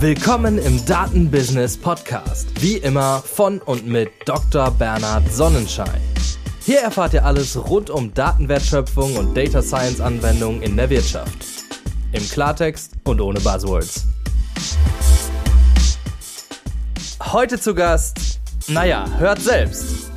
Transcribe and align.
Willkommen 0.00 0.56
im 0.56 0.82
Datenbusiness 0.86 1.76
Podcast. 1.76 2.48
Wie 2.62 2.78
immer 2.78 3.18
von 3.20 3.58
und 3.60 3.86
mit 3.86 4.10
Dr. 4.24 4.70
Bernhard 4.70 5.30
Sonnenschein. 5.30 6.00
Hier 6.64 6.80
erfahrt 6.80 7.12
ihr 7.12 7.22
alles 7.22 7.54
rund 7.68 7.90
um 7.90 8.14
Datenwertschöpfung 8.14 9.16
und 9.16 9.36
Data 9.36 9.60
Science 9.60 10.00
Anwendungen 10.00 10.62
in 10.62 10.74
der 10.74 10.88
Wirtschaft. 10.88 11.44
Im 12.12 12.26
Klartext 12.30 12.92
und 13.04 13.20
ohne 13.20 13.40
Buzzwords. 13.40 14.06
Heute 17.22 17.60
zu 17.60 17.74
Gast, 17.74 18.40
naja, 18.68 19.04
hört 19.18 19.42
selbst. 19.42 20.09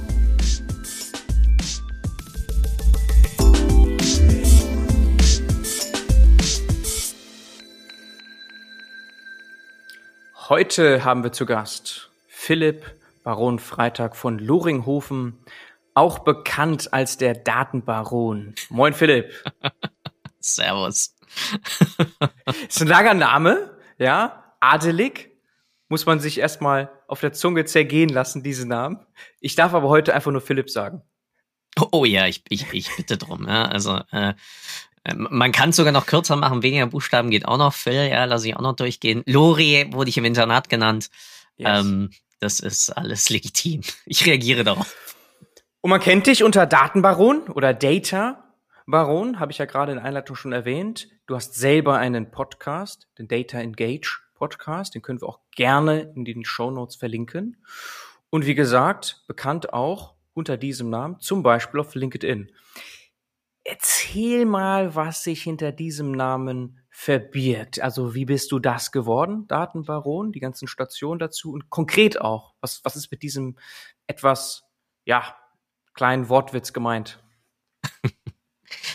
Heute 10.50 11.06
haben 11.06 11.24
wir 11.24 11.32
zu 11.32 11.46
Gast 11.46 12.12
Philipp 12.28 12.84
Baron 13.24 13.60
Freitag 13.60 14.18
von 14.18 14.40
Loringhofen, 14.40 15.38
auch 15.94 16.20
bekannt 16.20 16.92
als 16.92 17.16
der 17.16 17.34
Datenbaron. 17.34 18.54
Moin 18.68 18.94
Philipp. 18.94 19.32
Servus. 20.42 21.16
Ist 22.68 22.82
ein 22.82 22.90
langer 22.90 23.14
Name, 23.14 23.72
ja, 23.98 24.54
adelig. 24.60 25.32
Muss 25.88 26.06
man 26.06 26.20
sich 26.20 26.40
erstmal 26.40 26.92
auf 27.08 27.22
der 27.22 27.32
Zunge 27.32 27.64
zergehen 27.64 28.10
lassen, 28.10 28.44
diesen 28.44 28.68
Namen. 28.68 29.00
Ich 29.40 29.56
darf 29.56 29.74
aber 29.74 29.88
heute 29.88 30.14
einfach 30.14 30.34
nur 30.34 30.42
Philipp 30.42 30.70
sagen. 30.70 31.04
Oh, 31.80 31.88
oh 31.94 32.06
ja, 32.06 32.28
ich, 32.28 32.44
ich, 32.50 32.66
ich 32.74 32.94
bitte 32.98 33.18
drum. 33.18 33.48
Ja. 33.48 33.68
Also 33.68 34.02
äh, 34.12 34.34
man 35.16 35.52
kann 35.52 35.70
es 35.70 35.76
sogar 35.76 35.92
noch 35.92 36.06
kürzer 36.06 36.36
machen, 36.36 36.64
weniger 36.64 36.88
Buchstaben 36.88 37.30
geht 37.30 37.46
auch 37.46 37.58
noch. 37.58 37.74
Phil, 37.74 38.10
ja, 38.10 38.26
lasse 38.26 38.48
ich 38.48 38.56
auch 38.56 38.62
noch 38.62 38.76
durchgehen. 38.76 39.24
Lori 39.26 39.88
wurde 39.92 40.10
ich 40.10 40.18
im 40.18 40.26
Internat 40.26 40.70
genannt. 40.70 41.10
Yes. 41.58 41.82
Ähm, 41.82 42.12
das 42.40 42.60
ist 42.60 42.90
alles 42.90 43.30
legitim. 43.30 43.82
Ich 44.06 44.26
reagiere 44.26 44.64
darauf. 44.64 44.96
Und 45.82 45.90
man 45.90 46.00
kennt 46.00 46.28
dich 46.28 46.44
unter 46.44 46.66
Datenbaron 46.66 47.50
oder 47.50 47.74
Data 47.74 48.44
Baron, 48.86 49.40
habe 49.40 49.52
ich 49.52 49.60
ja 49.60 49.66
gerade 49.66 49.94
in 49.94 50.00
Einleitung 50.00 50.36
schon 50.36 50.52
erwähnt. 50.52 51.08
Du 51.26 51.36
hast 51.36 51.56
selber 51.56 51.98
einen 51.98 52.32
Podcast, 52.32 53.08
den 53.18 53.30
Data 53.30 53.60
Engage 53.60 54.20
Podcast, 54.36 54.94
den 54.94 55.02
können 55.02 55.22
wir 55.22 55.30
auch 55.30 55.40
gerne 55.56 56.12
in 56.16 56.26
den 56.26 56.44
Show 56.44 56.70
Notes 56.70 56.98
verlinken. 56.98 57.64
Und 58.30 58.46
wie 58.46 58.56
gesagt, 58.56 59.24
bekannt 59.28 59.74
auch 59.74 60.16
unter 60.34 60.58
diesem 60.58 60.90
Namen, 60.90 61.20
zum 61.22 61.44
Beispiel 61.44 61.80
auf 61.80 61.96
LinkedIn. 61.96 62.52
Erzähl 63.66 64.46
mal, 64.46 64.94
was 64.96 65.24
sich 65.24 65.44
hinter 65.44 65.72
diesem 65.72 66.12
Namen 66.12 66.82
verbirgt. 66.90 67.82
Also 67.82 68.14
wie 68.14 68.26
bist 68.26 68.52
du 68.52 68.60
das 68.60 68.92
geworden, 68.92 69.48
Datenbaron, 69.48 70.32
die 70.32 70.40
ganzen 70.40 70.68
Stationen 70.68 71.18
dazu 71.18 71.52
und 71.52 71.70
konkret 71.70 72.20
auch, 72.20 72.54
was, 72.62 72.84
was 72.84 72.96
ist 72.96 73.10
mit 73.10 73.24
diesem 73.24 73.58
etwas, 74.06 74.64
ja, 75.06 75.36
kleinen 75.94 76.30
Wortwitz 76.30 76.74
gemeint? 76.74 77.24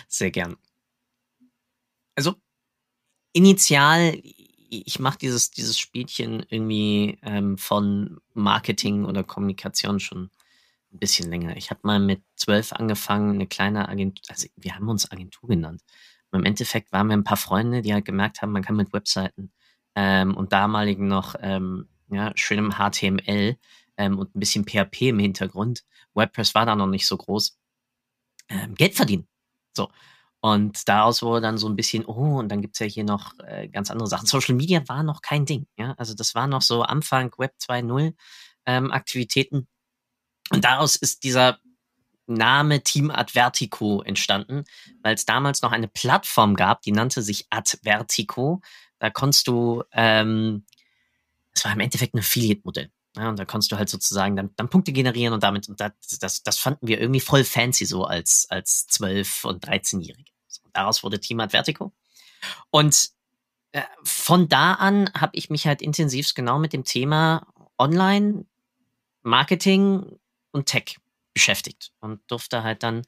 Sehr 0.08 0.30
gern. 0.30 0.56
Also 2.14 2.34
initial, 3.32 4.20
ich 4.22 4.98
mache 5.00 5.18
dieses, 5.18 5.50
dieses 5.50 5.78
Spielchen 5.78 6.44
irgendwie 6.48 7.18
ähm, 7.22 7.56
von 7.56 8.20
Marketing 8.34 9.06
oder 9.06 9.24
Kommunikation 9.24 9.98
schon 9.98 10.30
ein 10.92 10.98
bisschen 10.98 11.30
länger. 11.30 11.56
Ich 11.56 11.70
habe 11.70 11.80
mal 11.82 12.00
mit 12.00 12.22
zwölf 12.36 12.72
angefangen, 12.72 13.34
eine 13.34 13.46
kleine 13.46 13.88
Agentur, 13.88 14.24
also 14.28 14.48
wir 14.56 14.74
haben 14.74 14.88
uns 14.88 15.10
Agentur 15.10 15.48
genannt. 15.48 15.82
Und 16.30 16.40
Im 16.40 16.44
Endeffekt 16.44 16.92
waren 16.92 17.08
wir 17.08 17.16
ein 17.16 17.24
paar 17.24 17.36
Freunde, 17.36 17.82
die 17.82 17.92
halt 17.94 18.04
gemerkt 18.04 18.42
haben, 18.42 18.52
man 18.52 18.62
kann 18.62 18.76
mit 18.76 18.92
Webseiten 18.92 19.52
ähm, 19.94 20.36
und 20.36 20.52
damaligen 20.52 21.08
noch 21.08 21.34
ähm, 21.40 21.88
ja, 22.10 22.32
schönem 22.34 22.72
HTML 22.72 23.56
ähm, 23.96 24.18
und 24.18 24.34
ein 24.34 24.40
bisschen 24.40 24.64
PHP 24.64 25.08
im 25.08 25.18
Hintergrund, 25.18 25.84
WordPress 26.14 26.54
war 26.54 26.66
da 26.66 26.76
noch 26.76 26.86
nicht 26.86 27.06
so 27.06 27.16
groß, 27.16 27.58
ähm, 28.48 28.74
Geld 28.74 28.94
verdienen. 28.94 29.28
So. 29.76 29.90
Und 30.40 30.88
daraus 30.88 31.22
wurde 31.22 31.40
dann 31.40 31.58
so 31.58 31.68
ein 31.68 31.76
bisschen, 31.76 32.04
oh, 32.04 32.38
und 32.38 32.48
dann 32.48 32.62
gibt's 32.62 32.78
ja 32.78 32.86
hier 32.86 33.04
noch 33.04 33.32
äh, 33.40 33.68
ganz 33.68 33.90
andere 33.90 34.06
Sachen. 34.08 34.26
Social 34.26 34.54
Media 34.54 34.82
war 34.86 35.02
noch 35.02 35.20
kein 35.20 35.46
Ding, 35.46 35.66
ja. 35.76 35.94
Also 35.98 36.14
das 36.14 36.34
war 36.34 36.46
noch 36.46 36.62
so 36.62 36.82
Anfang 36.82 37.32
Web 37.38 37.54
2.0 37.60 38.14
ähm, 38.66 38.92
Aktivitäten. 38.92 39.66
Und 40.50 40.64
daraus 40.64 40.96
ist 40.96 41.24
dieser 41.24 41.58
Name 42.26 42.82
Team 42.82 43.10
Advertico 43.10 44.02
entstanden, 44.02 44.64
weil 45.02 45.14
es 45.14 45.24
damals 45.24 45.62
noch 45.62 45.72
eine 45.72 45.88
Plattform 45.88 46.54
gab, 46.54 46.82
die 46.82 46.92
nannte 46.92 47.22
sich 47.22 47.46
Advertico. 47.50 48.60
Da 48.98 49.10
konntest 49.10 49.48
du, 49.48 49.82
ähm, 49.92 50.64
es 51.52 51.64
war 51.64 51.72
im 51.72 51.80
Endeffekt 51.80 52.14
ein 52.14 52.18
Affiliate-Modell. 52.18 52.90
Ja, 53.16 53.30
und 53.30 53.38
da 53.38 53.44
konntest 53.44 53.72
du 53.72 53.76
halt 53.76 53.88
sozusagen 53.88 54.36
dann, 54.36 54.50
dann 54.56 54.68
Punkte 54.68 54.92
generieren 54.92 55.32
und 55.32 55.42
damit, 55.42 55.68
und 55.68 55.80
das, 55.80 55.92
das, 56.20 56.42
das 56.42 56.58
fanden 56.58 56.86
wir 56.86 57.00
irgendwie 57.00 57.20
voll 57.20 57.42
fancy 57.44 57.86
so 57.86 58.04
als, 58.04 58.46
als 58.50 58.86
12- 58.90 59.46
und 59.46 59.66
13-Jährige. 59.66 60.30
So, 60.46 60.62
daraus 60.72 61.02
wurde 61.02 61.18
Team 61.18 61.40
Advertico. 61.40 61.92
Und 62.70 63.10
äh, 63.72 63.82
von 64.04 64.48
da 64.48 64.74
an 64.74 65.10
habe 65.14 65.36
ich 65.36 65.50
mich 65.50 65.66
halt 65.66 65.82
intensivst 65.82 66.34
genau 66.34 66.58
mit 66.58 66.72
dem 66.72 66.84
Thema 66.84 67.46
Online, 67.78 68.44
Marketing, 69.22 70.18
und 70.58 70.66
Tech 70.66 70.98
beschäftigt 71.34 71.92
und 72.00 72.20
durfte 72.28 72.62
halt 72.62 72.82
dann 72.82 73.02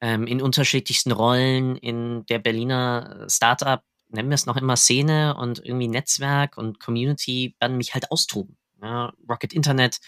ähm, 0.00 0.26
in 0.26 0.42
unterschiedlichsten 0.42 1.12
Rollen 1.12 1.76
in 1.76 2.24
der 2.26 2.38
Berliner 2.38 3.26
Startup, 3.28 3.82
nennen 4.08 4.28
wir 4.28 4.34
es 4.34 4.46
noch 4.46 4.56
immer 4.56 4.76
Szene 4.76 5.36
und 5.36 5.64
irgendwie 5.64 5.88
Netzwerk 5.88 6.56
und 6.56 6.80
Community, 6.80 7.56
dann 7.58 7.76
mich 7.76 7.94
halt 7.94 8.10
austoben. 8.10 8.56
Ja, 8.82 9.12
Rocket 9.28 9.52
Internet, 9.52 9.98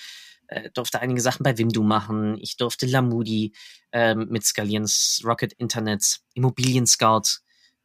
äh, 0.48 0.70
durfte 0.70 1.00
einige 1.00 1.20
Sachen 1.20 1.42
bei 1.42 1.56
Wimdu 1.58 1.82
machen. 1.82 2.38
Ich 2.40 2.56
durfte 2.56 2.86
Lamudi 2.86 3.52
ähm, 3.92 4.28
mit 4.30 4.44
skalieren, 4.44 4.88
Rocket 5.24 5.52
Internet, 5.54 6.20
Immobilien 6.34 6.86
Scout 6.86 7.40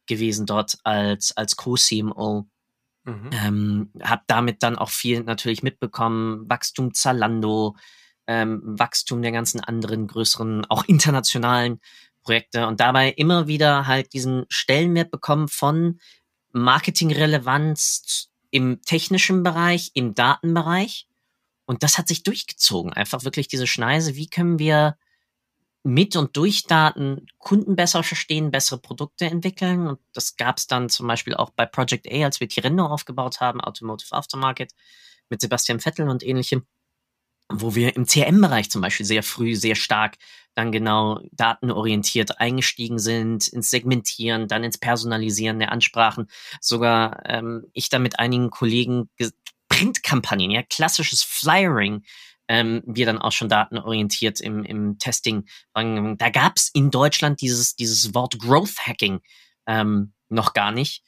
gewesen 0.06 0.46
dort 0.46 0.78
als, 0.84 1.36
als 1.36 1.56
Co-CMO. 1.56 2.48
Mhm. 3.04 3.30
Ähm, 3.32 3.92
hab 4.00 4.26
damit 4.28 4.62
dann 4.62 4.76
auch 4.76 4.90
viel 4.90 5.24
natürlich 5.24 5.62
mitbekommen. 5.62 6.48
Wachstum 6.48 6.94
Zalando, 6.94 7.76
ähm, 8.32 8.62
Wachstum 8.64 9.20
der 9.20 9.32
ganzen 9.32 9.60
anderen 9.60 10.06
größeren, 10.06 10.64
auch 10.70 10.84
internationalen 10.84 11.80
Projekte 12.22 12.66
und 12.66 12.80
dabei 12.80 13.10
immer 13.10 13.46
wieder 13.46 13.86
halt 13.86 14.14
diesen 14.14 14.46
Stellenwert 14.48 15.10
bekommen 15.10 15.48
von 15.48 16.00
Marketingrelevanz 16.52 18.30
im 18.50 18.80
technischen 18.82 19.42
Bereich, 19.42 19.90
im 19.94 20.14
Datenbereich. 20.14 21.08
Und 21.66 21.82
das 21.82 21.98
hat 21.98 22.08
sich 22.08 22.22
durchgezogen. 22.22 22.92
Einfach 22.92 23.24
wirklich 23.24 23.48
diese 23.48 23.66
Schneise, 23.66 24.14
wie 24.14 24.28
können 24.28 24.58
wir 24.58 24.96
mit 25.84 26.16
und 26.16 26.36
durch 26.36 26.64
Daten 26.66 27.26
Kunden 27.38 27.76
besser 27.76 28.02
verstehen, 28.02 28.50
bessere 28.50 28.78
Produkte 28.78 29.26
entwickeln. 29.26 29.86
Und 29.86 29.98
das 30.12 30.36
gab 30.36 30.58
es 30.58 30.66
dann 30.66 30.88
zum 30.88 31.06
Beispiel 31.06 31.34
auch 31.34 31.50
bei 31.50 31.66
Project 31.66 32.10
A, 32.10 32.24
als 32.24 32.40
wir 32.40 32.48
Tirendo 32.48 32.86
aufgebaut 32.86 33.40
haben, 33.40 33.60
Automotive 33.60 34.14
Aftermarket, 34.14 34.72
mit 35.28 35.40
Sebastian 35.40 35.80
Vettel 35.80 36.08
und 36.08 36.22
ähnlichem 36.22 36.66
wo 37.54 37.74
wir 37.74 37.96
im 37.96 38.06
CRM-Bereich 38.06 38.70
zum 38.70 38.82
Beispiel 38.82 39.06
sehr 39.06 39.22
früh, 39.22 39.54
sehr 39.54 39.74
stark 39.74 40.16
dann 40.54 40.70
genau 40.70 41.20
datenorientiert 41.32 42.38
eingestiegen 42.40 42.98
sind, 42.98 43.48
ins 43.48 43.70
Segmentieren, 43.70 44.48
dann 44.48 44.64
ins 44.64 44.78
Personalisieren 44.78 45.58
der 45.58 45.72
Ansprachen. 45.72 46.28
Sogar 46.60 47.22
ähm, 47.24 47.64
ich 47.72 47.88
da 47.88 47.98
mit 47.98 48.18
einigen 48.18 48.50
Kollegen 48.50 49.08
Printkampagnen, 49.68 50.50
ja, 50.50 50.62
klassisches 50.62 51.22
Flyering, 51.22 52.02
ähm, 52.48 52.82
wir 52.84 53.06
dann 53.06 53.18
auch 53.18 53.32
schon 53.32 53.48
datenorientiert 53.48 54.40
im, 54.40 54.64
im 54.64 54.98
Testing. 54.98 55.46
Da 55.74 56.30
gab 56.30 56.56
es 56.56 56.70
in 56.74 56.90
Deutschland 56.90 57.40
dieses, 57.40 57.74
dieses 57.76 58.14
Wort 58.14 58.38
Growth 58.38 58.86
Hacking 58.86 59.20
ähm, 59.66 60.12
noch 60.28 60.52
gar 60.52 60.72
nicht 60.72 61.02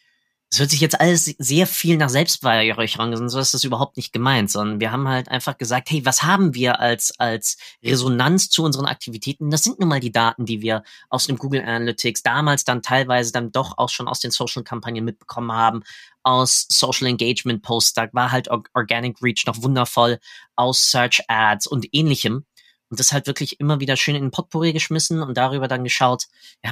es 0.55 0.61
hört 0.61 0.71
sich 0.71 0.81
jetzt 0.81 1.01
alles 1.01 1.25
sehr 1.25 1.67
viel 1.67 1.97
nach 1.97 2.09
Selbstbeweihräucherung 2.09 3.13
an, 3.13 3.29
so 3.29 3.41
ist 3.41 3.55
das 3.55 3.65
überhaupt 3.65 3.97
nicht 3.97 4.13
gemeint, 4.13 4.53
sondern 4.53 4.79
wir 4.79 4.93
haben 4.93 5.09
halt 5.09 5.29
einfach 5.29 5.59
gesagt, 5.59 5.91
hey, 5.91 6.07
was 6.07 6.23
haben 6.23 6.55
wir 6.55 6.79
als, 6.79 7.19
als 7.19 7.57
Resonanz 7.83 8.51
zu 8.51 8.63
unseren 8.63 8.87
Aktivitäten? 8.87 9.51
Das 9.51 9.65
sind 9.65 9.81
nun 9.81 9.89
mal 9.89 9.99
die 9.99 10.13
Daten, 10.13 10.47
die 10.47 10.63
wir 10.63 10.85
aus 11.09 11.27
dem 11.27 11.39
Google 11.39 11.63
Analytics 11.63 12.23
damals 12.23 12.63
dann 12.63 12.83
teilweise 12.83 13.33
dann 13.33 13.51
doch 13.51 13.79
auch 13.79 13.89
schon 13.89 14.07
aus 14.07 14.21
den 14.21 14.31
Social-Kampagnen 14.31 15.05
mitbekommen 15.05 15.51
haben, 15.51 15.83
aus 16.23 16.67
Social 16.69 17.09
Engagement 17.09 17.63
Posts, 17.63 17.95
da 17.95 18.09
war 18.13 18.31
halt 18.31 18.49
Organic 18.75 19.21
Reach 19.21 19.47
noch 19.49 19.61
wundervoll, 19.61 20.21
aus 20.55 20.89
Search 20.89 21.23
Ads 21.27 21.67
und 21.67 21.89
ähnlichem. 21.91 22.45
Und 22.91 23.01
das 23.01 23.13
halt 23.13 23.27
wirklich 23.27 23.59
immer 23.59 23.81
wieder 23.81 23.97
schön 23.97 24.15
in 24.15 24.23
den 24.23 24.31
Potpourri 24.31 24.73
geschmissen 24.73 25.21
und 25.21 25.37
darüber 25.37 25.67
dann 25.67 25.83
geschaut, 25.83 26.27
ja, 26.63 26.71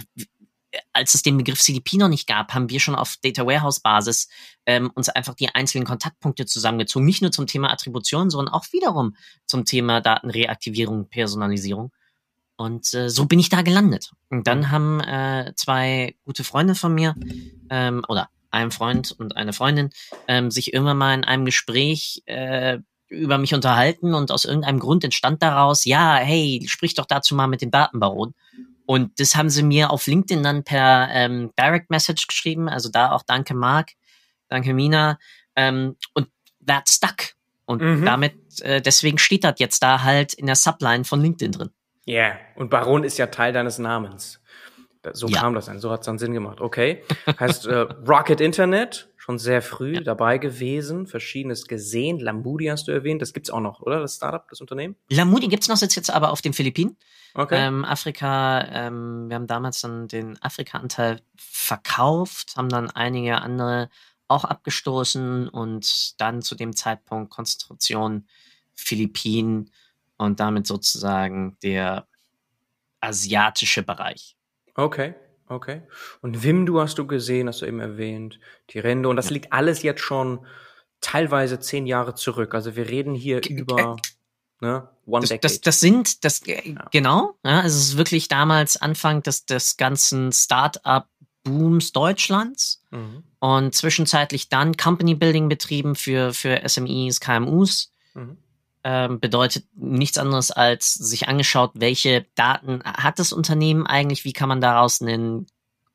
als 0.92 1.14
es 1.14 1.22
den 1.22 1.36
Begriff 1.36 1.60
CDP 1.60 1.96
noch 1.96 2.08
nicht 2.08 2.26
gab, 2.26 2.54
haben 2.54 2.70
wir 2.70 2.80
schon 2.80 2.94
auf 2.94 3.16
Data 3.22 3.46
Warehouse 3.46 3.80
Basis 3.80 4.28
ähm, 4.66 4.90
uns 4.94 5.08
einfach 5.08 5.34
die 5.34 5.54
einzelnen 5.54 5.86
Kontaktpunkte 5.86 6.46
zusammengezogen. 6.46 7.06
Nicht 7.06 7.22
nur 7.22 7.32
zum 7.32 7.46
Thema 7.46 7.70
Attribution, 7.70 8.30
sondern 8.30 8.54
auch 8.54 8.64
wiederum 8.72 9.16
zum 9.46 9.64
Thema 9.64 10.00
Datenreaktivierung, 10.00 11.08
Personalisierung. 11.08 11.92
Und 12.56 12.94
äh, 12.94 13.08
so 13.08 13.26
bin 13.26 13.40
ich 13.40 13.48
da 13.48 13.62
gelandet. 13.62 14.12
Und 14.30 14.46
dann 14.46 14.70
haben 14.70 15.00
äh, 15.00 15.52
zwei 15.56 16.16
gute 16.24 16.44
Freunde 16.44 16.74
von 16.74 16.94
mir, 16.94 17.14
ähm, 17.70 18.04
oder 18.08 18.28
einem 18.50 18.70
Freund 18.70 19.12
und 19.12 19.36
einer 19.36 19.52
Freundin 19.52 19.90
ähm, 20.28 20.50
sich 20.50 20.72
irgendwann 20.72 20.98
mal 20.98 21.14
in 21.14 21.24
einem 21.24 21.44
Gespräch 21.44 22.22
äh, 22.26 22.78
über 23.08 23.38
mich 23.38 23.54
unterhalten 23.54 24.14
und 24.14 24.30
aus 24.30 24.44
irgendeinem 24.44 24.78
Grund 24.78 25.04
entstand 25.04 25.42
daraus, 25.42 25.84
ja, 25.84 26.16
hey, 26.16 26.64
sprich 26.66 26.94
doch 26.94 27.06
dazu 27.06 27.34
mal 27.34 27.46
mit 27.46 27.62
dem 27.62 27.70
Datenbaron. 27.70 28.34
Und 28.86 29.18
das 29.20 29.36
haben 29.36 29.50
sie 29.50 29.62
mir 29.62 29.90
auf 29.90 30.06
LinkedIn 30.06 30.42
dann 30.42 30.64
per 30.64 31.08
ähm, 31.12 31.50
Direct 31.58 31.90
Message 31.90 32.26
geschrieben. 32.26 32.68
Also 32.68 32.90
da 32.90 33.12
auch 33.12 33.22
danke 33.26 33.54
Marc, 33.54 33.92
danke 34.48 34.74
Mina. 34.74 35.18
Ähm, 35.56 35.96
und 36.14 36.28
that 36.66 36.88
stuck. 36.88 37.34
Und 37.64 37.80
mhm. 37.80 38.04
damit, 38.04 38.60
äh, 38.62 38.80
deswegen 38.80 39.18
steht 39.18 39.44
das 39.44 39.54
jetzt 39.58 39.82
da 39.82 40.02
halt 40.02 40.34
in 40.34 40.46
der 40.46 40.56
Subline 40.56 41.04
von 41.04 41.20
LinkedIn 41.20 41.52
drin. 41.52 41.70
Ja, 42.04 42.14
yeah. 42.14 42.38
und 42.56 42.68
Baron 42.68 43.04
ist 43.04 43.18
ja 43.18 43.28
Teil 43.28 43.52
deines 43.52 43.78
Namens. 43.78 44.40
So 45.12 45.26
ja. 45.28 45.40
kam 45.40 45.54
das 45.54 45.66
dann, 45.66 45.80
so 45.80 45.90
hat 45.90 46.00
es 46.00 46.06
dann 46.06 46.18
Sinn 46.18 46.32
gemacht. 46.32 46.60
Okay. 46.60 47.02
Heißt 47.40 47.66
äh, 47.66 47.86
Rocket 48.06 48.40
Internet, 48.40 49.08
schon 49.22 49.38
sehr 49.38 49.62
früh 49.62 49.94
ja. 49.94 50.00
dabei 50.00 50.38
gewesen, 50.38 51.06
verschiedenes 51.06 51.68
gesehen. 51.68 52.18
Lamudi 52.18 52.66
hast 52.66 52.88
du 52.88 52.92
erwähnt, 52.92 53.22
das 53.22 53.32
gibt's 53.32 53.50
auch 53.50 53.60
noch, 53.60 53.80
oder? 53.80 54.00
Das 54.00 54.16
Startup, 54.16 54.48
das 54.48 54.60
Unternehmen? 54.60 54.96
Lamudi 55.10 55.46
gibt's 55.46 55.68
noch, 55.68 55.76
sitzt 55.76 55.94
jetzt 55.94 56.10
aber 56.10 56.32
auf 56.32 56.42
den 56.42 56.52
Philippinen. 56.52 56.96
Okay. 57.34 57.54
Ähm, 57.56 57.84
Afrika, 57.84 58.66
ähm, 58.68 59.28
wir 59.28 59.36
haben 59.36 59.46
damals 59.46 59.80
dann 59.80 60.08
den 60.08 60.42
Afrika-Anteil 60.42 61.20
verkauft, 61.36 62.56
haben 62.56 62.68
dann 62.68 62.90
einige 62.90 63.40
andere 63.42 63.90
auch 64.26 64.44
abgestoßen 64.44 65.48
und 65.48 66.20
dann 66.20 66.42
zu 66.42 66.56
dem 66.56 66.74
Zeitpunkt 66.74 67.30
Konzentration 67.30 68.26
Philippinen 68.74 69.70
und 70.16 70.40
damit 70.40 70.66
sozusagen 70.66 71.56
der 71.62 72.08
asiatische 72.98 73.84
Bereich. 73.84 74.36
Okay, 74.74 75.14
okay. 75.54 75.82
Und 76.20 76.42
Wim, 76.42 76.66
du 76.66 76.80
hast 76.80 76.98
du 76.98 77.06
gesehen, 77.06 77.48
hast 77.48 77.62
du 77.62 77.66
eben 77.66 77.80
erwähnt, 77.80 78.38
die 78.70 78.78
Rente. 78.78 79.08
Und 79.08 79.16
das 79.16 79.26
ja. 79.26 79.34
liegt 79.34 79.52
alles 79.52 79.82
jetzt 79.82 80.00
schon 80.00 80.46
teilweise 81.00 81.60
zehn 81.60 81.86
Jahre 81.86 82.14
zurück. 82.14 82.54
Also 82.54 82.76
wir 82.76 82.88
reden 82.88 83.14
hier 83.14 83.40
G 83.40 83.54
über 83.54 83.96
ne, 84.60 84.88
One 85.06 85.26
das, 85.26 85.40
Das, 85.40 85.60
das 85.60 85.80
sind, 85.80 86.24
das, 86.24 86.46
äh, 86.46 86.70
ja. 86.70 86.88
genau, 86.90 87.36
ja, 87.44 87.64
es 87.64 87.76
ist 87.76 87.96
wirklich 87.96 88.28
damals 88.28 88.76
Anfang 88.76 89.22
des, 89.22 89.46
des 89.46 89.76
ganzen 89.76 90.32
Start-up 90.32 91.08
Booms 91.44 91.90
Deutschlands 91.90 92.84
mhm. 92.90 93.24
und 93.40 93.74
zwischenzeitlich 93.74 94.48
dann 94.48 94.76
Company 94.76 95.16
Building 95.16 95.48
betrieben 95.48 95.96
für, 95.96 96.32
für 96.32 96.62
SMEs, 96.66 97.20
KMUs. 97.20 97.92
Mhm 98.14 98.36
ähm, 98.84 99.20
bedeutet 99.20 99.66
nichts 99.74 100.18
anderes 100.18 100.50
als 100.50 100.94
sich 100.94 101.28
angeschaut, 101.28 101.72
welche 101.74 102.26
Daten 102.34 102.82
hat 102.84 103.18
das 103.18 103.32
Unternehmen 103.32 103.86
eigentlich, 103.86 104.24
wie 104.24 104.32
kann 104.32 104.48
man 104.48 104.60
daraus 104.60 105.00
einen 105.00 105.46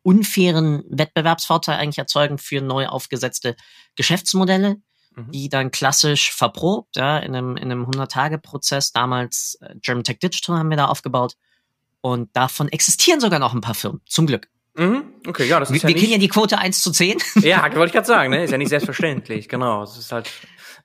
unfairen 0.03 0.83
Wettbewerbsvorteil 0.89 1.77
eigentlich 1.77 1.97
erzeugen 1.97 2.37
für 2.37 2.61
neu 2.61 2.87
aufgesetzte 2.87 3.57
Geschäftsmodelle, 3.95 4.77
mhm. 5.15 5.31
die 5.31 5.49
dann 5.49 5.71
klassisch 5.71 6.31
verprobt, 6.31 6.95
ja, 6.95 7.17
in 7.17 7.35
einem, 7.35 7.57
in 7.57 7.71
einem 7.71 7.85
100-Tage-Prozess, 7.85 8.93
damals 8.93 9.57
äh, 9.61 9.75
German 9.81 10.05
Tech 10.05 10.19
Digital 10.19 10.57
haben 10.57 10.69
wir 10.69 10.77
da 10.77 10.85
aufgebaut 10.85 11.35
und 11.99 12.33
davon 12.35 12.69
existieren 12.69 13.19
sogar 13.19 13.39
noch 13.39 13.53
ein 13.53 13.59
paar 13.59 13.75
Firmen, 13.75 14.01
zum 14.05 14.27
Glück. 14.27 14.47
Mhm. 14.77 15.03
Okay, 15.27 15.45
ja, 15.45 15.59
das 15.59 15.71
ist 15.71 15.73
wir, 15.73 15.81
ja 15.81 15.87
Wir 15.95 15.99
kriegen 15.99 16.13
ja 16.13 16.19
die 16.19 16.27
Quote 16.29 16.57
1 16.57 16.81
zu 16.81 16.91
10. 16.91 17.17
Ja, 17.41 17.63
wollte 17.63 17.87
ich 17.87 17.91
gerade 17.91 18.07
sagen, 18.07 18.29
ne? 18.29 18.43
Ist 18.43 18.51
ja 18.51 18.57
nicht 18.57 18.69
selbstverständlich, 18.69 19.49
genau. 19.49 19.83
Es 19.83 19.97
ist 19.97 20.11
halt 20.11 20.31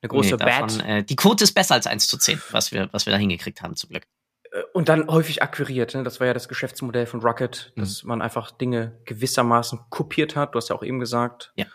eine 0.02 0.08
große 0.08 0.32
nee, 0.32 0.37
davon, 0.37 0.78
Bad. 0.78 0.88
Äh, 0.88 1.02
die 1.04 1.16
Quote 1.16 1.44
ist 1.44 1.52
besser 1.52 1.75
als 1.75 1.87
1 1.87 2.08
zu 2.08 2.19
10, 2.19 2.43
was 2.50 2.72
wir, 2.72 2.88
was 2.93 3.06
wir 3.06 3.12
da 3.12 3.19
hingekriegt 3.19 3.62
haben, 3.62 3.76
zum 3.76 3.90
Glück. 3.90 4.04
Äh, 4.50 4.62
und 4.72 4.88
dann 4.88 5.08
häufig 5.08 5.43
akquiriert. 5.43 5.94
Ne? 5.94 6.02
Das 6.02 6.20
war 6.20 6.26
ja 6.26 6.34
das 6.34 6.49
Geschäftsmodell 6.49 7.06
von 7.06 7.20
Rocket, 7.20 7.72
dass 7.76 8.02
mhm. 8.02 8.08
man 8.08 8.22
einfach 8.22 8.50
Dinge 8.50 9.00
gewissermaßen 9.04 9.81
kopiert 9.90 10.34
hat. 10.37 10.54
Du 10.54 10.56
hast 10.56 10.69
ja 10.69 10.76
auch 10.76 10.82
eben 10.82 10.99
gesagt, 10.99 11.52
ja. 11.56 11.66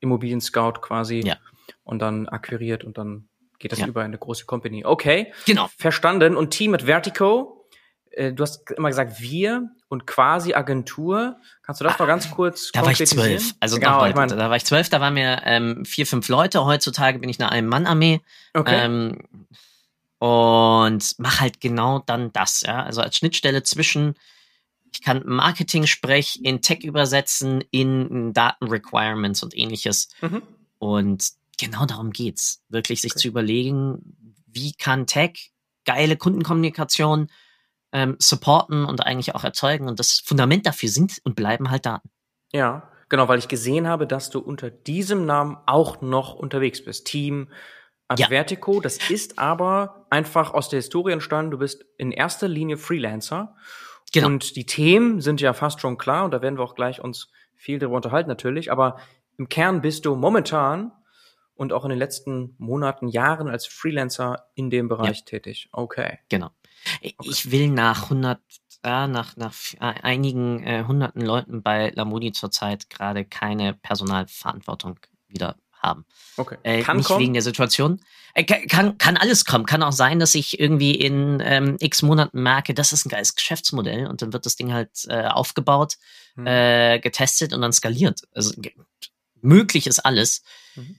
Immobilien 0.00 0.40
Scout 0.40 0.80
quasi. 0.80 1.22
Ja. 1.24 1.36
Und 1.84 2.00
dann 2.00 2.28
akquiriert 2.28 2.84
und 2.84 2.98
dann 2.98 3.28
geht 3.58 3.72
das 3.72 3.78
ja. 3.78 3.86
über 3.86 4.02
eine 4.02 4.18
große 4.18 4.46
Company. 4.46 4.84
Okay. 4.84 5.32
Genau. 5.46 5.68
Verstanden. 5.76 6.36
Und 6.36 6.50
Team 6.50 6.72
mit 6.72 6.82
Vertico 6.82 7.59
äh, 8.10 8.32
du 8.32 8.42
hast 8.42 8.70
immer 8.70 8.88
gesagt 8.88 9.20
wir 9.20 9.70
und 9.88 10.06
quasi 10.06 10.54
Agentur. 10.54 11.36
Kannst 11.62 11.80
du 11.80 11.84
das 11.84 11.94
ah, 11.94 12.02
noch 12.02 12.06
ganz 12.06 12.30
kurz 12.30 12.70
Da 12.72 12.82
war 12.82 12.92
ich 12.92 13.04
zwölf. 13.06 13.54
Also 13.60 13.78
genau, 13.78 14.04
ich 14.06 14.14
mein, 14.14 14.28
da 14.28 14.50
war 14.50 14.56
ich 14.56 14.64
zwölf, 14.64 14.88
da 14.88 15.00
waren 15.00 15.14
wir 15.16 15.42
ähm, 15.44 15.84
vier, 15.84 16.06
fünf 16.06 16.28
Leute. 16.28 16.64
Heutzutage 16.64 17.18
bin 17.18 17.28
ich 17.28 17.40
eine 17.40 17.52
Ein-Mann-Armee. 17.52 18.20
Okay. 18.54 18.84
Ähm, 18.84 19.18
und 20.18 21.14
mach 21.18 21.40
halt 21.40 21.60
genau 21.60 22.00
dann 22.00 22.32
das, 22.32 22.62
ja. 22.62 22.82
Also 22.82 23.00
als 23.00 23.16
Schnittstelle 23.16 23.62
zwischen, 23.62 24.14
ich 24.92 25.02
kann 25.02 25.22
Marketing-Sprech 25.24 26.40
in 26.42 26.60
Tech 26.60 26.80
übersetzen, 26.80 27.64
in 27.70 28.32
Daten-Requirements 28.32 29.42
und 29.42 29.56
ähnliches. 29.56 30.08
Mhm. 30.20 30.42
Und 30.78 31.30
genau 31.58 31.86
darum 31.86 32.10
geht's. 32.10 32.62
Wirklich 32.68 33.00
sich 33.00 33.12
okay. 33.12 33.20
zu 33.20 33.28
überlegen, 33.28 34.34
wie 34.46 34.72
kann 34.72 35.06
Tech 35.06 35.52
geile 35.84 36.16
Kundenkommunikation 36.16 37.30
ähm, 37.92 38.16
supporten 38.18 38.84
und 38.84 39.06
eigentlich 39.06 39.34
auch 39.34 39.44
erzeugen. 39.44 39.88
Und 39.88 39.98
das 39.98 40.22
Fundament 40.24 40.66
dafür 40.66 40.88
sind 40.88 41.20
und 41.24 41.36
bleiben 41.36 41.70
halt 41.70 41.86
Daten. 41.86 42.10
Ja, 42.52 42.90
genau, 43.08 43.28
weil 43.28 43.38
ich 43.38 43.48
gesehen 43.48 43.86
habe, 43.86 44.06
dass 44.06 44.30
du 44.30 44.38
unter 44.38 44.70
diesem 44.70 45.26
Namen 45.26 45.56
auch 45.66 46.00
noch 46.00 46.34
unterwegs 46.34 46.84
bist. 46.84 47.06
Team 47.06 47.48
Advertico, 48.08 48.74
ja. 48.74 48.80
das 48.80 49.10
ist 49.10 49.38
aber 49.38 50.06
einfach 50.10 50.52
aus 50.52 50.68
der 50.68 50.78
Historie 50.78 51.12
entstanden. 51.12 51.52
Du 51.52 51.58
bist 51.58 51.84
in 51.96 52.10
erster 52.10 52.48
Linie 52.48 52.76
Freelancer. 52.76 53.54
Genau. 54.12 54.26
Und 54.26 54.56
die 54.56 54.66
Themen 54.66 55.20
sind 55.20 55.40
ja 55.40 55.52
fast 55.52 55.80
schon 55.80 55.96
klar 55.96 56.24
und 56.24 56.32
da 56.32 56.42
werden 56.42 56.58
wir 56.58 56.64
auch 56.64 56.74
gleich 56.74 57.00
uns 57.00 57.30
viel 57.54 57.78
darüber 57.78 57.96
unterhalten 57.96 58.28
natürlich. 58.28 58.72
Aber 58.72 58.96
im 59.38 59.48
Kern 59.48 59.80
bist 59.80 60.06
du 60.06 60.16
momentan 60.16 60.90
und 61.54 61.72
auch 61.72 61.84
in 61.84 61.90
den 61.90 61.98
letzten 61.98 62.56
Monaten, 62.58 63.06
Jahren 63.06 63.48
als 63.48 63.66
Freelancer 63.66 64.46
in 64.54 64.70
dem 64.70 64.88
Bereich 64.88 65.18
ja. 65.18 65.24
tätig. 65.26 65.68
Okay. 65.72 66.18
Genau. 66.28 66.50
Okay. 66.96 67.14
Ich 67.22 67.50
will 67.50 67.68
nach 67.68 68.04
100, 68.04 68.40
äh, 68.82 69.06
nach, 69.06 69.36
nach 69.36 69.54
einigen 69.78 70.62
äh, 70.62 70.84
hunderten 70.86 71.22
Leuten 71.22 71.62
bei 71.62 71.90
Lamodi 71.94 72.32
zurzeit 72.32 72.90
gerade 72.90 73.24
keine 73.24 73.74
Personalverantwortung 73.74 74.98
wieder 75.28 75.56
haben. 75.82 76.04
Okay. 76.36 76.56
Äh, 76.62 76.82
kann 76.82 76.98
nicht 76.98 77.06
kommen? 77.06 77.20
wegen 77.20 77.32
der 77.32 77.42
Situation. 77.42 78.00
Äh, 78.34 78.44
kann, 78.44 78.98
kann 78.98 79.16
alles 79.16 79.44
kommen. 79.44 79.66
Kann 79.66 79.82
auch 79.82 79.92
sein, 79.92 80.18
dass 80.18 80.34
ich 80.34 80.60
irgendwie 80.60 80.94
in 80.94 81.42
ähm, 81.44 81.76
x 81.80 82.02
Monaten 82.02 82.42
merke, 82.42 82.74
das 82.74 82.92
ist 82.92 83.06
ein 83.06 83.10
geiles 83.10 83.34
Geschäftsmodell 83.34 84.06
und 84.06 84.22
dann 84.22 84.32
wird 84.32 84.46
das 84.46 84.56
Ding 84.56 84.72
halt 84.72 84.90
äh, 85.08 85.26
aufgebaut, 85.26 85.96
mhm. 86.36 86.46
äh, 86.46 86.98
getestet 87.00 87.52
und 87.52 87.62
dann 87.62 87.72
skaliert. 87.72 88.22
Also 88.34 88.52
möglich 89.40 89.86
ist 89.86 90.00
alles. 90.00 90.42
Mhm. 90.74 90.96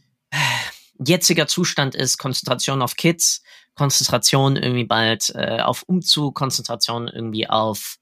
Jetziger 1.04 1.48
Zustand 1.48 1.96
ist 1.96 2.18
Konzentration 2.18 2.82
auf 2.82 2.96
Kids, 2.96 3.42
Konzentration 3.76 4.56
irgendwie 4.56 4.86
bald 4.86 5.32
äh, 5.36 5.62
auf 5.62 5.84
Umzug, 5.84 6.36
Konzentration 6.36 7.08
irgendwie 7.08 7.50
auf, 7.50 7.98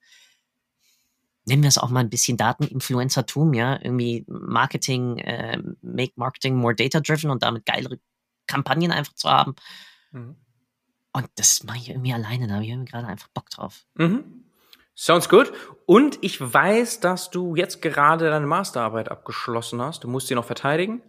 nennen 1.46 1.64
wir 1.64 1.70
es 1.70 1.78
auch 1.78 1.90
mal 1.90 2.02
ein 2.02 2.10
bisschen 2.10 2.38
Dateninfluencertum, 2.38 3.54
ja, 3.54 3.80
irgendwie 3.82 4.26
Marketing, 4.28 5.18
äh, 5.20 5.62
make 5.82 6.14
Marketing 6.16 6.56
more 6.56 6.76
data-driven 6.76 7.30
und 7.30 7.44
damit 7.44 7.66
geilere 7.66 8.00
Kampagnen 8.48 8.92
einfach 8.92 9.14
zu 9.14 9.30
haben. 9.30 9.56
Mhm. 10.12 10.36
Und 11.12 11.28
das 11.36 11.64
mache 11.64 11.78
ich 11.78 11.90
irgendwie 11.90 12.14
alleine, 12.14 12.48
da 12.48 12.56
habe 12.56 12.64
ich 12.64 12.70
irgendwie 12.70 12.92
gerade 12.92 13.08
einfach 13.08 13.30
Bock 13.30 13.50
drauf. 13.50 13.86
Mhm. 13.96 14.46
Sounds 14.96 15.30
good. 15.30 15.54
Und 15.86 16.20
ich 16.22 16.42
weiß, 16.42 17.00
dass 17.00 17.30
du 17.30 17.56
jetzt 17.56 17.82
gerade 17.82 18.30
deine 18.30 18.46
Masterarbeit 18.46 19.10
abgeschlossen 19.10 19.82
hast. 19.82 20.04
Du 20.04 20.10
musst 20.10 20.28
sie 20.28 20.36
noch 20.36 20.44
verteidigen. 20.44 21.02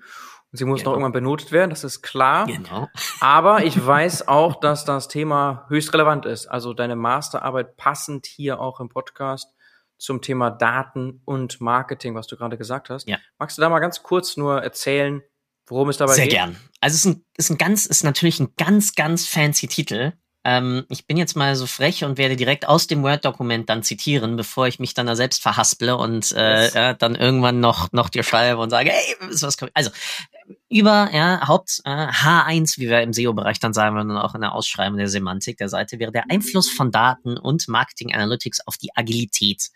Sie 0.52 0.64
muss 0.64 0.80
genau. 0.80 0.90
noch 0.90 0.96
irgendwann 0.96 1.12
benotet 1.12 1.52
werden, 1.52 1.70
das 1.70 1.84
ist 1.84 2.02
klar. 2.02 2.46
Genau. 2.46 2.88
Aber 3.20 3.64
ich 3.64 3.84
weiß 3.84 4.26
auch, 4.26 4.58
dass 4.58 4.84
das 4.84 5.08
Thema 5.08 5.66
höchst 5.68 5.92
relevant 5.94 6.26
ist. 6.26 6.46
Also 6.46 6.74
deine 6.74 6.96
Masterarbeit 6.96 7.76
passend 7.76 8.26
hier 8.26 8.60
auch 8.60 8.80
im 8.80 8.88
Podcast 8.88 9.48
zum 9.96 10.22
Thema 10.22 10.50
Daten 10.50 11.20
und 11.24 11.60
Marketing, 11.60 12.14
was 12.14 12.26
du 12.26 12.36
gerade 12.36 12.56
gesagt 12.56 12.90
hast. 12.90 13.08
Ja. 13.08 13.18
Magst 13.38 13.58
du 13.58 13.62
da 13.62 13.68
mal 13.68 13.78
ganz 13.78 14.02
kurz 14.02 14.36
nur 14.36 14.60
erzählen, 14.60 15.22
worum 15.66 15.88
es 15.88 15.98
dabei 15.98 16.14
Sehr 16.14 16.24
geht? 16.24 16.32
Sehr 16.32 16.46
gern. 16.46 16.56
Also 16.80 16.94
es 16.94 17.04
ist 17.04 17.06
ein, 17.06 17.24
ist 17.36 17.50
ein 17.50 17.58
ganz, 17.58 17.86
ist 17.86 18.02
natürlich 18.02 18.40
ein 18.40 18.54
ganz, 18.56 18.94
ganz 18.94 19.28
fancy 19.28 19.68
Titel. 19.68 20.14
Ähm, 20.42 20.86
ich 20.88 21.06
bin 21.06 21.18
jetzt 21.18 21.36
mal 21.36 21.54
so 21.54 21.66
frech 21.66 22.02
und 22.04 22.16
werde 22.16 22.34
direkt 22.34 22.66
aus 22.66 22.86
dem 22.86 23.02
Word-Dokument 23.02 23.68
dann 23.68 23.82
zitieren, 23.82 24.36
bevor 24.36 24.66
ich 24.66 24.78
mich 24.78 24.94
dann 24.94 25.06
da 25.06 25.14
selbst 25.14 25.42
verhasple 25.42 25.96
und 25.96 26.32
äh, 26.32 26.62
yes. 26.62 26.74
ja, 26.74 26.94
dann 26.94 27.14
irgendwann 27.14 27.60
noch, 27.60 27.92
noch 27.92 28.08
dir 28.08 28.22
schreibe 28.22 28.58
und 28.58 28.70
sage, 28.70 28.90
hey, 28.90 29.28
ist 29.30 29.42
was 29.42 29.58
Also, 29.74 29.90
über 30.70 31.10
ja, 31.12 31.46
Haupt 31.46 31.80
äh, 31.84 31.90
H1, 31.90 32.78
wie 32.78 32.88
wir 32.88 33.02
im 33.02 33.12
SEO-Bereich 33.12 33.58
dann 33.60 33.74
sagen 33.74 33.96
würden, 33.96 34.16
auch 34.16 34.34
in 34.34 34.40
der 34.40 34.54
Ausschreibung 34.54 34.98
der 34.98 35.08
Semantik 35.08 35.58
der 35.58 35.68
Seite, 35.68 35.98
wäre 35.98 36.12
der 36.12 36.30
Einfluss 36.30 36.70
von 36.70 36.90
Daten 36.90 37.36
und 37.36 37.68
Marketing 37.68 38.14
Analytics 38.14 38.66
auf 38.66 38.76
die 38.78 38.90
Agilität 38.94 39.68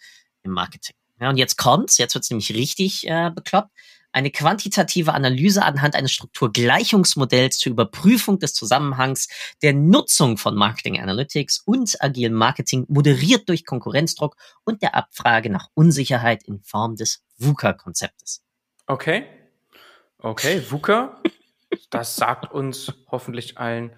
im 0.42 0.52
Marketing. 0.52 0.96
Ja, 1.20 1.30
und 1.30 1.36
jetzt 1.36 1.56
kommt's, 1.56 1.98
jetzt 1.98 2.14
wird's 2.14 2.30
nämlich 2.30 2.54
richtig 2.54 3.06
äh, 3.06 3.30
bekloppt 3.34 3.70
eine 4.14 4.30
quantitative 4.30 5.12
Analyse 5.12 5.64
anhand 5.64 5.96
eines 5.96 6.12
Strukturgleichungsmodells 6.12 7.58
zur 7.58 7.72
Überprüfung 7.72 8.38
des 8.38 8.54
Zusammenhangs 8.54 9.28
der 9.60 9.74
Nutzung 9.74 10.38
von 10.38 10.54
Marketing 10.54 11.00
Analytics 11.00 11.62
und 11.64 12.00
agilen 12.00 12.32
Marketing 12.32 12.86
moderiert 12.88 13.48
durch 13.48 13.66
Konkurrenzdruck 13.66 14.36
und 14.64 14.82
der 14.82 14.94
Abfrage 14.94 15.50
nach 15.50 15.68
Unsicherheit 15.74 16.44
in 16.44 16.60
Form 16.62 16.94
des 16.94 17.24
VUCA-Konzeptes. 17.38 18.42
Okay. 18.86 19.26
Okay, 20.24 20.62
VUCA, 20.70 21.20
das 21.90 22.16
sagt 22.16 22.50
uns 22.50 22.94
hoffentlich 23.10 23.58
allen 23.58 23.92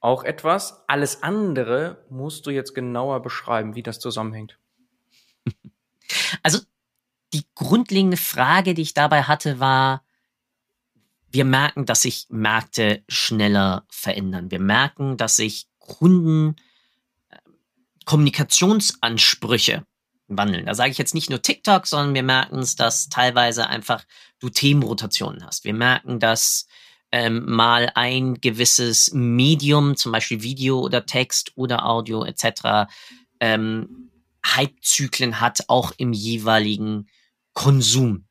auch 0.00 0.24
etwas. 0.24 0.84
Alles 0.88 1.22
andere 1.22 2.04
musst 2.10 2.44
du 2.44 2.50
jetzt 2.50 2.74
genauer 2.74 3.22
beschreiben, 3.22 3.74
wie 3.74 3.82
das 3.82 3.98
zusammenhängt. 3.98 4.58
Also 6.42 6.58
die 7.32 7.46
grundlegende 7.54 8.18
Frage, 8.18 8.74
die 8.74 8.82
ich 8.82 8.92
dabei 8.92 9.22
hatte, 9.22 9.58
war, 9.58 10.04
wir 11.30 11.46
merken, 11.46 11.86
dass 11.86 12.02
sich 12.02 12.26
Märkte 12.28 13.02
schneller 13.08 13.86
verändern. 13.88 14.50
Wir 14.50 14.60
merken, 14.60 15.16
dass 15.16 15.36
sich 15.36 15.66
Kunden 15.78 16.56
äh, 17.30 17.38
Kommunikationsansprüche 18.04 19.86
wandeln. 20.36 20.66
Da 20.66 20.74
sage 20.74 20.90
ich 20.90 20.98
jetzt 20.98 21.14
nicht 21.14 21.30
nur 21.30 21.42
TikTok, 21.42 21.86
sondern 21.86 22.14
wir 22.14 22.22
merken 22.22 22.58
es, 22.58 22.76
dass 22.76 23.08
teilweise 23.08 23.68
einfach 23.68 24.04
du 24.38 24.48
Themenrotationen 24.48 25.44
hast. 25.44 25.64
Wir 25.64 25.74
merken, 25.74 26.18
dass 26.20 26.66
ähm, 27.12 27.44
mal 27.46 27.90
ein 27.94 28.40
gewisses 28.40 29.12
Medium, 29.12 29.96
zum 29.96 30.12
Beispiel 30.12 30.42
Video 30.42 30.80
oder 30.80 31.06
Text 31.06 31.52
oder 31.56 31.86
Audio 31.86 32.24
etc., 32.24 32.90
ähm, 33.40 34.10
Hypezyklen 34.44 35.40
hat, 35.40 35.64
auch 35.68 35.92
im 35.98 36.12
jeweiligen 36.12 37.08
Konsum. 37.52 38.24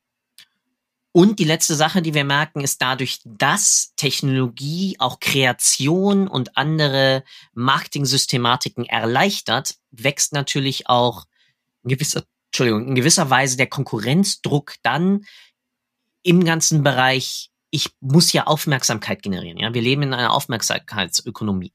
Und 1.11 1.39
die 1.39 1.45
letzte 1.45 1.75
Sache, 1.75 2.01
die 2.01 2.13
wir 2.13 2.23
merken, 2.23 2.61
ist 2.61 2.81
dadurch, 2.81 3.19
dass 3.25 3.93
Technologie 3.95 4.95
auch 4.99 5.19
Kreation 5.19 6.27
und 6.27 6.55
andere 6.55 7.23
Marketing-Systematiken 7.53 8.85
erleichtert, 8.85 9.75
wächst 9.91 10.33
natürlich 10.33 10.87
auch 10.87 11.25
in 11.83 11.89
gewisser, 11.89 12.23
Entschuldigung, 12.51 12.87
in 12.87 12.95
gewisser 12.95 13.29
Weise 13.29 13.57
der 13.57 13.67
Konkurrenzdruck 13.67 14.75
dann 14.83 15.25
im 16.23 16.43
ganzen 16.43 16.83
Bereich, 16.83 17.51
ich 17.71 17.89
muss 17.99 18.33
ja 18.33 18.47
Aufmerksamkeit 18.47 19.21
generieren. 19.21 19.57
Ja, 19.57 19.73
wir 19.73 19.81
leben 19.81 20.03
in 20.03 20.13
einer 20.13 20.33
Aufmerksamkeitsökonomie. 20.33 21.73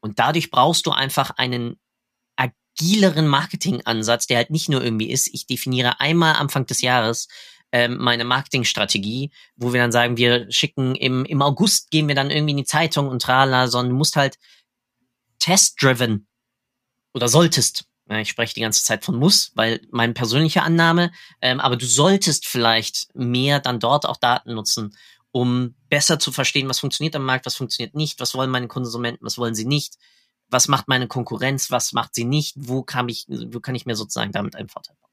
Und 0.00 0.18
dadurch 0.18 0.50
brauchst 0.50 0.86
du 0.86 0.92
einfach 0.92 1.30
einen 1.30 1.78
agileren 2.36 3.26
Marketingansatz, 3.26 4.26
der 4.26 4.38
halt 4.38 4.50
nicht 4.50 4.68
nur 4.68 4.82
irgendwie 4.82 5.10
ist, 5.10 5.28
ich 5.28 5.46
definiere 5.46 6.00
einmal 6.00 6.34
Anfang 6.34 6.66
des 6.66 6.80
Jahres 6.80 7.28
ähm, 7.72 7.98
meine 7.98 8.24
Marketingstrategie, 8.24 9.30
wo 9.56 9.72
wir 9.72 9.80
dann 9.80 9.92
sagen, 9.92 10.16
wir 10.16 10.50
schicken 10.50 10.94
im, 10.96 11.24
im 11.24 11.42
August 11.42 11.90
gehen 11.90 12.08
wir 12.08 12.14
dann 12.14 12.30
irgendwie 12.30 12.52
in 12.52 12.56
die 12.56 12.64
Zeitung 12.64 13.08
und 13.08 13.22
trala, 13.22 13.68
sondern 13.68 13.90
du 13.90 13.96
musst 13.96 14.16
halt 14.16 14.38
test-driven 15.38 16.26
oder 17.14 17.28
solltest 17.28 17.84
ich 18.18 18.28
spreche 18.28 18.54
die 18.54 18.60
ganze 18.60 18.82
Zeit 18.82 19.04
von 19.04 19.16
muss, 19.16 19.52
weil 19.54 19.80
meine 19.90 20.14
persönliche 20.14 20.62
Annahme, 20.62 21.12
ähm, 21.40 21.60
aber 21.60 21.76
du 21.76 21.86
solltest 21.86 22.46
vielleicht 22.46 23.08
mehr 23.14 23.60
dann 23.60 23.78
dort 23.78 24.06
auch 24.06 24.16
Daten 24.16 24.54
nutzen, 24.54 24.96
um 25.32 25.74
besser 25.88 26.18
zu 26.18 26.32
verstehen, 26.32 26.68
was 26.68 26.80
funktioniert 26.80 27.14
am 27.14 27.24
Markt, 27.24 27.46
was 27.46 27.54
funktioniert 27.54 27.94
nicht, 27.94 28.18
was 28.18 28.34
wollen 28.34 28.50
meine 28.50 28.68
Konsumenten, 28.68 29.24
was 29.24 29.38
wollen 29.38 29.54
sie 29.54 29.64
nicht, 29.64 29.96
was 30.48 30.66
macht 30.66 30.88
meine 30.88 31.06
Konkurrenz, 31.06 31.70
was 31.70 31.92
macht 31.92 32.14
sie 32.14 32.24
nicht, 32.24 32.54
wo 32.56 32.82
kann 32.82 33.08
ich, 33.08 33.26
wo 33.28 33.60
kann 33.60 33.76
ich 33.76 33.86
mir 33.86 33.94
sozusagen 33.94 34.32
damit 34.32 34.56
einen 34.56 34.68
Vorteil 34.68 34.96
bauen. 35.00 35.12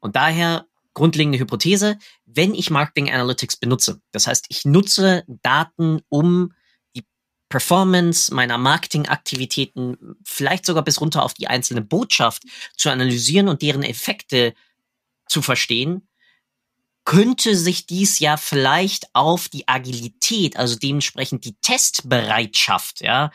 Und 0.00 0.16
daher 0.16 0.66
grundlegende 0.94 1.38
Hypothese, 1.38 1.98
wenn 2.24 2.54
ich 2.54 2.70
Marketing 2.70 3.10
Analytics 3.10 3.58
benutze, 3.58 4.00
das 4.10 4.26
heißt, 4.26 4.46
ich 4.48 4.64
nutze 4.64 5.24
Daten, 5.42 6.00
um 6.08 6.54
Performance 7.48 8.34
meiner 8.34 8.58
Marketingaktivitäten, 8.58 10.16
vielleicht 10.24 10.66
sogar 10.66 10.84
bis 10.84 11.00
runter 11.00 11.24
auf 11.24 11.34
die 11.34 11.48
einzelne 11.48 11.82
Botschaft 11.82 12.42
zu 12.76 12.90
analysieren 12.90 13.48
und 13.48 13.62
deren 13.62 13.82
Effekte 13.82 14.54
zu 15.28 15.42
verstehen, 15.42 16.08
könnte 17.04 17.56
sich 17.56 17.86
dies 17.86 18.18
ja 18.18 18.36
vielleicht 18.36 19.14
auf 19.14 19.48
die 19.48 19.66
Agilität, 19.66 20.58
also 20.58 20.76
dementsprechend 20.76 21.46
die 21.46 21.56
Testbereitschaft, 21.62 23.00
ja, 23.00 23.30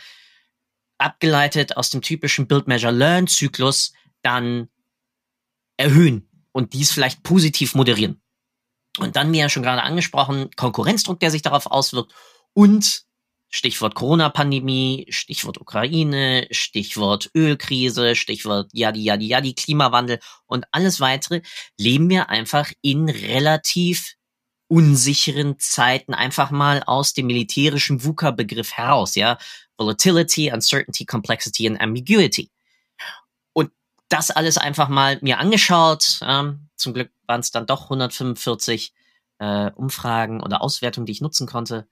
abgeleitet 0.99 1.75
aus 1.75 1.89
dem 1.89 2.01
typischen 2.01 2.47
Build 2.47 2.67
Measure 2.67 2.93
Learn 2.93 3.27
Zyklus 3.27 3.93
dann 4.21 4.69
erhöhen 5.77 6.29
und 6.51 6.73
dies 6.73 6.91
vielleicht 6.91 7.23
positiv 7.23 7.73
moderieren. 7.73 8.21
Und 8.99 9.15
dann, 9.15 9.33
wie 9.33 9.39
ja 9.39 9.49
schon 9.49 9.63
gerade 9.63 9.81
angesprochen, 9.81 10.51
Konkurrenzdruck, 10.55 11.19
der 11.19 11.31
sich 11.31 11.41
darauf 11.41 11.65
auswirkt 11.65 12.13
und 12.53 13.05
Stichwort 13.55 13.93
Corona-Pandemie, 13.93 15.05
Stichwort 15.09 15.61
Ukraine, 15.61 16.47
Stichwort 16.49 17.29
Ölkrise, 17.35 18.15
Stichwort 18.15 18.71
Yadi, 18.73 19.03
Yadi, 19.03 19.27
Yadi, 19.27 19.53
Klimawandel 19.53 20.19
und 20.47 20.65
alles 20.71 20.99
weitere, 20.99 21.41
leben 21.77 22.09
wir 22.09 22.29
einfach 22.29 22.71
in 22.81 23.09
relativ 23.09 24.15
unsicheren 24.69 25.59
Zeiten 25.59 26.15
einfach 26.15 26.49
mal 26.49 26.81
aus 26.81 27.13
dem 27.13 27.27
militärischen 27.27 28.03
VUCA-Begriff 28.03 28.73
heraus, 28.73 29.13
ja. 29.13 29.37
Volatility, 29.77 30.51
Uncertainty, 30.51 31.05
Complexity 31.05 31.67
and 31.67 31.79
Ambiguity. 31.79 32.49
Und 33.53 33.71
das 34.09 34.31
alles 34.31 34.57
einfach 34.57 34.89
mal 34.89 35.19
mir 35.21 35.37
angeschaut. 35.37 36.21
Ähm, 36.23 36.69
zum 36.75 36.95
Glück 36.95 37.11
waren 37.27 37.41
es 37.41 37.51
dann 37.51 37.67
doch 37.67 37.83
145 37.83 38.95
äh, 39.37 39.69
Umfragen 39.75 40.41
oder 40.41 40.63
Auswertungen, 40.63 41.05
die 41.05 41.11
ich 41.11 41.21
nutzen 41.21 41.45
konnte. 41.45 41.87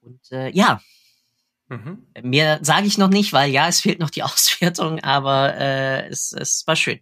Und 0.00 0.32
äh, 0.32 0.50
ja, 0.50 0.80
mhm. 1.68 2.06
mehr 2.22 2.58
sage 2.62 2.86
ich 2.86 2.98
noch 2.98 3.08
nicht, 3.08 3.32
weil 3.32 3.50
ja, 3.50 3.68
es 3.68 3.80
fehlt 3.80 4.00
noch 4.00 4.10
die 4.10 4.22
Auswertung, 4.22 5.00
aber 5.00 5.54
äh, 5.56 6.08
es, 6.08 6.32
es 6.32 6.66
war 6.66 6.76
schön. 6.76 7.00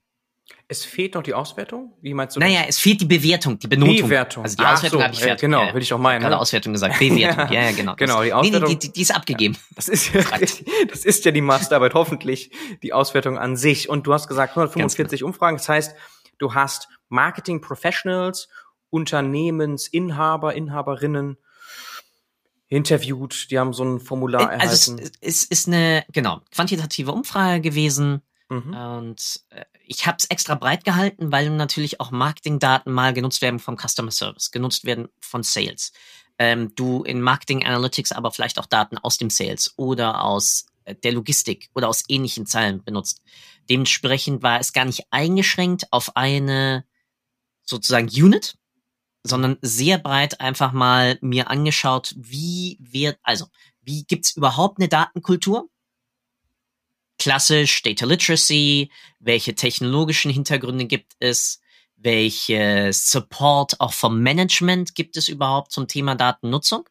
Es 0.67 0.85
fehlt 0.85 1.15
noch 1.15 1.23
die 1.23 1.35
Auswertung? 1.35 1.93
Wie 2.01 2.15
meinst 2.15 2.37
du 2.37 2.41
naja, 2.41 2.61
das? 2.61 2.71
es 2.71 2.79
fehlt 2.79 3.01
die 3.01 3.05
Bewertung, 3.05 3.59
die 3.59 3.67
Benotung. 3.67 4.09
Bewertung. 4.09 4.45
Also 4.45 4.57
die 4.57 4.65
Auswertung 4.65 5.01
so, 5.01 5.05
habe 5.05 5.15
ich 5.15 5.21
fertig. 5.21 5.43
Genau, 5.43 5.63
ja, 5.63 5.75
will 5.75 5.83
ich 5.83 5.93
auch 5.93 5.99
meinen. 5.99 6.23
Ich 6.23 6.25
habe 6.25 6.35
ne? 6.37 6.41
Auswertung 6.41 6.73
gesagt, 6.73 6.99
Bewertung. 6.99 7.49
ja, 7.53 7.65
ja, 7.65 7.73
genau. 7.73 7.95
Genau, 7.97 8.23
die 8.23 8.29
Nee, 8.29 8.33
Auswertung. 8.33 8.71
nee, 8.71 8.77
die, 8.77 8.93
die 8.93 9.03
ist 9.03 9.15
abgegeben. 9.15 9.59
Das 9.77 9.89
ist, 9.89 10.15
ja, 10.15 10.25
das 10.89 11.05
ist 11.05 11.25
ja 11.27 11.33
die 11.33 11.43
Masterarbeit, 11.43 11.93
hoffentlich, 11.93 12.51
die 12.83 12.95
Auswertung 12.95 13.39
an 13.39 13.57
sich. 13.57 13.91
Und 13.91 14.07
du 14.07 14.15
hast 14.15 14.27
gesagt 14.27 14.53
145 14.53 15.21
genau. 15.21 15.29
Umfragen. 15.29 15.59
Das 15.59 15.69
heißt, 15.69 15.97
du 16.39 16.55
hast 16.55 16.89
Marketing 17.11 17.61
Professionals, 17.61 18.49
Unternehmensinhaber, 18.89 20.55
Inhaberinnen 20.55 21.37
interviewt, 22.69 23.51
die 23.51 23.59
haben 23.59 23.73
so 23.73 23.85
ein 23.85 24.01
Formular 24.01 24.53
Äh, 24.53 24.57
Also 24.59 24.93
erhalten. 24.93 25.13
es, 25.21 25.43
es 25.43 25.45
ist 25.45 25.69
eine, 25.69 26.05
genau, 26.13 26.41
quantitative 26.51 27.13
Umfrage 27.13 27.61
gewesen. 27.61 28.23
Mhm. 28.49 28.75
Und 28.75 29.41
äh, 29.51 29.65
ich 29.87 30.07
habe 30.07 30.17
es 30.19 30.27
extra 30.27 30.55
breit 30.55 30.85
gehalten, 30.85 31.31
weil 31.33 31.51
natürlich 31.51 32.01
auch 32.01 32.11
Marketingdaten 32.11 32.93
mal 32.93 33.13
genutzt 33.13 33.43
werden 33.43 33.59
vom 33.59 33.77
Customer 33.77 34.11
Service, 34.11 34.51
genutzt 34.51 34.85
werden 34.85 35.09
von 35.21 35.43
Sales. 35.43 35.93
Ähm, 36.39 36.75
du 36.75 37.05
in 37.05 37.21
Marketing 37.21 37.65
Analytics 37.65 38.13
aber 38.13 38.31
vielleicht 38.33 38.59
auch 38.59 38.67
Daten 38.67 38.99
aus 38.99 39.19
dem 39.19 39.31
Sales 39.31 39.75
oder 39.77 40.23
aus 40.25 40.67
äh, 40.85 40.95
der 40.95 41.13
Logistik 41.13 41.71
oder 41.75 41.89
aus 41.89 42.05
ähnlichen 42.09 42.47
Zeilen 42.47 42.83
benutzt. 42.83 43.23
Dementsprechend 43.71 44.43
war 44.43 44.59
es 44.59 44.73
gar 44.73 44.85
nicht 44.85 45.05
eingeschränkt 45.11 45.87
auf 45.93 46.17
eine 46.17 46.85
sozusagen 47.63 48.09
Unit, 48.09 48.57
sondern 49.25 49.59
sehr 49.63 49.99
breit 49.99 50.41
einfach 50.41 50.73
mal 50.73 51.19
mir 51.23 51.51
angeschaut, 51.51 52.15
wie 52.17 52.79
wird, 52.81 53.19
also, 53.23 53.47
wie 53.83 54.05
gibt's 54.05 54.37
überhaupt 54.37 54.79
eine 54.79 54.89
Datenkultur? 54.89 55.69
Klassisch 57.19 57.83
Data 57.83 58.07
Literacy, 58.07 58.91
welche 59.19 59.55
technologischen 59.55 60.31
Hintergründe 60.31 60.85
gibt 60.87 61.15
es, 61.21 61.61
welche 61.97 62.91
Support 62.93 63.81
auch 63.81 63.95
vom 63.95 64.21
Management 64.21 64.95
gibt 64.95 65.17
es 65.17 65.29
überhaupt 65.29 65.73
zum 65.73 65.89
Thema 65.89 66.15
Datennutzung? 66.17 66.89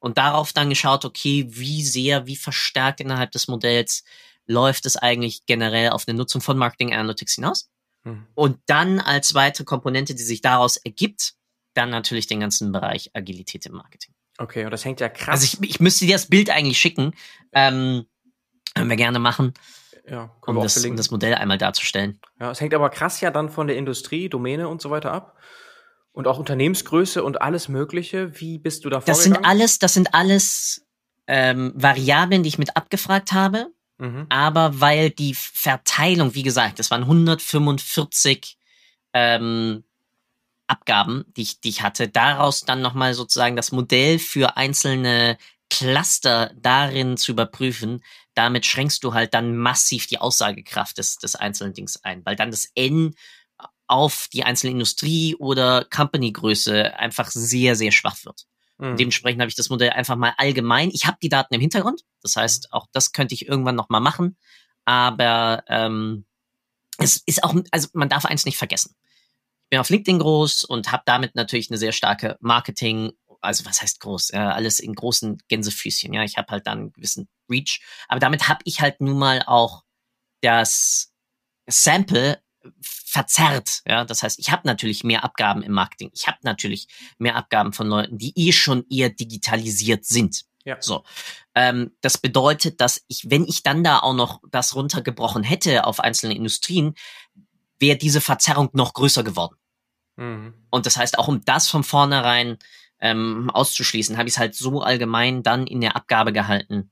Und 0.00 0.18
darauf 0.18 0.52
dann 0.52 0.68
geschaut, 0.68 1.04
okay, 1.04 1.46
wie 1.48 1.82
sehr, 1.82 2.26
wie 2.26 2.36
verstärkt 2.36 3.00
innerhalb 3.00 3.30
des 3.30 3.48
Modells 3.48 4.04
läuft 4.46 4.84
es 4.84 4.96
eigentlich 4.96 5.46
generell 5.46 5.90
auf 5.90 6.06
eine 6.08 6.18
Nutzung 6.18 6.40
von 6.42 6.58
Marketing 6.58 6.92
Analytics 6.92 7.36
hinaus? 7.36 7.70
Hm. 8.04 8.26
Und 8.34 8.58
dann 8.66 9.00
als 9.00 9.34
weitere 9.34 9.64
Komponente, 9.64 10.14
die 10.14 10.22
sich 10.22 10.40
daraus 10.40 10.76
ergibt, 10.76 11.34
dann 11.74 11.90
natürlich 11.90 12.26
den 12.26 12.40
ganzen 12.40 12.72
Bereich 12.72 13.10
Agilität 13.14 13.66
im 13.66 13.72
Marketing. 13.72 14.14
Okay, 14.38 14.64
und 14.64 14.70
das 14.70 14.84
hängt 14.84 15.00
ja 15.00 15.08
krass. 15.08 15.40
Also 15.42 15.58
ich, 15.60 15.70
ich 15.70 15.80
müsste 15.80 16.06
dir 16.06 16.14
das 16.14 16.26
Bild 16.26 16.50
eigentlich 16.50 16.78
schicken. 16.78 17.14
Ähm, 17.52 18.06
können 18.74 18.90
wir 18.90 18.96
gerne 18.96 19.18
machen, 19.20 19.54
ja, 20.08 20.30
können 20.40 20.58
um 20.58 20.62
das, 20.62 20.84
um 20.84 20.96
das 20.96 21.10
Modell 21.10 21.34
einmal 21.34 21.58
darzustellen. 21.58 22.20
Ja, 22.40 22.50
es 22.50 22.60
hängt 22.60 22.74
aber 22.74 22.90
krass 22.90 23.20
ja 23.20 23.30
dann 23.30 23.48
von 23.48 23.68
der 23.68 23.76
Industrie, 23.76 24.28
Domäne 24.28 24.68
und 24.68 24.82
so 24.82 24.90
weiter 24.90 25.12
ab. 25.12 25.38
Und 26.12 26.28
auch 26.28 26.38
Unternehmensgröße 26.38 27.24
und 27.24 27.42
alles 27.42 27.68
Mögliche. 27.68 28.38
Wie 28.40 28.58
bist 28.58 28.84
du 28.84 28.90
da 28.90 28.98
Das 29.00 29.18
vorgegangen? 29.18 29.34
sind 29.34 29.44
alles, 29.44 29.78
das 29.80 29.94
sind 29.94 30.14
alles 30.14 30.86
ähm, 31.26 31.72
Variablen, 31.74 32.42
die 32.42 32.48
ich 32.48 32.58
mit 32.58 32.76
abgefragt 32.76 33.32
habe. 33.32 33.68
Mhm. 33.98 34.26
aber 34.28 34.80
weil 34.80 35.10
die 35.10 35.34
Verteilung, 35.34 36.34
wie 36.34 36.42
gesagt, 36.42 36.78
das 36.78 36.90
waren 36.90 37.02
145 37.02 38.58
ähm, 39.12 39.84
Abgaben, 40.66 41.24
die 41.36 41.42
ich, 41.42 41.60
die 41.60 41.68
ich 41.68 41.82
hatte, 41.82 42.08
daraus 42.08 42.64
dann 42.64 42.82
nochmal 42.82 43.14
sozusagen 43.14 43.54
das 43.54 43.70
Modell 43.70 44.18
für 44.18 44.56
einzelne 44.56 45.38
Cluster 45.70 46.52
darin 46.56 47.16
zu 47.16 47.32
überprüfen, 47.32 48.02
damit 48.34 48.66
schränkst 48.66 49.04
du 49.04 49.14
halt 49.14 49.34
dann 49.34 49.56
massiv 49.56 50.06
die 50.06 50.18
Aussagekraft 50.18 50.98
des, 50.98 51.18
des 51.18 51.36
einzelnen 51.36 51.74
Dings 51.74 52.02
ein, 52.04 52.24
weil 52.24 52.36
dann 52.36 52.50
das 52.50 52.70
N 52.74 53.14
auf 53.86 54.28
die 54.32 54.44
einzelne 54.44 54.72
Industrie 54.72 55.36
oder 55.36 55.84
Company-Größe 55.84 56.96
einfach 56.98 57.30
sehr, 57.30 57.76
sehr 57.76 57.92
schwach 57.92 58.24
wird. 58.24 58.46
Mhm. 58.78 58.96
Dementsprechend 58.96 59.40
habe 59.40 59.48
ich 59.48 59.54
das 59.54 59.70
Modell 59.70 59.90
einfach 59.90 60.16
mal 60.16 60.34
allgemein. 60.36 60.90
Ich 60.92 61.06
habe 61.06 61.18
die 61.22 61.28
Daten 61.28 61.54
im 61.54 61.60
Hintergrund, 61.60 62.04
das 62.22 62.36
heißt, 62.36 62.72
auch 62.72 62.86
das 62.92 63.12
könnte 63.12 63.34
ich 63.34 63.46
irgendwann 63.46 63.76
noch 63.76 63.88
mal 63.88 64.00
machen. 64.00 64.36
Aber 64.84 65.64
ähm, 65.68 66.24
es 66.98 67.22
ist 67.26 67.42
auch, 67.44 67.54
also 67.70 67.88
man 67.92 68.08
darf 68.08 68.24
eins 68.24 68.44
nicht 68.44 68.58
vergessen. 68.58 68.94
Ich 69.64 69.70
bin 69.70 69.80
auf 69.80 69.90
LinkedIn 69.90 70.18
groß 70.18 70.64
und 70.64 70.92
habe 70.92 71.02
damit 71.06 71.34
natürlich 71.34 71.70
eine 71.70 71.78
sehr 71.78 71.92
starke 71.92 72.36
Marketing, 72.40 73.12
also 73.40 73.64
was 73.64 73.82
heißt 73.82 74.00
groß? 74.00 74.30
Ja, 74.30 74.50
alles 74.52 74.80
in 74.80 74.94
großen 74.94 75.42
Gänsefüßchen. 75.48 76.12
Ja, 76.12 76.22
ich 76.22 76.36
habe 76.36 76.48
halt 76.50 76.66
dann 76.66 76.78
einen 76.78 76.92
gewissen 76.92 77.28
Reach, 77.50 77.80
aber 78.08 78.20
damit 78.20 78.48
habe 78.48 78.60
ich 78.64 78.80
halt 78.80 79.00
nun 79.00 79.18
mal 79.18 79.42
auch 79.46 79.84
das 80.40 81.12
Sample 81.66 82.42
verzerrt. 83.14 83.82
Ja, 83.86 84.04
das 84.04 84.24
heißt, 84.24 84.40
ich 84.40 84.50
habe 84.50 84.66
natürlich 84.66 85.04
mehr 85.04 85.22
Abgaben 85.22 85.62
im 85.62 85.70
Marketing. 85.70 86.10
Ich 86.12 86.26
habe 86.26 86.38
natürlich 86.42 86.88
mehr 87.16 87.36
Abgaben 87.36 87.72
von 87.72 87.86
Leuten, 87.86 88.18
die 88.18 88.32
eh 88.34 88.50
schon 88.50 88.84
eher 88.90 89.08
digitalisiert 89.08 90.04
sind. 90.04 90.42
Ja. 90.64 90.78
So, 90.80 91.04
ähm, 91.54 91.92
das 92.00 92.18
bedeutet, 92.18 92.80
dass 92.80 93.04
ich, 93.06 93.30
wenn 93.30 93.44
ich 93.44 93.62
dann 93.62 93.84
da 93.84 94.00
auch 94.00 94.14
noch 94.14 94.40
das 94.50 94.74
runtergebrochen 94.74 95.44
hätte 95.44 95.86
auf 95.86 96.00
einzelne 96.00 96.34
Industrien, 96.34 96.94
wäre 97.78 97.96
diese 97.96 98.20
Verzerrung 98.20 98.70
noch 98.72 98.94
größer 98.94 99.22
geworden. 99.22 99.56
Mhm. 100.16 100.54
Und 100.70 100.86
das 100.86 100.96
heißt, 100.96 101.18
auch 101.18 101.28
um 101.28 101.44
das 101.44 101.68
von 101.68 101.84
vornherein 101.84 102.58
ähm, 102.98 103.48
auszuschließen, 103.50 104.18
habe 104.18 104.28
ich 104.28 104.34
es 104.34 104.38
halt 104.40 104.56
so 104.56 104.80
allgemein 104.80 105.44
dann 105.44 105.68
in 105.68 105.80
der 105.80 105.94
Abgabe 105.94 106.32
gehalten, 106.32 106.90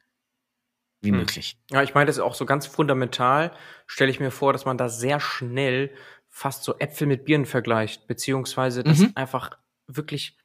wie 1.02 1.10
hm. 1.10 1.18
möglich. 1.18 1.58
Ja, 1.70 1.82
ich 1.82 1.94
meine, 1.94 2.06
das 2.06 2.16
ist 2.16 2.22
auch 2.22 2.34
so 2.34 2.46
ganz 2.46 2.66
fundamental, 2.66 3.52
stelle 3.86 4.10
ich 4.10 4.20
mir 4.20 4.30
vor, 4.30 4.52
dass 4.52 4.64
man 4.64 4.78
da 4.78 4.88
sehr 4.88 5.20
schnell 5.20 5.90
fast 6.28 6.64
so 6.64 6.78
Äpfel 6.78 7.06
mit 7.06 7.26
Birnen 7.26 7.44
vergleicht, 7.44 8.06
beziehungsweise 8.06 8.82
dass 8.82 9.00
mhm. 9.00 9.12
einfach 9.14 9.50
wirklich 9.86 10.38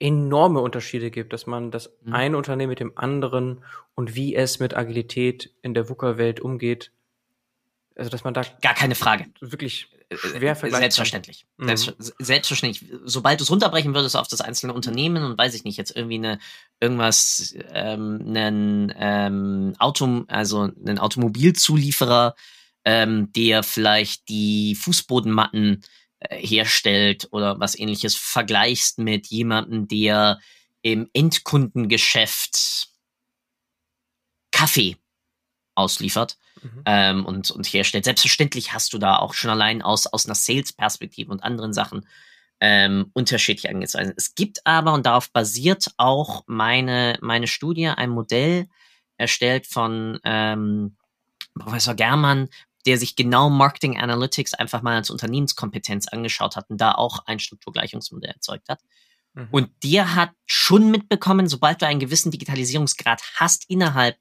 enorme 0.00 0.60
Unterschiede 0.60 1.10
gibt, 1.10 1.32
dass 1.32 1.46
man 1.46 1.70
das 1.70 1.96
mhm. 2.02 2.12
eine 2.12 2.36
Unternehmen 2.36 2.70
mit 2.70 2.80
dem 2.80 2.96
anderen 2.96 3.64
und 3.94 4.16
wie 4.16 4.34
es 4.34 4.58
mit 4.58 4.76
Agilität 4.76 5.54
in 5.62 5.74
der 5.74 5.88
VUCA-Welt 5.88 6.40
umgeht, 6.40 6.92
also 7.94 8.10
dass 8.10 8.24
man 8.24 8.34
da 8.34 8.42
gar 8.60 8.74
keine 8.74 8.94
Frage 8.94 9.26
wirklich 9.40 9.90
schwer 10.10 10.56
vergleichen 10.56 10.82
Selbstverständlich. 10.82 11.46
Mhm. 11.56 11.76
Selbstverständlich. 12.18 12.90
Sobald 13.04 13.40
du 13.40 13.44
es 13.44 13.50
runterbrechen 13.50 13.94
würdest 13.94 14.16
auf 14.16 14.28
das 14.28 14.40
einzelne 14.40 14.72
Unternehmen 14.72 15.22
und 15.22 15.38
weiß 15.38 15.54
ich 15.54 15.64
nicht, 15.64 15.76
jetzt 15.76 15.94
irgendwie 15.94 16.16
eine 16.16 16.38
irgendwas, 16.80 17.54
ähm, 17.72 18.24
einen 18.26 18.92
ähm, 18.96 19.74
Auto, 19.78 20.24
also 20.28 20.62
einen 20.62 20.98
Automobilzulieferer, 20.98 22.34
ähm, 22.84 23.32
der 23.32 23.62
vielleicht 23.62 24.28
die 24.28 24.74
Fußbodenmatten 24.74 25.82
äh, 26.20 26.38
herstellt 26.38 27.28
oder 27.30 27.60
was 27.60 27.78
ähnliches, 27.78 28.14
vergleichst 28.14 28.98
mit 28.98 29.26
jemandem, 29.26 29.88
der 29.88 30.40
im 30.80 31.10
Endkundengeschäft 31.12 32.88
Kaffee 34.52 34.96
ausliefert 35.74 36.38
mhm. 36.62 36.82
ähm, 36.84 37.26
und, 37.26 37.50
und 37.50 37.66
herstellt. 37.66 38.04
Selbstverständlich 38.04 38.72
hast 38.72 38.92
du 38.92 38.98
da 38.98 39.16
auch 39.16 39.34
schon 39.34 39.50
allein 39.50 39.82
aus, 39.82 40.06
aus 40.06 40.26
einer 40.26 40.34
Sales-Perspektive 40.34 41.30
und 41.30 41.42
anderen 41.42 41.72
Sachen 41.72 42.06
ähm, 42.60 43.10
unterschiedlich 43.12 43.70
angezeigt. 43.70 44.14
Es 44.16 44.34
gibt 44.34 44.66
aber, 44.66 44.92
und 44.92 45.06
darauf 45.06 45.30
basiert 45.32 45.92
auch 45.96 46.42
meine, 46.46 47.18
meine 47.20 47.46
Studie, 47.46 47.88
ein 47.88 48.10
Modell 48.10 48.68
erstellt 49.16 49.66
von 49.66 50.18
ähm, 50.24 50.96
Professor 51.58 51.94
Germann, 51.94 52.48
der 52.86 52.98
sich 52.98 53.16
genau 53.16 53.50
Marketing 53.50 53.98
Analytics 53.98 54.54
einfach 54.54 54.82
mal 54.82 54.96
als 54.96 55.10
Unternehmenskompetenz 55.10 56.08
angeschaut 56.08 56.56
hat 56.56 56.70
und 56.70 56.80
da 56.80 56.92
auch 56.92 57.26
ein 57.26 57.38
Strukturgleichungsmodell 57.38 58.30
erzeugt 58.30 58.68
hat. 58.68 58.80
Mhm. 59.34 59.48
Und 59.50 59.70
der 59.84 60.14
hat 60.14 60.30
schon 60.46 60.90
mitbekommen, 60.90 61.48
sobald 61.48 61.82
du 61.82 61.86
einen 61.86 62.00
gewissen 62.00 62.30
Digitalisierungsgrad 62.30 63.22
hast 63.36 63.68
innerhalb 63.68 64.16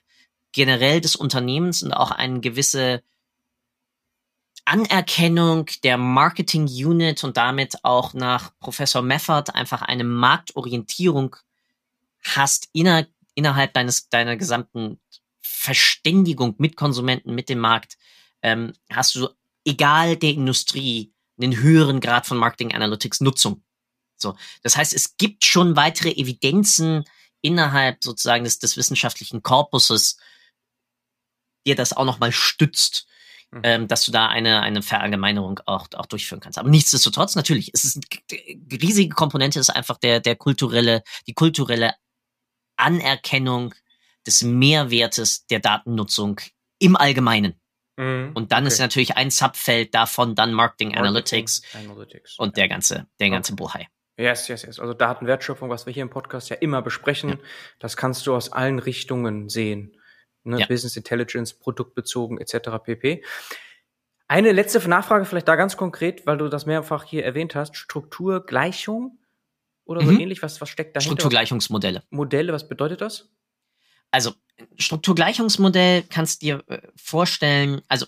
generell 0.57 1.01
des 1.01 1.15
Unternehmens 1.15 1.83
und 1.83 1.93
auch 1.93 2.09
eine 2.09 2.39
gewisse 2.39 3.03
Anerkennung 4.65 5.67
der 5.83 5.97
Marketing 5.99 6.65
Unit 6.65 7.23
und 7.23 7.37
damit 7.37 7.83
auch 7.83 8.15
nach 8.15 8.51
Professor 8.59 9.03
Meffert 9.03 9.53
einfach 9.53 9.83
eine 9.83 10.03
Marktorientierung 10.03 11.35
hast 12.23 12.69
inner, 12.73 13.05
innerhalb 13.35 13.73
deines, 13.73 14.09
deiner 14.09 14.35
gesamten 14.35 14.99
Verständigung 15.41 16.55
mit 16.57 16.75
Konsumenten, 16.75 17.35
mit 17.35 17.49
dem 17.49 17.59
Markt, 17.59 17.99
ähm, 18.41 18.73
hast 18.91 19.13
du, 19.13 19.29
egal 19.63 20.17
der 20.17 20.31
Industrie, 20.31 21.13
einen 21.39 21.57
höheren 21.57 21.99
Grad 21.99 22.25
von 22.25 22.37
Marketing 22.37 22.73
Analytics 22.73 23.21
Nutzung. 23.21 23.61
So. 24.15 24.35
Das 24.63 24.75
heißt, 24.75 24.95
es 24.95 25.17
gibt 25.17 25.45
schon 25.45 25.75
weitere 25.75 26.09
Evidenzen 26.09 27.05
innerhalb 27.41 28.03
sozusagen 28.03 28.43
des, 28.43 28.57
des 28.57 28.75
wissenschaftlichen 28.75 29.43
Korpuses, 29.43 30.17
dir 31.67 31.75
das 31.75 31.93
auch 31.93 32.05
nochmal 32.05 32.31
stützt, 32.31 33.07
mhm. 33.51 33.61
ähm, 33.63 33.87
dass 33.87 34.05
du 34.05 34.11
da 34.11 34.27
eine, 34.27 34.61
eine 34.61 34.81
Verallgemeinerung 34.81 35.59
auch, 35.65 35.87
auch 35.93 36.05
durchführen 36.05 36.39
kannst. 36.39 36.57
Aber 36.57 36.69
nichtsdestotrotz, 36.69 37.35
natürlich, 37.35 37.71
es 37.73 37.83
ist 37.83 37.97
eine 37.97 38.81
riesige 38.81 39.13
Komponente, 39.13 39.59
ist 39.59 39.69
einfach 39.69 39.97
der, 39.97 40.19
der 40.19 40.35
kulturelle, 40.35 41.03
die 41.27 41.33
kulturelle 41.33 41.93
Anerkennung 42.77 43.75
des 44.25 44.43
Mehrwertes 44.43 45.45
der 45.47 45.59
Datennutzung 45.59 46.39
im 46.79 46.95
Allgemeinen. 46.95 47.59
Mhm. 47.97 48.31
Und 48.33 48.51
dann 48.51 48.63
okay. 48.63 48.73
ist 48.73 48.79
natürlich 48.79 49.17
ein 49.17 49.31
Subfeld 49.31 49.93
davon 49.93 50.35
dann 50.35 50.53
Marketing, 50.53 50.89
Marketing 50.89 51.07
Analytics, 51.07 51.61
Analytics, 51.73 52.39
und 52.39 52.57
ja. 52.57 52.61
der 52.61 52.67
ganze, 52.69 53.07
der 53.19 53.29
ganze 53.29 53.53
okay. 53.53 53.63
Bohai. 53.63 53.87
Yes, 54.19 54.47
yes, 54.47 54.63
yes. 54.63 54.79
Also 54.79 54.93
Datenwertschöpfung, 54.93 55.69
was 55.69 55.85
wir 55.85 55.93
hier 55.93 56.01
im 56.01 56.09
Podcast 56.09 56.49
ja 56.49 56.55
immer 56.55 56.81
besprechen, 56.81 57.29
ja. 57.29 57.37
das 57.79 57.97
kannst 57.97 58.25
du 58.25 58.35
aus 58.35 58.51
allen 58.51 58.79
Richtungen 58.79 59.47
sehen 59.49 59.96
ne, 60.47 60.59
ja. 60.59 60.65
Business 60.67 60.97
Intelligence, 60.97 61.53
produktbezogen 61.53 62.39
etc. 62.39 62.69
pp. 62.83 63.23
Eine 64.27 64.51
letzte 64.51 64.87
Nachfrage 64.87 65.25
vielleicht 65.25 65.47
da 65.47 65.55
ganz 65.55 65.77
konkret, 65.77 66.25
weil 66.25 66.37
du 66.37 66.49
das 66.49 66.65
mehrfach 66.65 67.03
hier 67.03 67.23
erwähnt 67.23 67.55
hast. 67.55 67.77
Strukturgleichung 67.77 69.19
oder 69.85 70.01
so 70.05 70.11
mhm. 70.11 70.19
ähnlich, 70.19 70.41
was, 70.41 70.59
was 70.59 70.69
steckt 70.69 70.95
dahinter? 70.95 71.11
Strukturgleichungsmodelle. 71.11 72.03
Modelle, 72.09 72.51
was 72.51 72.67
bedeutet 72.67 73.01
das? 73.01 73.29
Also, 74.11 74.33
Strukturgleichungsmodell 74.77 76.03
kannst 76.09 76.41
dir 76.41 76.63
äh, 76.67 76.79
vorstellen, 76.95 77.81
also 77.87 78.05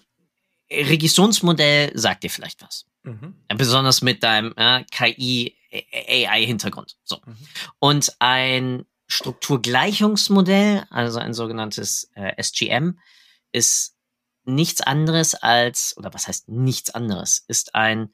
Registrationsmodell 0.71 1.97
sagt 1.97 2.23
dir 2.23 2.29
vielleicht 2.29 2.61
was. 2.61 2.85
Mhm. 3.03 3.35
besonders 3.55 4.01
mit 4.01 4.23
deinem 4.23 4.53
äh, 4.57 4.83
KI 4.91 5.55
AI 5.71 6.45
Hintergrund. 6.45 6.97
So. 7.03 7.17
Mhm. 7.25 7.37
Und 7.79 8.15
ein 8.19 8.85
Strukturgleichungsmodell, 9.09 10.85
also 10.89 11.19
ein 11.19 11.33
sogenanntes 11.33 12.09
äh, 12.15 12.41
SGM, 12.41 12.99
ist 13.51 13.95
nichts 14.45 14.81
anderes 14.81 15.35
als, 15.35 15.95
oder 15.97 16.13
was 16.13 16.27
heißt 16.27 16.47
nichts 16.47 16.91
anderes, 16.91 17.43
ist 17.47 17.75
ein 17.75 18.13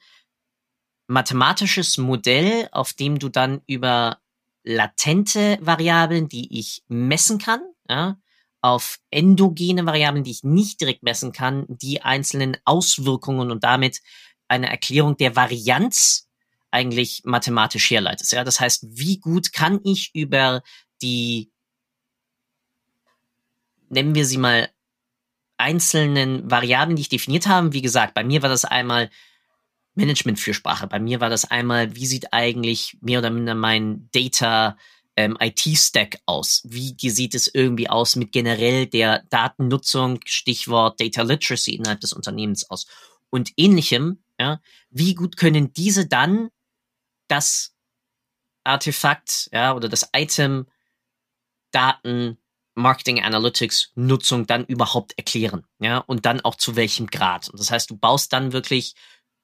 mathematisches 1.08 1.98
Modell, 1.98 2.70
auf 2.72 2.94
dem 2.94 3.20
du 3.20 3.30
dann 3.30 3.62
über 3.68 4.20
latente 4.64 5.60
Variablen, 5.62 6.28
die 6.30 6.60
ich 6.60 6.84
messen 6.88 7.38
kann, 7.38 7.62
ja, 7.88 8.18
auf 8.62 8.98
endogene 9.12 9.86
Variablen, 9.86 10.24
die 10.24 10.32
ich 10.32 10.44
nicht 10.44 10.82
direkt 10.82 11.04
messen 11.04 11.32
kann, 11.32 11.66
die 11.68 12.02
einzelnen 12.02 12.58
Auswirkungen 12.66 13.52
und 13.52 13.64
damit 13.64 14.02
eine 14.48 14.70
Erklärung 14.70 15.18
der 15.18 15.36
Varianz 15.36 16.28
eigentlich 16.72 17.22
mathematisch 17.26 17.90
herleitest. 17.92 18.34
Ja, 18.34 18.44
das 18.44 18.60
heißt, 18.60 18.86
wie 18.90 19.20
gut 19.20 19.54
kann 19.54 19.80
ich 19.84 20.12
über 20.16 20.64
die, 21.02 21.52
nennen 23.90 24.16
wir 24.16 24.26
sie 24.26 24.38
mal, 24.38 24.70
einzelnen 25.58 26.50
Variablen, 26.50 26.96
die 26.96 27.04
ich 27.04 27.10
definiert 27.10 27.48
habe. 27.48 27.74
Wie 27.74 27.82
gesagt, 27.82 28.14
bei 28.14 28.24
mir 28.24 28.42
war 28.42 28.50
das 28.50 28.66
einmal 28.66 29.10
Management-Fürsprache. 29.96 30.88
Bei 30.88 31.00
mir 31.00 31.22
war 31.22 31.30
das 31.30 31.46
einmal, 31.46 31.96
wie 31.96 32.06
sieht 32.06 32.34
eigentlich 32.34 32.98
mehr 33.02 33.20
oder 33.20 33.30
minder 33.30 33.56
mein 33.56 34.10
Data 34.12 34.78
ähm, 35.16 35.38
IT-Stack 35.40 36.20
aus? 36.26 36.64
Wie 36.66 36.96
sieht 37.10 37.34
es 37.36 37.48
irgendwie 37.54 37.90
aus 37.90 38.16
mit 38.16 38.32
generell 38.32 38.88
der 38.88 39.24
Datennutzung, 39.30 40.20
Stichwort 40.26 41.00
Data 41.00 41.22
Literacy 41.22 41.76
innerhalb 41.76 42.02
des 42.02 42.14
Unternehmens 42.14 42.70
aus? 42.70 42.86
Und 43.30 43.52
ähnlichem, 43.58 44.24
ja, 44.40 44.62
wie 44.90 45.16
gut 45.16 45.38
können 45.38 45.72
diese 45.74 46.08
dann 46.08 46.50
das 47.28 47.74
Artefakt, 48.64 49.50
ja, 49.54 49.74
oder 49.74 49.90
das 49.90 50.10
Item 50.14 50.68
Daten, 51.76 52.38
Marketing 52.76 53.24
Analytics 53.24 53.92
Nutzung 53.96 54.48
dann 54.48 54.66
überhaupt 54.66 55.18
erklären, 55.18 55.66
ja, 55.80 56.00
und 56.00 56.26
dann 56.26 56.42
auch 56.42 56.56
zu 56.56 56.76
welchem 56.76 57.08
Grad. 57.08 57.50
Und 57.50 57.60
das 57.60 57.72
heißt, 57.72 57.90
du 57.90 57.98
baust 57.98 58.34
dann 58.34 58.52
wirklich 58.52 58.96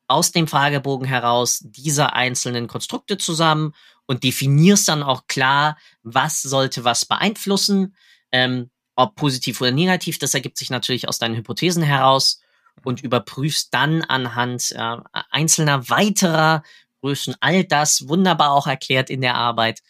aus 0.07 0.31
dem 0.31 0.47
Fragebogen 0.47 1.07
heraus 1.07 1.59
diese 1.63 2.13
einzelnen 2.13 2.67
Konstrukte 2.67 3.17
zusammen 3.17 3.73
und 4.05 4.23
definierst 4.23 4.87
dann 4.89 5.03
auch 5.03 5.27
klar, 5.27 5.77
was 6.03 6.41
sollte 6.41 6.83
was 6.83 7.05
beeinflussen, 7.05 7.95
ähm, 8.33 8.69
ob 8.95 9.15
positiv 9.15 9.61
oder 9.61 9.71
negativ. 9.71 10.19
Das 10.19 10.33
ergibt 10.33 10.57
sich 10.57 10.69
natürlich 10.69 11.07
aus 11.07 11.17
deinen 11.17 11.35
Hypothesen 11.35 11.83
heraus. 11.83 12.41
und 12.83 13.03
überprüfst 13.03 13.73
dann 13.73 14.01
anhand 14.01 14.71
äh, 14.71 14.97
einzelner 15.29 15.89
weiterer 15.89 16.63
Größen 17.01 17.35
all 17.39 17.63
das 17.63 18.07
wunderbar 18.07 18.51
auch 18.51 18.65
erklärt 18.67 19.09
in 19.09 19.21
der 19.21 19.35
Arbeit. 19.35 19.81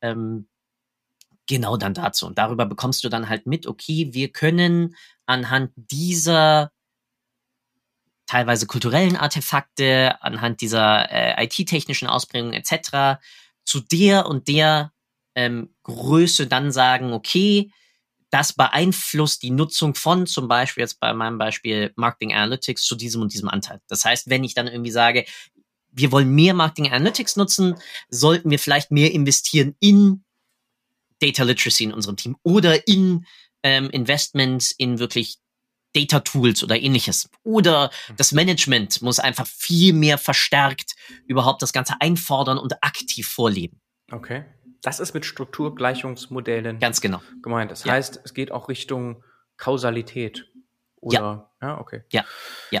Ähm, 0.00 0.48
genau 1.50 1.76
dann 1.76 1.94
dazu. 1.94 2.26
Und 2.26 2.38
darüber 2.38 2.64
bekommst 2.64 3.02
du 3.02 3.08
dann 3.08 3.28
halt 3.28 3.44
mit, 3.44 3.66
okay, 3.66 4.10
wir 4.12 4.30
können 4.30 4.94
anhand 5.26 5.72
dieser 5.74 6.70
teilweise 8.26 8.68
kulturellen 8.68 9.16
Artefakte, 9.16 10.22
anhand 10.22 10.60
dieser 10.60 11.10
äh, 11.10 11.44
IT-technischen 11.44 12.06
Ausprägungen 12.06 12.54
etc. 12.54 13.20
zu 13.64 13.80
der 13.80 14.26
und 14.26 14.46
der 14.46 14.92
ähm, 15.34 15.74
Größe 15.82 16.46
dann 16.46 16.70
sagen, 16.70 17.12
okay, 17.12 17.72
das 18.30 18.52
beeinflusst 18.52 19.42
die 19.42 19.50
Nutzung 19.50 19.96
von 19.96 20.28
zum 20.28 20.46
Beispiel 20.46 20.82
jetzt 20.82 21.00
bei 21.00 21.12
meinem 21.12 21.38
Beispiel 21.38 21.92
Marketing 21.96 22.32
Analytics 22.32 22.84
zu 22.84 22.94
diesem 22.94 23.22
und 23.22 23.32
diesem 23.32 23.48
Anteil. 23.48 23.80
Das 23.88 24.04
heißt, 24.04 24.30
wenn 24.30 24.44
ich 24.44 24.54
dann 24.54 24.68
irgendwie 24.68 24.92
sage, 24.92 25.24
wir 25.90 26.12
wollen 26.12 26.30
mehr 26.30 26.54
Marketing 26.54 26.92
Analytics 26.92 27.34
nutzen, 27.34 27.74
sollten 28.08 28.50
wir 28.50 28.60
vielleicht 28.60 28.92
mehr 28.92 29.10
investieren 29.10 29.74
in 29.80 30.22
Data 31.20 31.42
Literacy 31.44 31.84
in 31.84 31.92
unserem 31.92 32.16
Team 32.16 32.36
oder 32.42 32.86
in 32.88 33.26
ähm, 33.62 33.90
Investments 33.90 34.72
in 34.72 34.98
wirklich 34.98 35.38
Data 35.94 36.20
Tools 36.20 36.62
oder 36.62 36.80
ähnliches. 36.80 37.28
Oder 37.42 37.90
mhm. 38.08 38.16
das 38.16 38.32
Management 38.32 39.02
muss 39.02 39.18
einfach 39.18 39.46
viel 39.46 39.92
mehr 39.92 40.18
verstärkt 40.18 40.94
überhaupt 41.26 41.62
das 41.62 41.72
Ganze 41.72 41.94
einfordern 42.00 42.58
und 42.58 42.82
aktiv 42.82 43.28
vorleben. 43.28 43.80
Okay. 44.10 44.44
Das 44.82 45.00
ist 45.00 45.12
mit 45.12 45.26
Strukturgleichungsmodellen 45.26 46.78
ganz 46.78 47.00
genau 47.00 47.20
gemeint. 47.42 47.70
Das 47.70 47.84
ja. 47.84 47.92
heißt, 47.92 48.20
es 48.24 48.34
geht 48.34 48.50
auch 48.50 48.68
Richtung 48.68 49.22
Kausalität. 49.56 50.46
Oder? 51.00 51.50
Ja. 51.60 51.68
ja, 51.68 51.80
okay. 51.80 52.02
Ja, 52.12 52.24
ja. 52.70 52.80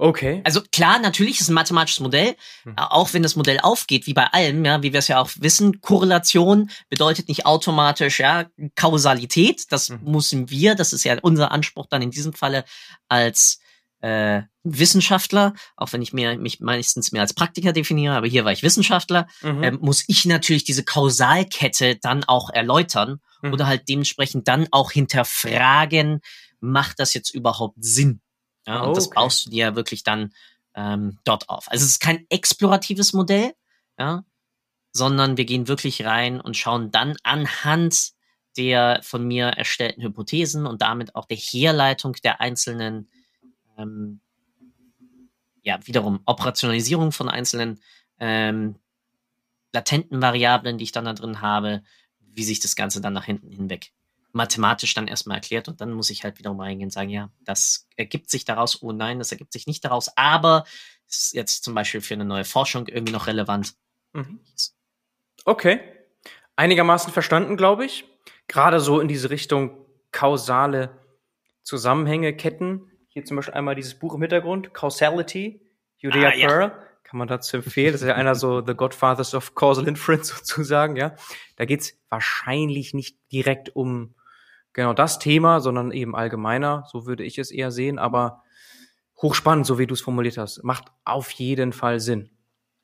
Okay. 0.00 0.42
Also 0.44 0.62
klar, 0.72 1.00
natürlich 1.00 1.40
ist 1.40 1.48
ein 1.48 1.54
mathematisches 1.54 1.98
Modell, 1.98 2.36
mhm. 2.64 2.78
auch 2.78 3.12
wenn 3.12 3.24
das 3.24 3.34
Modell 3.34 3.58
aufgeht, 3.60 4.06
wie 4.06 4.14
bei 4.14 4.26
allem, 4.26 4.64
ja, 4.64 4.80
wie 4.80 4.92
wir 4.92 5.00
es 5.00 5.08
ja 5.08 5.20
auch 5.20 5.30
wissen, 5.40 5.80
Korrelation 5.80 6.70
bedeutet 6.88 7.28
nicht 7.28 7.46
automatisch 7.46 8.20
ja 8.20 8.46
Kausalität. 8.76 9.64
Das 9.70 9.90
mhm. 9.90 9.98
müssen 10.04 10.50
wir, 10.50 10.76
das 10.76 10.92
ist 10.92 11.02
ja 11.02 11.16
unser 11.22 11.50
Anspruch 11.50 11.86
dann 11.90 12.00
in 12.00 12.12
diesem 12.12 12.32
Falle 12.32 12.64
als 13.08 13.58
äh, 14.00 14.42
Wissenschaftler, 14.62 15.54
auch 15.76 15.92
wenn 15.92 16.02
ich 16.02 16.12
mir, 16.12 16.38
mich 16.38 16.60
meistens 16.60 17.10
mehr 17.10 17.22
als 17.22 17.34
Praktiker 17.34 17.72
definiere, 17.72 18.14
aber 18.14 18.28
hier 18.28 18.44
war 18.44 18.52
ich 18.52 18.62
Wissenschaftler, 18.62 19.26
mhm. 19.42 19.62
ähm, 19.64 19.78
muss 19.80 20.04
ich 20.06 20.24
natürlich 20.26 20.62
diese 20.62 20.84
Kausalkette 20.84 21.96
dann 21.96 22.22
auch 22.22 22.50
erläutern 22.50 23.18
mhm. 23.42 23.52
oder 23.52 23.66
halt 23.66 23.88
dementsprechend 23.88 24.46
dann 24.46 24.68
auch 24.70 24.92
hinterfragen, 24.92 26.20
macht 26.60 27.00
das 27.00 27.14
jetzt 27.14 27.34
überhaupt 27.34 27.76
Sinn? 27.80 28.20
Ja, 28.68 28.80
und 28.80 28.90
okay. 28.90 28.96
das 28.96 29.10
baust 29.10 29.46
du 29.46 29.50
dir 29.50 29.66
ja 29.68 29.76
wirklich 29.76 30.02
dann 30.02 30.34
ähm, 30.74 31.18
dort 31.24 31.48
auf. 31.48 31.70
Also 31.70 31.84
es 31.84 31.92
ist 31.92 32.00
kein 32.00 32.26
exploratives 32.28 33.14
Modell, 33.14 33.54
ja, 33.98 34.24
sondern 34.92 35.38
wir 35.38 35.46
gehen 35.46 35.68
wirklich 35.68 36.04
rein 36.04 36.38
und 36.38 36.54
schauen 36.54 36.90
dann 36.90 37.16
anhand 37.22 38.10
der 38.58 39.00
von 39.02 39.26
mir 39.26 39.46
erstellten 39.46 40.02
Hypothesen 40.02 40.66
und 40.66 40.82
damit 40.82 41.14
auch 41.14 41.24
der 41.24 41.38
Herleitung 41.38 42.12
der 42.22 42.42
einzelnen 42.42 43.08
ähm, 43.78 44.20
ja, 45.62 45.78
wiederum 45.86 46.20
Operationalisierung 46.26 47.12
von 47.12 47.30
einzelnen 47.30 47.80
ähm, 48.18 48.74
latenten 49.72 50.20
Variablen, 50.20 50.76
die 50.76 50.84
ich 50.84 50.92
dann 50.92 51.06
da 51.06 51.14
drin 51.14 51.40
habe, 51.40 51.82
wie 52.20 52.44
sich 52.44 52.60
das 52.60 52.76
Ganze 52.76 53.00
dann 53.00 53.14
nach 53.14 53.24
hinten 53.24 53.50
hinweg 53.50 53.92
mathematisch 54.32 54.94
dann 54.94 55.08
erstmal 55.08 55.38
erklärt 55.38 55.68
und 55.68 55.80
dann 55.80 55.92
muss 55.92 56.10
ich 56.10 56.24
halt 56.24 56.38
wiederum 56.38 56.60
reingehen 56.60 56.86
und 56.88 56.92
sagen, 56.92 57.10
ja, 57.10 57.30
das 57.40 57.88
ergibt 57.96 58.30
sich 58.30 58.44
daraus, 58.44 58.82
oh 58.82 58.92
nein, 58.92 59.18
das 59.18 59.32
ergibt 59.32 59.52
sich 59.52 59.66
nicht 59.66 59.84
daraus, 59.84 60.16
aber 60.16 60.64
ist 61.08 61.34
jetzt 61.34 61.64
zum 61.64 61.74
Beispiel 61.74 62.00
für 62.00 62.14
eine 62.14 62.24
neue 62.24 62.44
Forschung 62.44 62.86
irgendwie 62.86 63.12
noch 63.12 63.26
relevant. 63.26 63.74
Mhm. 64.12 64.40
Okay. 65.44 65.80
Einigermaßen 66.56 67.12
verstanden, 67.12 67.56
glaube 67.56 67.84
ich. 67.84 68.04
Gerade 68.46 68.80
so 68.80 69.00
in 69.00 69.08
diese 69.08 69.30
Richtung 69.30 69.86
kausale 70.12 70.98
Zusammenhänge, 71.62 72.34
Ketten. 72.34 72.90
Hier 73.08 73.24
zum 73.24 73.36
Beispiel 73.36 73.54
einmal 73.54 73.74
dieses 73.74 73.94
Buch 73.94 74.14
im 74.14 74.20
Hintergrund, 74.20 74.74
Causality, 74.74 75.62
Judea 75.96 76.28
ah, 76.28 76.32
Pearl. 76.32 76.62
Ja. 76.62 76.84
Kann 77.04 77.18
man 77.18 77.28
dazu 77.28 77.56
empfehlen. 77.56 77.92
Das 77.92 78.02
ist 78.02 78.08
ja 78.08 78.14
einer 78.14 78.34
so 78.34 78.64
The 78.64 78.74
Godfathers 78.74 79.34
of 79.34 79.54
Causal 79.54 79.88
Inference 79.88 80.28
sozusagen, 80.36 80.96
ja. 80.96 81.14
Da 81.56 81.64
geht's 81.64 81.98
wahrscheinlich 82.10 82.92
nicht 82.92 83.16
direkt 83.32 83.74
um 83.74 84.14
genau 84.78 84.94
das 84.94 85.18
Thema, 85.18 85.60
sondern 85.60 85.90
eben 85.90 86.14
allgemeiner. 86.14 86.84
So 86.86 87.04
würde 87.04 87.24
ich 87.24 87.36
es 87.38 87.50
eher 87.50 87.72
sehen, 87.72 87.98
aber 87.98 88.44
hochspannend, 89.20 89.66
so 89.66 89.76
wie 89.78 89.88
du 89.88 89.94
es 89.94 90.00
formuliert 90.00 90.38
hast. 90.38 90.62
Macht 90.62 90.84
auf 91.04 91.30
jeden 91.32 91.72
Fall 91.72 91.98
Sinn. 91.98 92.30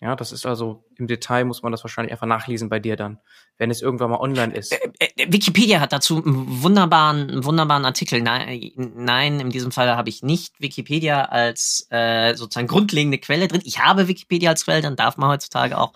Ja, 0.05 0.14
das 0.17 0.33
ist 0.33 0.45
also 0.45 0.85
im 0.97 1.07
Detail 1.07 1.47
muss 1.47 1.62
man 1.62 1.73
das 1.73 1.83
wahrscheinlich 1.83 2.12
einfach 2.12 2.27
nachlesen 2.27 2.69
bei 2.69 2.79
dir 2.79 2.95
dann, 2.95 3.21
wenn 3.57 3.71
es 3.71 3.81
irgendwann 3.81 4.11
mal 4.11 4.19
online 4.19 4.55
ist. 4.55 4.71
Äh, 4.73 4.90
äh, 4.99 5.33
Wikipedia 5.33 5.81
hat 5.81 5.95
dazu 5.95 6.23
einen 6.23 6.62
wunderbaren, 6.62 7.31
einen 7.31 7.45
wunderbaren 7.47 7.87
Artikel. 7.87 8.21
Nein, 8.21 8.71
nein, 8.77 9.40
in 9.40 9.49
diesem 9.49 9.73
Fall 9.73 9.88
habe 9.97 10.11
ich 10.11 10.23
nicht 10.23 10.61
Wikipedia 10.61 11.25
als 11.25 11.87
äh, 11.88 12.35
sozusagen 12.35 12.67
grundlegende 12.67 13.17
Quelle 13.17 13.49
drin. 13.49 13.62
Ich 13.64 13.79
habe 13.79 14.07
Wikipedia 14.07 14.51
als 14.51 14.67
Quelle, 14.67 14.83
dann 14.83 14.95
darf 14.95 15.17
man 15.17 15.31
heutzutage 15.31 15.79
auch. 15.79 15.95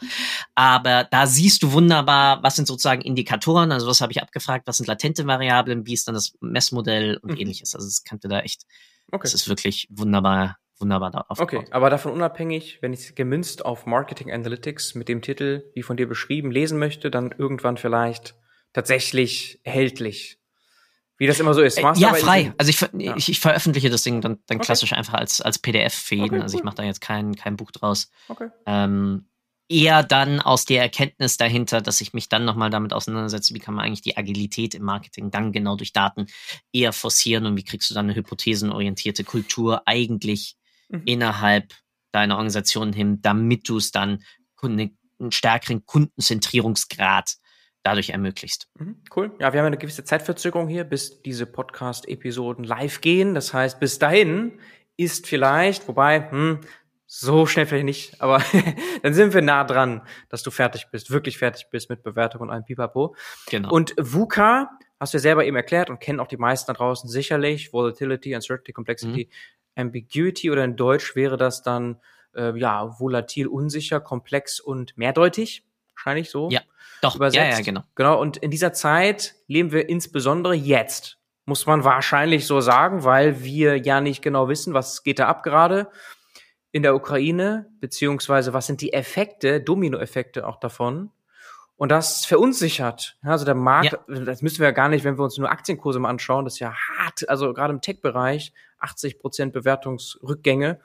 Aber 0.54 1.04
da 1.04 1.26
siehst 1.26 1.62
du 1.62 1.72
wunderbar, 1.72 2.42
was 2.42 2.56
sind 2.56 2.66
sozusagen 2.66 3.02
Indikatoren, 3.02 3.72
also 3.72 3.88
was 3.88 4.00
habe 4.00 4.12
ich 4.12 4.22
abgefragt, 4.22 4.66
was 4.66 4.78
sind 4.78 4.86
latente 4.86 5.26
Variablen, 5.26 5.84
wie 5.84 5.92
ist 5.92 6.08
dann 6.08 6.14
das 6.14 6.32
Messmodell 6.40 7.18
und 7.18 7.32
mhm. 7.32 7.40
ähnliches. 7.40 7.74
Also 7.74 7.86
das 7.86 8.04
kannte 8.04 8.28
da 8.28 8.40
echt. 8.40 8.62
Okay. 9.12 9.20
Das 9.24 9.34
ist 9.34 9.50
wirklich 9.50 9.86
wunderbar 9.90 10.56
wunderbar 10.80 11.10
da 11.10 11.24
aufgebaut. 11.28 11.64
Okay, 11.64 11.72
aber 11.72 11.90
davon 11.90 12.12
unabhängig, 12.12 12.78
wenn 12.80 12.92
ich 12.92 13.00
es 13.00 13.14
gemünzt 13.14 13.64
auf 13.64 13.86
Marketing 13.86 14.30
Analytics 14.32 14.94
mit 14.94 15.08
dem 15.08 15.22
Titel, 15.22 15.70
wie 15.74 15.82
von 15.82 15.96
dir 15.96 16.08
beschrieben, 16.08 16.50
lesen 16.50 16.78
möchte, 16.78 17.10
dann 17.10 17.34
irgendwann 17.36 17.76
vielleicht 17.76 18.34
tatsächlich 18.72 19.60
erhältlich. 19.64 20.38
Wie 21.16 21.26
das 21.26 21.40
immer 21.40 21.52
so 21.52 21.62
ist. 21.62 21.82
Machst 21.82 22.00
ja, 22.00 22.14
frei. 22.14 22.52
Also 22.58 22.70
ich, 22.70 22.80
ja. 22.80 23.16
ich, 23.16 23.28
ich, 23.28 23.40
veröffentliche 23.40 23.90
das 23.90 24.04
Ding 24.04 24.20
dann, 24.20 24.38
dann 24.46 24.58
okay. 24.58 24.66
klassisch 24.66 24.92
einfach 24.92 25.14
als, 25.14 25.40
als 25.40 25.58
PDF 25.58 25.92
für 25.92 26.14
jeden. 26.14 26.36
Okay, 26.36 26.42
also 26.42 26.56
ich 26.56 26.62
mache 26.62 26.76
da 26.76 26.84
jetzt 26.84 27.00
kein, 27.00 27.34
kein 27.34 27.56
Buch 27.56 27.72
draus. 27.72 28.08
Okay. 28.28 28.48
Ähm, 28.66 29.28
eher 29.68 30.04
dann 30.04 30.40
aus 30.40 30.64
der 30.64 30.80
Erkenntnis 30.80 31.36
dahinter, 31.36 31.80
dass 31.80 32.00
ich 32.00 32.14
mich 32.14 32.28
dann 32.28 32.44
nochmal 32.44 32.70
damit 32.70 32.92
auseinandersetze, 32.92 33.52
wie 33.54 33.58
kann 33.58 33.74
man 33.74 33.84
eigentlich 33.84 34.02
die 34.02 34.16
Agilität 34.16 34.74
im 34.74 34.84
Marketing 34.84 35.32
dann 35.32 35.52
genau 35.52 35.74
durch 35.74 35.92
Daten 35.92 36.26
eher 36.72 36.92
forcieren 36.92 37.46
und 37.46 37.56
wie 37.56 37.64
kriegst 37.64 37.90
du 37.90 37.94
dann 37.94 38.06
eine 38.06 38.14
hypothesenorientierte 38.14 39.24
Kultur 39.24 39.82
eigentlich 39.86 40.56
mhm. 40.88 41.02
innerhalb 41.04 41.74
deiner 42.12 42.34
Organisation 42.34 42.92
hin, 42.92 43.20
damit 43.22 43.68
du 43.68 43.76
es 43.76 43.90
dann 43.90 44.22
einen 44.62 44.96
stärkeren 45.30 45.84
Kundenzentrierungsgrad 45.86 47.36
dadurch 47.82 48.10
ermöglicht. 48.10 48.68
Mhm, 48.78 49.02
cool. 49.16 49.32
Ja, 49.38 49.52
wir 49.52 49.60
haben 49.60 49.66
eine 49.66 49.78
gewisse 49.78 50.04
Zeitverzögerung 50.04 50.68
hier, 50.68 50.84
bis 50.84 51.22
diese 51.22 51.46
Podcast-Episoden 51.46 52.64
live 52.64 53.00
gehen. 53.00 53.34
Das 53.34 53.54
heißt, 53.54 53.80
bis 53.80 53.98
dahin 53.98 54.58
ist 54.96 55.26
vielleicht, 55.26 55.88
wobei, 55.88 56.30
hm, 56.30 56.60
so 57.10 57.46
schnell 57.46 57.64
vielleicht 57.64 57.86
nicht, 57.86 58.20
aber 58.20 58.42
dann 59.02 59.14
sind 59.14 59.32
wir 59.32 59.40
nah 59.40 59.64
dran, 59.64 60.02
dass 60.28 60.42
du 60.42 60.50
fertig 60.50 60.88
bist, 60.92 61.10
wirklich 61.10 61.38
fertig 61.38 61.68
bist 61.70 61.88
mit 61.88 62.02
Bewertung 62.02 62.42
und 62.42 62.50
allem 62.50 62.64
Pipapo. 62.64 63.16
Genau. 63.48 63.70
Und 63.72 63.94
VUCA 63.98 64.68
hast 65.00 65.14
du 65.14 65.16
ja 65.18 65.22
selber 65.22 65.46
eben 65.46 65.56
erklärt 65.56 65.88
und 65.88 66.00
kennen 66.00 66.20
auch 66.20 66.26
die 66.26 66.36
meisten 66.36 66.66
da 66.66 66.74
draußen 66.74 67.08
sicherlich, 67.08 67.72
Volatility, 67.72 68.34
Uncertainty, 68.34 68.72
Complexity, 68.72 69.30
mhm. 69.30 69.67
Ambiguity 69.78 70.50
oder 70.50 70.64
in 70.64 70.76
Deutsch 70.76 71.14
wäre 71.16 71.36
das 71.36 71.62
dann 71.62 72.00
äh, 72.34 72.58
ja 72.58 72.98
volatil, 72.98 73.46
unsicher, 73.46 74.00
komplex 74.00 74.60
und 74.60 74.96
mehrdeutig, 74.96 75.64
wahrscheinlich 75.94 76.30
so. 76.30 76.48
Ja, 76.50 76.60
doch. 77.02 77.16
Übersetzt. 77.16 77.50
Ja, 77.50 77.56
ja, 77.58 77.60
genau. 77.60 77.82
Genau. 77.94 78.20
Und 78.20 78.36
in 78.38 78.50
dieser 78.50 78.72
Zeit 78.72 79.34
leben 79.46 79.72
wir 79.72 79.88
insbesondere 79.88 80.54
jetzt, 80.54 81.18
muss 81.44 81.66
man 81.66 81.84
wahrscheinlich 81.84 82.46
so 82.46 82.60
sagen, 82.60 83.04
weil 83.04 83.42
wir 83.42 83.76
ja 83.78 84.00
nicht 84.00 84.22
genau 84.22 84.48
wissen, 84.48 84.74
was 84.74 85.02
geht 85.02 85.18
da 85.18 85.28
ab 85.28 85.42
gerade 85.42 85.88
in 86.72 86.82
der 86.82 86.94
Ukraine, 86.94 87.70
beziehungsweise 87.80 88.52
was 88.52 88.66
sind 88.66 88.80
die 88.80 88.92
Effekte, 88.92 89.60
Dominoeffekte 89.60 90.46
auch 90.46 90.60
davon. 90.60 91.10
Und 91.78 91.90
das 91.90 92.24
verunsichert. 92.24 93.16
Also 93.22 93.44
der 93.44 93.54
Markt, 93.54 93.92
ja. 94.08 94.20
das 94.24 94.42
müssen 94.42 94.58
wir 94.58 94.66
ja 94.66 94.72
gar 94.72 94.88
nicht, 94.88 95.04
wenn 95.04 95.16
wir 95.16 95.22
uns 95.22 95.38
nur 95.38 95.48
Aktienkurse 95.48 96.00
mal 96.00 96.10
anschauen, 96.10 96.44
das 96.44 96.54
ist 96.54 96.58
ja 96.58 96.74
hart. 96.74 97.28
Also 97.28 97.54
gerade 97.54 97.72
im 97.72 97.80
Tech-Bereich 97.80 98.52
80 98.80 99.20
Prozent 99.20 99.52
Bewertungsrückgänge 99.52 100.80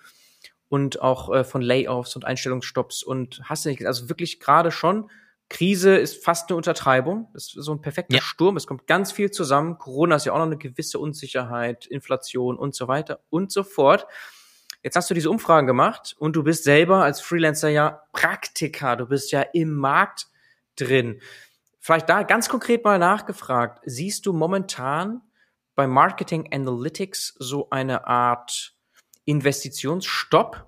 und 0.70 1.02
auch 1.02 1.34
äh, 1.34 1.44
von 1.44 1.64
Layoffs 1.64 2.16
und 2.16 2.26
Einstellungsstopps 2.26 3.02
und 3.02 3.42
hast 3.44 3.66
du 3.66 3.70
nicht, 3.70 3.84
also 3.88 4.08
wirklich 4.08 4.40
gerade 4.40 4.70
schon. 4.70 5.10
Krise 5.50 5.96
ist 5.96 6.24
fast 6.24 6.50
eine 6.50 6.58
Untertreibung. 6.58 7.28
Das 7.34 7.46
ist 7.46 7.54
so 7.54 7.72
ein 7.72 7.82
perfekter 7.82 8.18
ja. 8.18 8.22
Sturm. 8.22 8.56
Es 8.56 8.68
kommt 8.68 8.86
ganz 8.86 9.12
viel 9.12 9.32
zusammen. 9.32 9.80
Corona 9.80 10.18
ist 10.18 10.26
ja 10.26 10.34
auch 10.34 10.38
noch 10.38 10.46
eine 10.46 10.58
gewisse 10.58 11.00
Unsicherheit, 11.00 11.88
Inflation 11.88 12.56
und 12.56 12.76
so 12.76 12.88
weiter 12.88 13.20
und 13.32 13.52
so 13.52 13.64
fort. 13.64 14.06
Jetzt 14.84 14.96
hast 14.96 15.10
du 15.10 15.16
diese 15.16 15.32
Umfragen 15.32 15.66
gemacht 15.66 16.16
und 16.20 16.36
du 16.36 16.44
bist 16.44 16.66
selber 16.66 17.04
als 17.04 17.20
Freelancer 17.20 17.70
ja 17.70 18.04
Praktiker. 18.12 18.96
Du 18.96 19.08
bist 19.08 19.32
ja 19.32 19.42
im 19.42 19.74
Markt 19.74 20.28
drin. 20.76 21.22
Vielleicht 21.80 22.10
da 22.10 22.24
ganz 22.24 22.50
konkret 22.50 22.84
mal 22.84 23.00
nachgefragt, 23.00 23.82
siehst 23.86 24.26
du 24.26 24.34
momentan 24.34 25.22
bei 25.76 25.88
Marketing 25.88 26.52
Analytics 26.54 27.36
so 27.40 27.70
eine 27.70 28.08
Art 28.08 28.74
Investitionsstopp? 29.26 30.66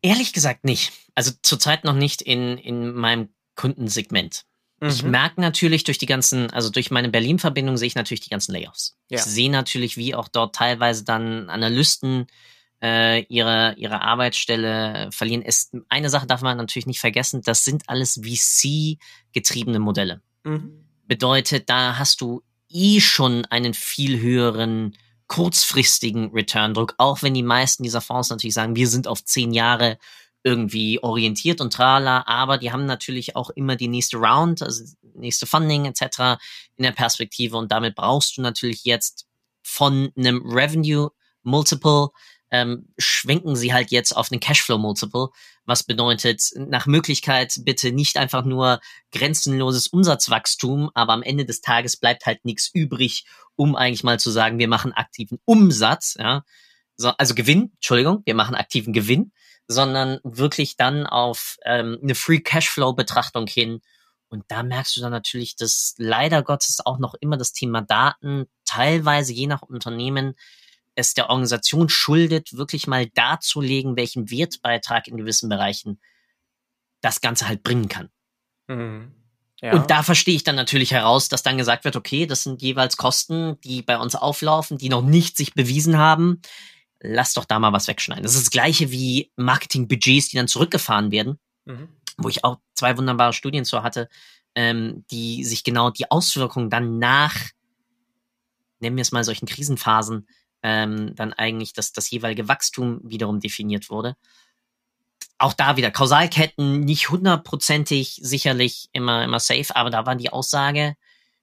Ehrlich 0.00 0.32
gesagt 0.32 0.64
nicht. 0.64 0.92
Also 1.14 1.32
zurzeit 1.42 1.84
noch 1.84 1.94
nicht 1.94 2.22
in, 2.22 2.56
in 2.58 2.92
meinem 2.94 3.28
Kundensegment. 3.56 4.44
Mhm. 4.80 4.88
Ich 4.88 5.02
merke 5.02 5.40
natürlich 5.40 5.84
durch 5.84 5.98
die 5.98 6.06
ganzen, 6.06 6.50
also 6.50 6.70
durch 6.70 6.90
meine 6.90 7.08
Berlin-Verbindung 7.08 7.76
sehe 7.76 7.88
ich 7.88 7.96
natürlich 7.96 8.20
die 8.20 8.30
ganzen 8.30 8.52
Layoffs. 8.52 8.96
Ja. 9.08 9.18
Ich 9.18 9.24
sehe 9.24 9.50
natürlich, 9.50 9.96
wie 9.96 10.14
auch 10.14 10.28
dort 10.28 10.54
teilweise 10.54 11.04
dann 11.04 11.50
Analysten 11.50 12.26
äh, 12.82 13.24
ihre, 13.24 13.74
ihre 13.76 14.02
Arbeitsstelle 14.02 15.10
verlieren. 15.10 15.42
Es, 15.42 15.70
eine 15.88 16.10
Sache 16.10 16.26
darf 16.26 16.42
man 16.42 16.56
natürlich 16.56 16.86
nicht 16.86 17.00
vergessen, 17.00 17.42
das 17.42 17.64
sind 17.64 17.88
alles 17.88 18.20
VC-getriebene 18.22 19.78
Modelle. 19.78 20.22
Mhm. 20.44 20.84
Bedeutet, 21.06 21.68
da 21.68 21.98
hast 21.98 22.20
du 22.20 22.42
eh 22.68 23.00
schon 23.00 23.44
einen 23.46 23.74
viel 23.74 24.20
höheren 24.20 24.96
kurzfristigen 25.26 26.30
Return-Druck, 26.32 26.94
auch 26.98 27.22
wenn 27.22 27.34
die 27.34 27.42
meisten 27.42 27.82
dieser 27.82 28.00
Fonds 28.00 28.30
natürlich 28.30 28.54
sagen, 28.54 28.76
wir 28.76 28.88
sind 28.88 29.06
auf 29.06 29.24
zehn 29.24 29.52
Jahre 29.52 29.98
irgendwie 30.42 31.02
orientiert 31.02 31.60
und 31.60 31.72
trala, 31.72 32.24
aber 32.26 32.58
die 32.58 32.72
haben 32.72 32.86
natürlich 32.86 33.36
auch 33.36 33.50
immer 33.50 33.76
die 33.76 33.88
nächste 33.88 34.16
Round, 34.16 34.62
also 34.62 34.84
nächste 35.14 35.46
Funding 35.46 35.84
etc. 35.84 36.40
in 36.76 36.84
der 36.84 36.92
Perspektive 36.92 37.56
und 37.56 37.72
damit 37.72 37.94
brauchst 37.94 38.36
du 38.36 38.42
natürlich 38.42 38.84
jetzt 38.84 39.26
von 39.62 40.10
einem 40.16 40.42
Revenue 40.46 41.10
Multiple 41.42 42.08
ähm, 42.50 42.88
schwenken 42.98 43.56
sie 43.56 43.72
halt 43.72 43.90
jetzt 43.90 44.16
auf 44.16 44.32
einen 44.32 44.40
Cashflow 44.40 44.78
Multiple, 44.78 45.28
was 45.64 45.82
bedeutet 45.82 46.42
nach 46.56 46.86
Möglichkeit 46.86 47.54
bitte 47.64 47.92
nicht 47.92 48.16
einfach 48.16 48.44
nur 48.44 48.80
grenzenloses 49.12 49.88
Umsatzwachstum, 49.88 50.90
aber 50.94 51.12
am 51.12 51.22
Ende 51.22 51.44
des 51.44 51.60
Tages 51.60 51.96
bleibt 51.96 52.26
halt 52.26 52.44
nichts 52.44 52.70
übrig, 52.72 53.26
um 53.56 53.76
eigentlich 53.76 54.04
mal 54.04 54.18
zu 54.18 54.30
sagen, 54.30 54.58
wir 54.58 54.68
machen 54.68 54.92
aktiven 54.92 55.38
Umsatz, 55.44 56.16
ja, 56.18 56.44
so, 56.96 57.10
also 57.10 57.34
Gewinn, 57.34 57.72
Entschuldigung, 57.74 58.22
wir 58.24 58.34
machen 58.34 58.54
aktiven 58.54 58.92
Gewinn, 58.92 59.32
sondern 59.68 60.18
wirklich 60.24 60.76
dann 60.76 61.06
auf 61.06 61.56
ähm, 61.64 61.98
eine 62.02 62.14
Free 62.14 62.40
Cashflow 62.40 62.94
Betrachtung 62.94 63.46
hin. 63.46 63.80
Und 64.28 64.44
da 64.48 64.62
merkst 64.62 64.96
du 64.96 65.00
dann 65.00 65.12
natürlich, 65.12 65.56
dass 65.56 65.94
leider 65.96 66.42
Gottes 66.42 66.84
auch 66.84 66.98
noch 66.98 67.14
immer 67.20 67.36
das 67.36 67.52
Thema 67.52 67.82
Daten 67.82 68.46
teilweise 68.64 69.32
je 69.32 69.46
nach 69.46 69.62
Unternehmen 69.62 70.34
es 70.98 71.14
der 71.14 71.30
Organisation 71.30 71.88
schuldet, 71.88 72.56
wirklich 72.56 72.88
mal 72.88 73.06
darzulegen, 73.10 73.96
welchen 73.96 74.30
Wertbeitrag 74.30 75.06
in 75.06 75.16
gewissen 75.16 75.48
Bereichen 75.48 76.00
das 77.00 77.20
Ganze 77.20 77.46
halt 77.46 77.62
bringen 77.62 77.88
kann. 77.88 78.10
Mhm. 78.66 79.12
Ja. 79.60 79.74
Und 79.74 79.90
da 79.90 80.02
verstehe 80.02 80.34
ich 80.34 80.42
dann 80.42 80.56
natürlich 80.56 80.92
heraus, 80.92 81.28
dass 81.28 81.44
dann 81.44 81.56
gesagt 81.56 81.84
wird, 81.84 81.94
okay, 81.94 82.26
das 82.26 82.42
sind 82.42 82.62
jeweils 82.62 82.96
Kosten, 82.96 83.60
die 83.60 83.82
bei 83.82 83.96
uns 83.98 84.16
auflaufen, 84.16 84.76
die 84.78 84.88
noch 84.88 85.02
nicht 85.02 85.36
sich 85.36 85.54
bewiesen 85.54 85.98
haben. 85.98 86.42
Lass 87.00 87.34
doch 87.34 87.44
da 87.44 87.60
mal 87.60 87.72
was 87.72 87.86
wegschneiden. 87.86 88.24
Das 88.24 88.34
ist 88.34 88.46
das 88.46 88.50
gleiche 88.50 88.90
wie 88.90 89.30
Marketingbudgets, 89.36 90.28
die 90.28 90.36
dann 90.36 90.48
zurückgefahren 90.48 91.12
werden, 91.12 91.38
mhm. 91.64 91.88
wo 92.16 92.28
ich 92.28 92.44
auch 92.44 92.58
zwei 92.74 92.96
wunderbare 92.96 93.32
Studien 93.32 93.64
zu 93.64 93.84
hatte, 93.84 94.08
ähm, 94.56 95.04
die 95.12 95.44
sich 95.44 95.62
genau 95.62 95.90
die 95.90 96.10
Auswirkungen 96.10 96.70
dann 96.70 96.98
nach, 96.98 97.36
nennen 98.80 98.96
wir 98.96 99.02
es 99.02 99.12
mal 99.12 99.22
solchen 99.22 99.46
Krisenphasen, 99.46 100.26
ähm, 100.62 101.14
dann 101.14 101.32
eigentlich 101.32 101.72
das, 101.72 101.92
das 101.92 102.10
jeweilige 102.10 102.48
Wachstum 102.48 103.00
wiederum 103.02 103.40
definiert 103.40 103.90
wurde. 103.90 104.16
Auch 105.38 105.52
da 105.52 105.76
wieder 105.76 105.90
Kausalketten, 105.90 106.80
nicht 106.80 107.10
hundertprozentig 107.10 108.18
sicherlich 108.22 108.88
immer, 108.92 109.24
immer 109.24 109.38
safe, 109.38 109.74
aber 109.76 109.90
da 109.90 110.04
war 110.04 110.16
die 110.16 110.30
Aussage, 110.30 110.96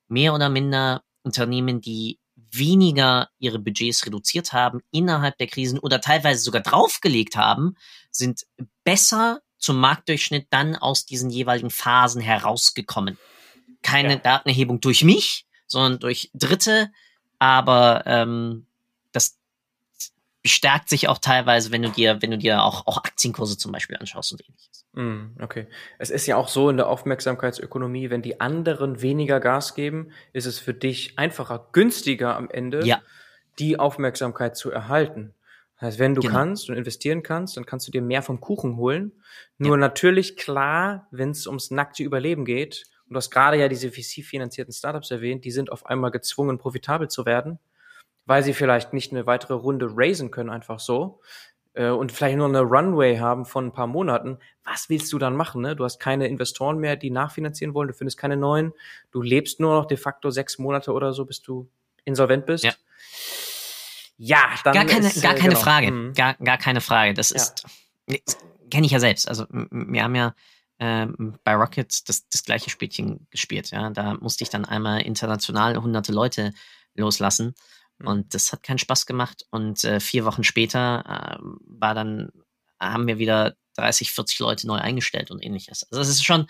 mehr 0.07 0.33
oder 0.33 0.49
minder 0.49 1.03
Unternehmen, 1.23 1.81
die 1.81 2.19
weniger 2.35 3.29
ihre 3.39 3.59
Budgets 3.59 4.05
reduziert 4.05 4.53
haben 4.53 4.81
innerhalb 4.91 5.37
der 5.37 5.47
Krisen 5.47 5.79
oder 5.79 6.01
teilweise 6.01 6.41
sogar 6.41 6.61
draufgelegt 6.61 7.35
haben, 7.35 7.75
sind 8.11 8.45
besser 8.83 9.41
zum 9.57 9.79
Marktdurchschnitt 9.79 10.47
dann 10.51 10.75
aus 10.75 11.05
diesen 11.05 11.29
jeweiligen 11.29 11.69
Phasen 11.69 12.21
herausgekommen. 12.21 13.17
Keine 13.81 14.13
ja. 14.13 14.19
Datenerhebung 14.19 14.79
durch 14.79 15.03
mich, 15.03 15.45
sondern 15.67 15.99
durch 15.99 16.29
Dritte, 16.33 16.91
aber 17.39 18.03
ähm, 18.05 18.67
das 19.15 19.39
bestärkt 20.45 20.89
sich 20.89 21.07
auch 21.07 21.17
teilweise, 21.17 21.71
wenn 21.71 21.81
du 21.81 21.89
dir, 21.89 22.21
wenn 22.21 22.29
du 22.29 22.37
dir 22.37 22.61
auch, 22.61 22.85
auch 22.85 22.99
Aktienkurse 22.99 23.57
zum 23.57 23.71
Beispiel 23.71 23.97
anschaust 23.97 24.31
und 24.31 24.47
ähnliches. 24.47 24.85
Mm, 24.93 25.41
okay. 25.41 25.67
Es 25.97 26.11
ist 26.11 26.27
ja 26.27 26.37
auch 26.37 26.49
so 26.49 26.69
in 26.69 26.77
der 26.77 26.87
Aufmerksamkeitsökonomie, 26.87 28.11
wenn 28.11 28.21
die 28.21 28.39
anderen 28.39 29.01
weniger 29.01 29.39
Gas 29.39 29.73
geben, 29.73 30.11
ist 30.33 30.45
es 30.45 30.59
für 30.59 30.75
dich 30.75 31.17
einfacher, 31.17 31.69
günstiger 31.71 32.35
am 32.35 32.47
Ende, 32.51 32.85
ja. 32.85 33.01
die 33.57 33.79
Aufmerksamkeit 33.79 34.55
zu 34.55 34.69
erhalten. 34.69 35.33
Das 35.79 35.87
heißt, 35.87 35.99
wenn 35.99 36.13
du 36.13 36.21
genau. 36.21 36.35
kannst 36.35 36.69
und 36.69 36.75
investieren 36.75 37.23
kannst, 37.23 37.57
dann 37.57 37.65
kannst 37.65 37.87
du 37.87 37.91
dir 37.91 38.03
mehr 38.03 38.21
vom 38.21 38.39
Kuchen 38.39 38.77
holen. 38.77 39.13
Nur 39.57 39.77
ja. 39.77 39.77
natürlich 39.77 40.37
klar, 40.37 41.07
wenn 41.09 41.31
es 41.31 41.47
ums 41.47 41.71
nackte 41.71 42.03
Überleben 42.03 42.45
geht, 42.45 42.85
und 43.07 43.13
du 43.13 43.17
hast 43.17 43.31
gerade 43.31 43.57
ja 43.57 43.67
diese 43.67 43.89
VC-finanzierten 43.89 44.73
Startups 44.73 45.09
erwähnt, 45.09 45.43
die 45.43 45.51
sind 45.51 45.71
auf 45.71 45.87
einmal 45.87 46.11
gezwungen, 46.11 46.59
profitabel 46.59 47.07
zu 47.07 47.25
werden 47.25 47.57
weil 48.25 48.43
sie 48.43 48.53
vielleicht 48.53 48.93
nicht 48.93 49.11
eine 49.11 49.25
weitere 49.25 49.53
Runde 49.53 49.89
raisen 49.91 50.31
können, 50.31 50.49
einfach 50.49 50.79
so, 50.79 51.21
äh, 51.75 51.89
und 51.89 52.11
vielleicht 52.11 52.37
nur 52.37 52.47
eine 52.47 52.61
Runway 52.61 53.17
haben 53.17 53.45
von 53.45 53.67
ein 53.67 53.71
paar 53.71 53.87
Monaten, 53.87 54.39
was 54.63 54.89
willst 54.89 55.11
du 55.13 55.19
dann 55.19 55.35
machen? 55.35 55.61
Ne? 55.61 55.75
Du 55.75 55.83
hast 55.83 55.99
keine 55.99 56.27
Investoren 56.27 56.79
mehr, 56.79 56.95
die 56.95 57.11
nachfinanzieren 57.11 57.73
wollen, 57.73 57.89
du 57.89 57.93
findest 57.93 58.17
keine 58.17 58.37
neuen, 58.37 58.73
du 59.11 59.21
lebst 59.21 59.59
nur 59.59 59.75
noch 59.75 59.85
de 59.85 59.97
facto 59.97 60.31
sechs 60.31 60.57
Monate 60.57 60.91
oder 60.91 61.13
so, 61.13 61.25
bis 61.25 61.41
du 61.41 61.69
insolvent 62.05 62.45
bist. 62.45 62.63
Ja. 62.63 62.73
Ja, 64.17 64.39
dann 64.63 64.73
gar 64.73 64.85
keine, 64.85 65.07
ist, 65.07 65.21
gar 65.21 65.33
äh, 65.33 65.37
keine 65.37 65.49
genau. 65.49 65.61
Frage, 65.61 65.91
mhm. 65.91 66.13
gar, 66.13 66.35
gar 66.35 66.57
keine 66.57 66.79
Frage. 66.79 67.13
Das 67.13 67.31
ja. 67.31 67.35
ist, 67.35 67.65
kenne 68.71 68.85
ich 68.85 68.93
ja 68.93 69.01
selbst. 69.01 69.27
Also 69.27 69.45
wir 69.49 70.03
haben 70.03 70.15
ja 70.15 70.33
ähm, 70.79 71.37
bei 71.43 71.53
Rocket 71.53 72.07
das, 72.07 72.29
das 72.29 72.43
gleiche 72.45 72.69
Spielchen 72.69 73.27
gespielt. 73.29 73.71
Ja, 73.71 73.89
da 73.89 74.13
musste 74.13 74.45
ich 74.45 74.49
dann 74.49 74.63
einmal 74.63 75.01
international 75.01 75.75
hunderte 75.75 76.13
Leute 76.13 76.53
loslassen. 76.95 77.55
Und 78.03 78.33
das 78.33 78.51
hat 78.51 78.63
keinen 78.63 78.77
Spaß 78.77 79.05
gemacht. 79.05 79.45
Und 79.51 79.83
äh, 79.83 79.99
vier 79.99 80.25
Wochen 80.25 80.43
später 80.43 81.39
äh, 81.39 81.43
war 81.65 81.93
dann, 81.95 82.29
haben 82.79 83.07
wir 83.07 83.17
wieder 83.17 83.55
30, 83.75 84.11
40 84.11 84.39
Leute 84.39 84.67
neu 84.67 84.77
eingestellt 84.77 85.31
und 85.31 85.43
ähnliches. 85.43 85.83
Also 85.89 85.99
das 86.01 86.09
ist 86.09 86.23
schon, 86.23 86.47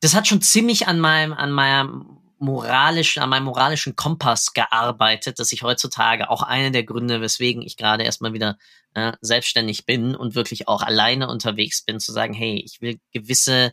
das 0.00 0.14
hat 0.14 0.26
schon 0.26 0.42
ziemlich 0.42 0.88
an 0.88 1.00
meinem, 1.00 1.32
an 1.32 1.52
meinem 1.52 2.20
moralischen, 2.38 3.22
an 3.22 3.28
meinem 3.28 3.44
moralischen 3.44 3.96
Kompass 3.96 4.54
gearbeitet, 4.54 5.38
dass 5.38 5.52
ich 5.52 5.62
heutzutage 5.62 6.30
auch 6.30 6.42
eine 6.42 6.70
der 6.70 6.84
Gründe, 6.84 7.20
weswegen 7.20 7.60
ich 7.60 7.76
gerade 7.76 8.02
erstmal 8.02 8.32
wieder 8.32 8.56
äh, 8.94 9.12
selbstständig 9.20 9.84
bin 9.84 10.16
und 10.16 10.34
wirklich 10.34 10.66
auch 10.66 10.82
alleine 10.82 11.28
unterwegs 11.28 11.82
bin, 11.82 12.00
zu 12.00 12.12
sagen, 12.12 12.32
hey, 12.32 12.62
ich 12.64 12.80
will 12.80 12.98
gewisse 13.12 13.72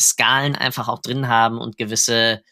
Skalen 0.00 0.56
einfach 0.56 0.88
auch 0.88 1.00
drin 1.00 1.28
haben 1.28 1.58
und 1.58 1.76
gewisse 1.76 2.42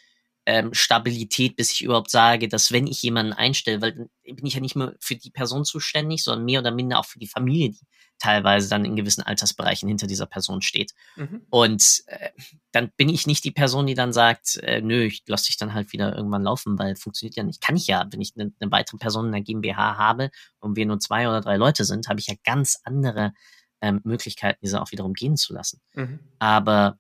ähm, 0.49 0.73
Stabilität, 0.73 1.57
bis 1.57 1.71
ich 1.75 1.85
überhaupt 1.85 2.11
sage, 2.11 2.49
dass 2.49 2.73
wenn 2.73 2.87
ich 2.87 3.03
jemanden 3.03 3.35
einstelle, 3.35 3.83
weil 3.83 3.93
dann 3.93 4.09
bin 4.25 4.47
ich 4.47 4.55
ja 4.55 4.61
nicht 4.61 4.77
nur 4.77 4.95
für 4.99 5.15
die 5.15 5.31
Person 5.31 5.67
zuständig, 5.67 6.25
sondern 6.25 6.47
mehr 6.47 6.61
oder 6.61 6.71
minder 6.71 6.99
auch 6.99 7.05
für 7.05 7.19
die 7.19 7.27
Familie, 7.27 7.73
die 7.73 7.87
teilweise 8.19 8.71
dann 8.71 8.87
in 8.87 8.97
gewissen 8.97 9.23
Altersbereichen 9.23 9.87
hinter 9.91 10.07
dieser 10.07 10.25
Person 10.25 10.63
steht. 10.63 10.95
Mhm. 11.17 11.43
Und 11.51 12.03
äh, 12.07 12.31
dann 12.73 12.91
bin 12.97 13.11
ich 13.11 13.27
nicht 13.27 13.45
die 13.45 13.51
Person, 13.51 13.87
die 13.87 13.95
dann 13.95 14.15
sagt, 14.15 14.57
äh, 14.63 14.81
nö, 14.81 15.03
ich 15.03 15.23
lasse 15.27 15.49
dich 15.49 15.59
dann 15.59 15.75
halt 15.75 15.93
wieder 15.93 16.17
irgendwann 16.17 16.45
laufen, 16.45 16.79
weil 16.79 16.97
funktioniert 16.97 17.37
ja 17.37 17.43
nicht. 17.43 17.61
Kann 17.61 17.77
ich 17.77 17.87
ja, 17.87 18.07
wenn 18.11 18.23
ich 18.23 18.33
eine, 18.35 18.51
eine 18.59 18.73
weitere 18.73 18.97
Person 18.97 19.27
in 19.27 19.33
der 19.33 19.43
GmbH 19.43 19.99
habe 19.99 20.31
und 20.61 20.77
wir 20.77 20.87
nur 20.87 20.99
zwei 20.99 21.29
oder 21.29 21.43
drei 21.43 21.59
Leute 21.59 21.85
sind, 21.85 22.09
habe 22.09 22.21
ich 22.21 22.27
ja 22.27 22.35
ganz 22.43 22.81
andere 22.85 23.35
ähm, 23.83 24.01
Möglichkeiten, 24.03 24.61
diese 24.63 24.81
auch 24.81 24.93
wiederum 24.93 25.13
gehen 25.13 25.37
zu 25.37 25.53
lassen. 25.53 25.83
Mhm. 25.93 26.21
Aber 26.39 26.99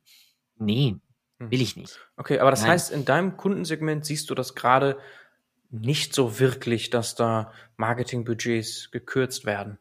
nee. 0.58 0.96
Will 1.38 1.60
ich 1.60 1.76
nicht. 1.76 2.00
Okay, 2.16 2.40
aber 2.40 2.50
das 2.50 2.62
Nein. 2.62 2.70
heißt, 2.70 2.90
in 2.90 3.04
deinem 3.04 3.36
Kundensegment 3.36 4.04
siehst 4.04 4.28
du 4.30 4.34
das 4.34 4.54
gerade 4.54 4.98
nicht 5.70 6.14
so 6.14 6.40
wirklich, 6.40 6.90
dass 6.90 7.14
da 7.14 7.52
Marketingbudgets 7.76 8.90
gekürzt 8.90 9.44
werden. 9.44 9.78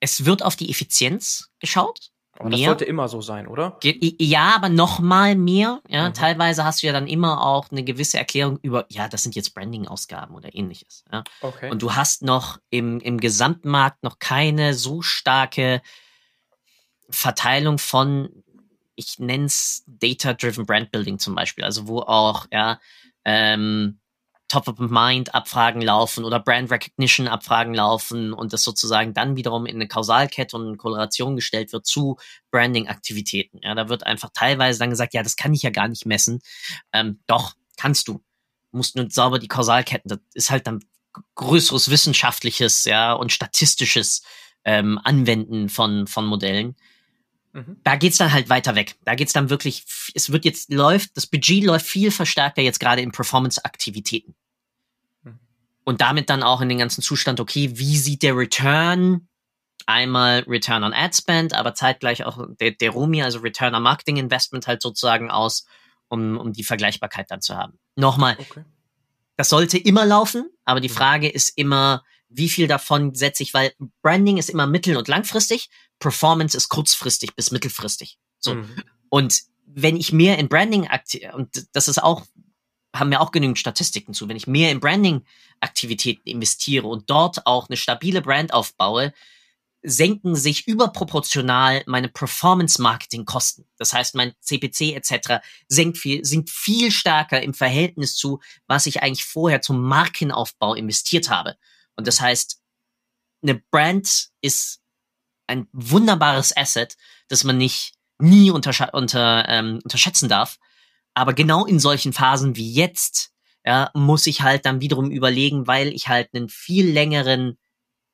Es 0.00 0.24
wird 0.24 0.42
auf 0.42 0.56
die 0.56 0.70
Effizienz 0.70 1.52
geschaut. 1.60 2.10
Aber 2.38 2.50
mehr. 2.50 2.58
das 2.58 2.66
sollte 2.66 2.84
immer 2.84 3.08
so 3.08 3.22
sein, 3.22 3.46
oder? 3.46 3.78
Ja, 3.82 4.54
aber 4.54 4.68
noch 4.68 4.98
mal 4.98 5.36
mehr. 5.36 5.80
Ja, 5.88 6.08
mhm. 6.08 6.14
teilweise 6.14 6.64
hast 6.64 6.82
du 6.82 6.86
ja 6.86 6.92
dann 6.92 7.06
immer 7.06 7.46
auch 7.46 7.70
eine 7.70 7.82
gewisse 7.82 8.18
Erklärung 8.18 8.58
über, 8.60 8.84
ja, 8.90 9.08
das 9.08 9.22
sind 9.22 9.34
jetzt 9.34 9.54
Branding-Ausgaben 9.54 10.34
oder 10.34 10.54
ähnliches. 10.54 11.04
Ja. 11.10 11.24
Okay. 11.40 11.70
Und 11.70 11.80
du 11.82 11.94
hast 11.94 12.22
noch 12.22 12.58
im, 12.68 13.00
im 13.00 13.20
Gesamtmarkt 13.20 14.02
noch 14.02 14.18
keine 14.18 14.74
so 14.74 15.00
starke 15.00 15.80
Verteilung 17.08 17.78
von 17.78 18.28
ich 18.96 19.18
nenne 19.18 19.44
es 19.44 19.84
Data-Driven 19.86 20.66
Brand 20.66 20.90
Building 20.90 21.18
zum 21.18 21.34
Beispiel, 21.34 21.64
also 21.64 21.86
wo 21.86 22.00
auch 22.00 22.46
ja 22.50 22.80
ähm, 23.24 24.00
Top-of-Mind-Abfragen 24.48 25.82
laufen 25.82 26.24
oder 26.24 26.38
Brand 26.38 26.70
Recognition-Abfragen 26.70 27.74
laufen 27.74 28.32
und 28.32 28.52
das 28.52 28.62
sozusagen 28.62 29.12
dann 29.12 29.36
wiederum 29.36 29.66
in 29.66 29.76
eine 29.76 29.88
Kausalkette 29.88 30.56
und 30.56 30.66
eine 30.66 30.76
Korrelation 30.76 31.34
gestellt 31.34 31.72
wird 31.72 31.86
zu 31.86 32.16
Branding-Aktivitäten. 32.52 33.60
Ja, 33.62 33.74
da 33.74 33.88
wird 33.88 34.06
einfach 34.06 34.30
teilweise 34.32 34.78
dann 34.78 34.90
gesagt, 34.90 35.14
ja, 35.14 35.22
das 35.22 35.36
kann 35.36 35.52
ich 35.52 35.62
ja 35.62 35.70
gar 35.70 35.88
nicht 35.88 36.06
messen. 36.06 36.40
Ähm, 36.92 37.20
doch, 37.26 37.54
kannst 37.76 38.08
du. 38.08 38.22
Musst 38.70 38.94
nur 38.94 39.10
sauber 39.10 39.38
die 39.38 39.48
Kausalketten, 39.48 40.08
das 40.08 40.18
ist 40.34 40.50
halt 40.50 40.66
dann 40.66 40.84
größeres 41.34 41.90
wissenschaftliches, 41.90 42.84
ja, 42.84 43.14
und 43.14 43.32
statistisches 43.32 44.22
ähm, 44.64 45.00
Anwenden 45.02 45.68
von, 45.68 46.06
von 46.06 46.26
Modellen. 46.26 46.76
Mhm. 47.56 47.80
Da 47.84 47.96
geht's 47.96 48.18
dann 48.18 48.34
halt 48.34 48.50
weiter 48.50 48.74
weg. 48.74 48.96
Da 49.06 49.14
geht's 49.14 49.32
dann 49.32 49.48
wirklich, 49.48 49.84
es 50.14 50.30
wird 50.30 50.44
jetzt 50.44 50.70
läuft, 50.70 51.16
das 51.16 51.26
Budget 51.26 51.64
läuft 51.64 51.86
viel 51.86 52.10
verstärkter 52.10 52.60
jetzt 52.60 52.80
gerade 52.80 53.00
in 53.00 53.12
Performance-Aktivitäten. 53.12 54.34
Mhm. 55.22 55.38
Und 55.84 56.02
damit 56.02 56.28
dann 56.28 56.42
auch 56.42 56.60
in 56.60 56.68
den 56.68 56.76
ganzen 56.76 57.00
Zustand, 57.00 57.40
okay, 57.40 57.70
wie 57.78 57.96
sieht 57.96 58.22
der 58.22 58.36
Return 58.36 59.26
einmal 59.86 60.40
Return 60.40 60.84
on 60.84 60.92
Ad 60.92 61.16
Spend, 61.16 61.54
aber 61.54 61.74
zeitgleich 61.74 62.24
auch 62.24 62.46
der, 62.60 62.72
der 62.72 62.90
ROMI, 62.90 63.22
also 63.22 63.38
Return 63.38 63.74
on 63.74 63.82
Marketing 63.82 64.18
Investment 64.18 64.66
halt 64.66 64.82
sozusagen 64.82 65.30
aus, 65.30 65.64
um, 66.08 66.36
um 66.36 66.52
die 66.52 66.64
Vergleichbarkeit 66.64 67.30
dann 67.30 67.40
zu 67.40 67.56
haben. 67.56 67.78
Nochmal, 67.94 68.36
okay. 68.38 68.64
das 69.36 69.48
sollte 69.48 69.78
immer 69.78 70.04
laufen, 70.04 70.50
aber 70.66 70.80
die 70.80 70.90
mhm. 70.90 70.94
Frage 70.94 71.28
ist 71.28 71.56
immer, 71.56 72.04
wie 72.28 72.48
viel 72.48 72.66
davon 72.66 73.14
setze 73.14 73.42
ich, 73.42 73.54
weil 73.54 73.72
Branding 74.02 74.36
ist 74.38 74.50
immer 74.50 74.66
mittel- 74.66 74.96
und 74.96 75.08
langfristig, 75.08 75.70
Performance 75.98 76.56
ist 76.56 76.68
kurzfristig 76.68 77.34
bis 77.34 77.50
mittelfristig. 77.50 78.18
So. 78.38 78.54
Mhm. 78.54 78.82
Und 79.08 79.42
wenn 79.66 79.96
ich 79.96 80.12
mehr 80.12 80.38
in 80.38 80.48
Branding 80.48 80.88
und 81.34 81.66
das 81.72 81.88
ist 81.88 82.02
auch, 82.02 82.24
haben 82.94 83.10
wir 83.10 83.20
auch 83.20 83.30
genügend 83.30 83.58
Statistiken 83.58 84.14
zu, 84.14 84.28
wenn 84.28 84.36
ich 84.36 84.46
mehr 84.46 84.70
in 84.70 84.80
Branding-Aktivitäten 84.80 86.28
investiere 86.28 86.86
und 86.86 87.10
dort 87.10 87.46
auch 87.46 87.68
eine 87.68 87.76
stabile 87.76 88.22
Brand 88.22 88.52
aufbaue, 88.52 89.12
senken 89.82 90.34
sich 90.34 90.66
überproportional 90.66 91.82
meine 91.86 92.08
Performance-Marketing-Kosten. 92.08 93.66
Das 93.76 93.92
heißt, 93.92 94.14
mein 94.16 94.32
CPC 94.40 94.94
etc. 94.94 95.44
senkt 95.68 95.98
viel, 95.98 96.24
sinkt 96.24 96.50
viel 96.50 96.90
stärker 96.90 97.40
im 97.40 97.54
Verhältnis 97.54 98.16
zu, 98.16 98.40
was 98.66 98.86
ich 98.86 99.02
eigentlich 99.02 99.24
vorher 99.24 99.60
zum 99.60 99.82
Markenaufbau 99.82 100.74
investiert 100.74 101.30
habe. 101.30 101.56
Und 101.96 102.06
das 102.06 102.20
heißt, 102.20 102.60
eine 103.42 103.62
Brand 103.70 104.28
ist 104.40 104.80
ein 105.46 105.68
wunderbares 105.72 106.56
Asset, 106.56 106.96
das 107.28 107.44
man 107.44 107.58
nicht 107.58 107.94
nie 108.18 108.50
unter, 108.50 108.94
unter, 108.94 109.48
ähm, 109.48 109.80
unterschätzen 109.84 110.28
darf. 110.28 110.58
Aber 111.14 111.32
genau 111.32 111.64
in 111.64 111.78
solchen 111.78 112.12
Phasen 112.12 112.56
wie 112.56 112.72
jetzt, 112.72 113.32
ja, 113.64 113.90
muss 113.94 114.26
ich 114.26 114.42
halt 114.42 114.66
dann 114.66 114.80
wiederum 114.80 115.10
überlegen, 115.10 115.66
weil 115.66 115.88
ich 115.88 116.08
halt 116.08 116.28
einen 116.34 116.48
viel 116.48 116.90
längeren 116.90 117.58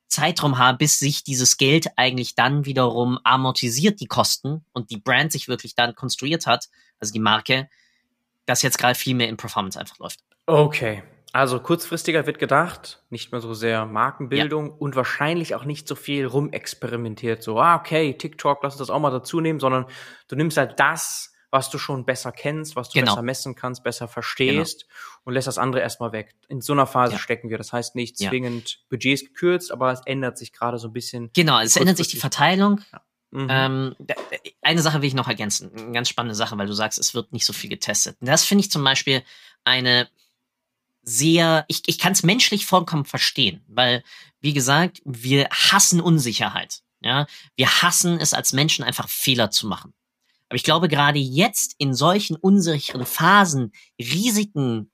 Zeitraum 0.07 0.57
habe, 0.57 0.77
bis 0.77 0.99
sich 0.99 1.23
dieses 1.23 1.57
Geld 1.57 1.87
eigentlich 1.95 2.35
dann 2.35 2.65
wiederum 2.65 3.19
amortisiert, 3.23 3.99
die 3.99 4.07
Kosten 4.07 4.63
und 4.71 4.91
die 4.91 4.97
Brand 4.97 5.31
sich 5.31 5.47
wirklich 5.47 5.75
dann 5.75 5.95
konstruiert 5.95 6.45
hat, 6.45 6.69
also 6.99 7.11
die 7.11 7.19
Marke, 7.19 7.67
dass 8.45 8.61
jetzt 8.61 8.77
gerade 8.77 8.95
viel 8.95 9.15
mehr 9.15 9.29
in 9.29 9.37
Performance 9.37 9.79
einfach 9.79 9.97
läuft. 9.97 10.19
Okay. 10.45 11.03
Also 11.33 11.59
kurzfristiger 11.59 12.27
wird 12.27 12.37
gedacht, 12.37 13.03
nicht 13.09 13.31
mehr 13.31 13.41
so 13.41 13.55
sehr 13.55 13.87
Markenbildung 13.87 14.67
ja. 14.67 14.75
und 14.77 14.95
wahrscheinlich 14.95 15.55
auch 15.55 15.65
nicht 15.65 15.87
so 15.87 15.95
viel 15.95 16.27
rumexperimentiert. 16.27 17.41
So, 17.41 17.59
ah, 17.59 17.75
okay, 17.75 18.13
TikTok, 18.13 18.59
lass 18.61 18.75
uns 18.75 18.79
das 18.79 18.89
auch 18.91 18.99
mal 18.99 19.09
dazu 19.09 19.41
nehmen, 19.41 19.59
sondern 19.59 19.87
du 20.27 20.35
nimmst 20.35 20.57
halt 20.57 20.79
das, 20.79 21.33
was 21.49 21.71
du 21.71 21.79
schon 21.79 22.05
besser 22.05 22.31
kennst, 22.31 22.75
was 22.75 22.89
du 22.89 22.99
genau. 22.99 23.13
besser 23.13 23.23
messen 23.23 23.55
kannst, 23.55 23.83
besser 23.83 24.07
verstehst 24.07 24.81
genau. 24.81 25.21
und 25.23 25.33
lässt 25.33 25.47
das 25.47 25.57
andere 25.57 25.81
erstmal 25.81 26.11
weg. 26.11 26.35
In 26.49 26.61
so 26.61 26.73
einer 26.73 26.85
Phase 26.85 27.13
ja. 27.13 27.19
stecken 27.19 27.49
wir. 27.49 27.57
Das 27.57 27.73
heißt 27.73 27.95
nicht 27.95 28.15
zwingend 28.15 28.69
ja. 28.69 28.77
Budgets 28.89 29.25
gekürzt, 29.25 29.71
aber 29.71 29.91
es 29.91 30.01
ändert 30.05 30.37
sich 30.37 30.53
gerade 30.53 30.77
so 30.77 30.89
ein 30.89 30.93
bisschen. 30.93 31.31
Genau, 31.33 31.59
es 31.59 31.75
ändert 31.77 31.97
sich 31.97 32.09
die 32.09 32.17
Verteilung. 32.17 32.79
Mhm. 33.31 33.47
Ähm, 33.49 33.95
eine 34.61 34.81
Sache 34.83 35.01
will 35.01 35.07
ich 35.07 35.15
noch 35.15 35.27
ergänzen, 35.27 35.71
eine 35.75 35.93
ganz 35.93 36.09
spannende 36.09 36.35
Sache, 36.35 36.55
weil 36.59 36.67
du 36.67 36.73
sagst, 36.73 36.99
es 36.99 37.15
wird 37.15 37.33
nicht 37.33 37.45
so 37.45 37.53
viel 37.53 37.71
getestet. 37.71 38.17
Das 38.21 38.45
finde 38.45 38.63
ich 38.63 38.69
zum 38.69 38.83
Beispiel 38.83 39.23
eine 39.63 40.07
sehr, 41.03 41.65
ich, 41.67 41.83
ich 41.85 41.99
kann 41.99 42.13
es 42.13 42.23
menschlich 42.23 42.65
vollkommen 42.65 43.05
verstehen, 43.05 43.63
weil, 43.67 44.03
wie 44.39 44.53
gesagt, 44.53 45.01
wir 45.05 45.49
hassen 45.49 46.01
Unsicherheit. 46.01 46.81
Ja, 47.01 47.27
wir 47.57 47.81
hassen 47.81 48.17
es 48.19 48.33
als 48.33 48.53
Menschen 48.53 48.85
einfach 48.85 49.09
Fehler 49.09 49.51
zu 49.51 49.67
machen. 49.67 49.93
Aber 50.47 50.55
ich 50.55 50.63
glaube, 50.63 50.87
gerade 50.87 51.19
jetzt 51.19 51.75
in 51.77 51.93
solchen 51.93 52.37
unsicheren 52.37 53.05
Phasen 53.05 53.73
Risiken, 53.99 54.89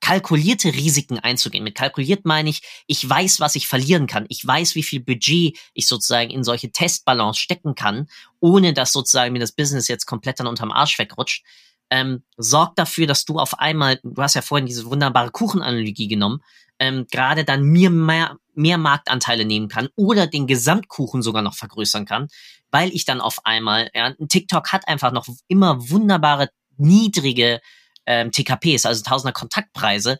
kalkulierte 0.00 0.72
Risiken 0.72 1.18
einzugehen. 1.18 1.64
Mit 1.64 1.74
kalkuliert 1.74 2.26
meine 2.26 2.48
ich, 2.48 2.62
ich 2.86 3.08
weiß, 3.08 3.40
was 3.40 3.56
ich 3.56 3.66
verlieren 3.66 4.06
kann. 4.06 4.26
Ich 4.28 4.46
weiß, 4.46 4.76
wie 4.76 4.84
viel 4.84 5.00
Budget 5.00 5.58
ich 5.74 5.88
sozusagen 5.88 6.30
in 6.30 6.44
solche 6.44 6.70
Testbalance 6.70 7.40
stecken 7.40 7.74
kann, 7.74 8.06
ohne 8.38 8.72
dass 8.72 8.92
sozusagen 8.92 9.32
mir 9.32 9.40
das 9.40 9.50
Business 9.50 9.88
jetzt 9.88 10.06
komplett 10.06 10.38
dann 10.38 10.46
unterm 10.46 10.70
Arsch 10.70 10.96
wegrutscht. 11.00 11.44
Ähm, 11.90 12.24
sorgt 12.36 12.78
dafür, 12.78 13.06
dass 13.06 13.24
du 13.24 13.38
auf 13.38 13.58
einmal, 13.58 14.00
du 14.02 14.20
hast 14.20 14.34
ja 14.34 14.42
vorhin 14.42 14.66
diese 14.66 14.86
wunderbare 14.86 15.30
Kuchenanalogie 15.30 16.08
genommen, 16.08 16.42
ähm, 16.78 17.06
gerade 17.10 17.44
dann 17.44 17.62
mir 17.62 17.90
mehr, 17.90 18.38
mehr 18.54 18.78
Marktanteile 18.78 19.44
nehmen 19.44 19.68
kann 19.68 19.88
oder 19.94 20.26
den 20.26 20.46
Gesamtkuchen 20.46 21.22
sogar 21.22 21.42
noch 21.42 21.54
vergrößern 21.54 22.04
kann, 22.04 22.28
weil 22.70 22.90
ich 22.90 23.04
dann 23.04 23.20
auf 23.20 23.44
einmal, 23.44 23.90
ja, 23.94 24.12
TikTok 24.14 24.72
hat 24.72 24.88
einfach 24.88 25.12
noch 25.12 25.26
immer 25.48 25.88
wunderbare 25.88 26.50
niedrige 26.76 27.60
ähm, 28.04 28.32
TKPs, 28.32 28.86
also 28.86 29.02
Tausender 29.02 29.32
Kontaktpreise, 29.32 30.18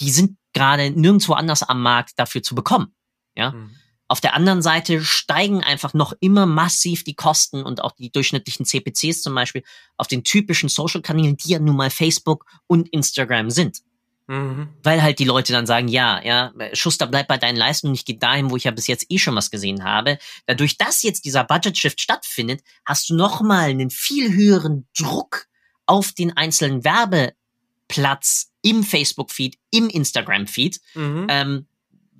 die 0.00 0.10
sind 0.10 0.36
gerade 0.52 0.90
nirgendwo 0.90 1.32
anders 1.34 1.62
am 1.62 1.82
Markt 1.82 2.12
dafür 2.18 2.42
zu 2.42 2.54
bekommen. 2.54 2.94
Ja. 3.34 3.52
Mhm. 3.52 3.76
Auf 4.08 4.20
der 4.20 4.34
anderen 4.34 4.62
Seite 4.62 5.02
steigen 5.02 5.64
einfach 5.64 5.92
noch 5.92 6.12
immer 6.20 6.46
massiv 6.46 7.02
die 7.02 7.14
Kosten 7.14 7.62
und 7.62 7.82
auch 7.82 7.92
die 7.92 8.12
durchschnittlichen 8.12 8.64
CPCs 8.64 9.22
zum 9.22 9.34
Beispiel 9.34 9.64
auf 9.96 10.06
den 10.06 10.22
typischen 10.22 10.68
Social-Kanälen, 10.68 11.36
die 11.36 11.50
ja 11.50 11.58
nun 11.58 11.76
mal 11.76 11.90
Facebook 11.90 12.46
und 12.68 12.88
Instagram 12.90 13.50
sind. 13.50 13.82
Mhm. 14.28 14.68
Weil 14.82 15.02
halt 15.02 15.18
die 15.18 15.24
Leute 15.24 15.52
dann 15.52 15.66
sagen, 15.66 15.88
ja, 15.88 16.20
ja, 16.22 16.52
Schuster, 16.72 17.06
bleib 17.06 17.28
bei 17.28 17.38
deinen 17.38 17.56
Leistungen, 17.56 17.94
ich 17.94 18.04
gehe 18.04 18.18
dahin, 18.18 18.50
wo 18.50 18.56
ich 18.56 18.64
ja 18.64 18.70
bis 18.70 18.86
jetzt 18.86 19.06
eh 19.08 19.18
schon 19.18 19.36
was 19.36 19.50
gesehen 19.50 19.84
habe. 19.84 20.18
Dadurch, 20.46 20.78
dass 20.78 21.02
jetzt 21.02 21.24
dieser 21.24 21.44
Budget-Shift 21.44 22.00
stattfindet, 22.00 22.62
hast 22.84 23.08
du 23.08 23.14
nochmal 23.14 23.70
einen 23.70 23.90
viel 23.90 24.32
höheren 24.32 24.86
Druck 24.98 25.46
auf 25.86 26.12
den 26.12 26.36
einzelnen 26.36 26.84
Werbeplatz 26.84 28.52
im 28.62 28.82
Facebook-Feed, 28.82 29.58
im 29.70 29.88
Instagram-Feed, 29.88 30.80
mhm. 30.94 31.26
ähm, 31.28 31.66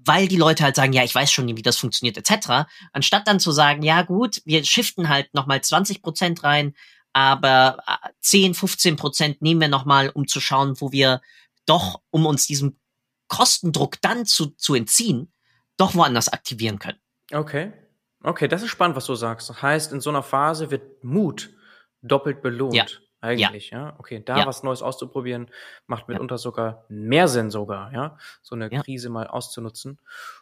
weil 0.06 0.28
die 0.28 0.36
Leute 0.36 0.64
halt 0.64 0.76
sagen, 0.76 0.92
ja, 0.92 1.04
ich 1.04 1.14
weiß 1.14 1.30
schon, 1.30 1.48
wie 1.56 1.62
das 1.62 1.76
funktioniert, 1.76 2.16
etc., 2.16 2.68
anstatt 2.92 3.26
dann 3.26 3.40
zu 3.40 3.50
sagen, 3.52 3.82
ja 3.82 4.02
gut, 4.02 4.42
wir 4.44 4.64
shiften 4.64 5.08
halt 5.08 5.32
nochmal 5.34 5.60
20 5.60 6.02
Prozent 6.02 6.44
rein, 6.44 6.74
aber 7.12 7.78
10, 8.20 8.52
äh, 8.52 8.54
15 8.54 8.96
Prozent 8.96 9.42
nehmen 9.42 9.60
wir 9.60 9.68
nochmal, 9.68 10.10
um 10.10 10.26
zu 10.26 10.40
schauen, 10.40 10.80
wo 10.80 10.92
wir 10.92 11.20
doch, 11.66 12.00
um 12.10 12.26
uns 12.26 12.46
diesem 12.46 12.78
Kostendruck 13.28 14.00
dann 14.00 14.26
zu, 14.26 14.46
zu 14.50 14.74
entziehen, 14.74 15.32
doch 15.76 15.94
woanders 15.94 16.28
aktivieren 16.28 16.78
können. 16.78 16.98
Okay. 17.32 17.72
Okay, 18.22 18.48
das 18.48 18.62
ist 18.62 18.70
spannend, 18.70 18.96
was 18.96 19.06
du 19.06 19.14
sagst. 19.14 19.48
Das 19.48 19.62
heißt, 19.62 19.92
in 19.92 20.00
so 20.00 20.10
einer 20.10 20.22
Phase 20.22 20.70
wird 20.70 21.04
Mut 21.04 21.50
doppelt 22.02 22.42
belohnt. 22.42 22.74
Ja. 22.74 22.86
Eigentlich, 23.26 23.70
ja. 23.70 23.78
ja? 23.78 23.96
Okay, 23.98 24.22
da 24.24 24.38
ja. 24.38 24.46
was 24.46 24.62
Neues 24.62 24.82
auszuprobieren, 24.82 25.48
macht 25.86 26.08
mitunter 26.08 26.34
ja. 26.36 26.38
sogar 26.38 26.84
mehr 26.88 27.28
Sinn 27.28 27.50
sogar, 27.50 27.92
ja. 27.92 28.18
So 28.42 28.54
eine 28.54 28.70
Krise 28.70 29.10
mal 29.10 29.26
auszunutzen, 29.26 29.98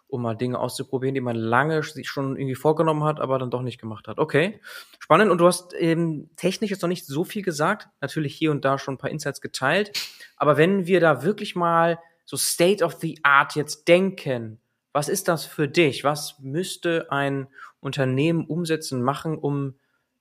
um 0.07 0.23
mal 0.23 0.37
Dinge 0.37 0.59
auszuprobieren, 0.59 1.15
die 1.15 1.21
man 1.21 1.37
lange 1.37 1.83
sich 1.83 2.09
schon 2.09 2.37
irgendwie 2.37 2.55
vorgenommen 2.55 3.05
hat, 3.05 3.21
aber 3.21 3.39
dann 3.39 3.51
doch 3.51 3.63
nicht 3.63 3.81
gemacht 3.81 4.07
hat. 4.07 4.19
Okay, 4.19 4.61
spannend. 4.99 5.31
Und 5.31 5.39
du 5.39 5.47
hast 5.47 5.73
eben 5.73 6.31
technisch 6.37 6.71
jetzt 6.71 6.83
noch 6.83 6.89
nicht 6.89 7.07
so 7.07 7.25
viel 7.25 7.43
gesagt, 7.43 7.89
natürlich 8.01 8.37
hier 8.37 8.51
und 8.51 8.65
da 8.65 8.79
schon 8.79 8.95
ein 8.95 8.99
paar 8.99 9.11
Insights 9.11 9.41
geteilt. 9.41 9.93
Aber 10.37 10.57
wenn 10.57 10.87
wir 10.87 11.01
da 11.01 11.23
wirklich 11.23 11.57
mal 11.57 11.99
so 12.25 12.37
State 12.37 12.85
of 12.85 12.95
the 13.01 13.19
Art 13.23 13.55
jetzt 13.55 13.89
denken, 13.89 14.61
was 14.93 15.09
ist 15.09 15.29
das 15.29 15.45
für 15.45 15.69
dich? 15.69 16.05
Was 16.05 16.39
müsste 16.39 17.11
ein 17.11 17.49
Unternehmen 17.81 18.47
umsetzen, 18.47 19.03
machen, 19.03 19.37
um 19.37 19.75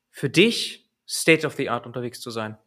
für 0.09 0.29
dich 0.29 0.82
State 1.07 1.45
of 1.45 1.55
the 1.55 1.69
Art 1.69 1.85
unterwegs 1.85 2.19
zu 2.21 2.31
sein? 2.31 2.57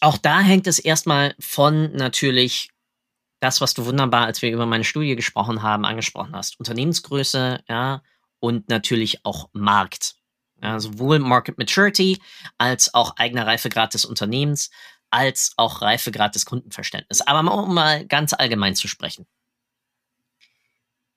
Auch 0.00 0.16
da 0.16 0.40
hängt 0.40 0.66
es 0.66 0.78
erstmal 0.78 1.34
von 1.40 1.92
natürlich 1.92 2.70
das, 3.40 3.60
was 3.60 3.74
du 3.74 3.84
wunderbar, 3.84 4.26
als 4.26 4.42
wir 4.42 4.50
über 4.50 4.66
meine 4.66 4.84
Studie 4.84 5.16
gesprochen 5.16 5.62
haben, 5.62 5.84
angesprochen 5.84 6.34
hast. 6.34 6.58
Unternehmensgröße, 6.58 7.62
ja, 7.68 8.02
und 8.40 8.68
natürlich 8.68 9.24
auch 9.24 9.48
Markt. 9.52 10.16
Ja, 10.60 10.80
sowohl 10.80 11.20
Market 11.20 11.56
Maturity 11.56 12.20
als 12.58 12.92
auch 12.92 13.16
eigener 13.16 13.46
Reifegrad 13.46 13.94
des 13.94 14.04
Unternehmens, 14.04 14.70
als 15.10 15.52
auch 15.56 15.82
Reifegrad 15.82 16.34
des 16.34 16.46
Kundenverständnisses. 16.46 17.26
Aber 17.26 17.52
um 17.52 17.74
mal 17.74 18.04
ganz 18.06 18.32
allgemein 18.32 18.74
zu 18.74 18.88
sprechen. 18.88 19.26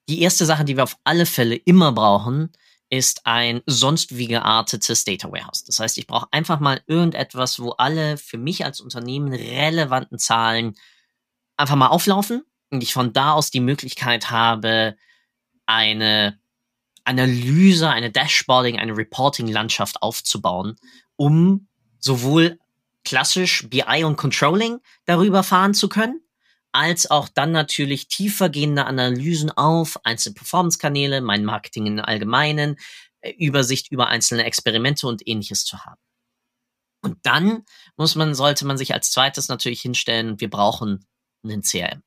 Die 0.10 0.22
erste 0.22 0.46
Sache, 0.46 0.66
die 0.66 0.78
wir 0.78 0.84
auf 0.84 0.98
alle 1.04 1.26
Fälle 1.26 1.56
immer 1.56 1.92
brauchen, 1.92 2.52
ist 2.92 3.26
ein 3.26 3.62
sonst 3.66 4.18
wie 4.18 4.28
geartetes 4.28 5.06
Data 5.06 5.32
Warehouse. 5.32 5.64
Das 5.64 5.80
heißt, 5.80 5.98
ich 5.98 6.08
brauche 6.08 6.28
einfach 6.32 6.60
mal 6.60 6.82
irgendetwas, 6.88 7.60
wo 7.60 7.72
alle 7.72 8.18
für 8.18 8.38
mich 8.38 8.66
als 8.66 8.82
Unternehmen 8.82 9.34
relevanten 9.34 10.20
Zahlen 10.20 10.76
einfach 11.56 11.78
mal 11.78 11.88
auflaufen 11.88 12.44
und 12.70 12.84
ich 12.84 12.94
von 12.94 13.14
da 13.14 13.32
aus 13.32 13.50
die 13.50 13.62
Möglichkeit 13.62 14.30
habe, 14.30 14.98
eine 15.66 16.38
Analyse, 17.06 17.90
eine 17.90 18.12
Dashboarding, 18.12 18.78
eine 18.78 18.96
Reporting-Landschaft 18.98 20.02
aufzubauen, 20.02 20.76
um 21.16 21.70
sowohl 21.98 22.60
klassisch 23.06 23.70
BI 23.70 24.04
und 24.04 24.18
Controlling 24.18 24.80
darüber 25.06 25.44
fahren 25.44 25.74
zu 25.74 25.88
können, 25.88 26.22
als 26.72 27.10
auch 27.10 27.28
dann 27.28 27.52
natürlich 27.52 28.08
tiefergehende 28.08 28.86
Analysen 28.86 29.52
auf 29.52 30.04
einzelne 30.06 30.36
Performance-Kanäle, 30.36 31.22
mein 31.22 31.46
Marketing 31.46 31.86
im 31.88 32.00
Allgemeinen, 32.00 32.78
äh, 33.22 33.32
Übersicht 33.32 33.92
über 33.92 34.08
einzelne 34.08 34.46
Experimente 34.46 35.08
und 35.08 35.28
ähnliches 35.28 35.66
zu 35.66 35.80
haben. 35.86 36.00
Und 37.02 37.18
dann 37.24 37.66
muss 37.98 38.16
man, 38.16 38.36
sollte 38.36 38.66
man 38.66 38.78
sich 38.78 38.94
als 38.94 39.12
zweites 39.12 39.48
natürlich 39.48 39.82
hinstellen, 39.82 40.40
wir 40.40 40.50
brauchen 40.50 41.06
einen 41.44 41.64
CRM. 41.64 42.04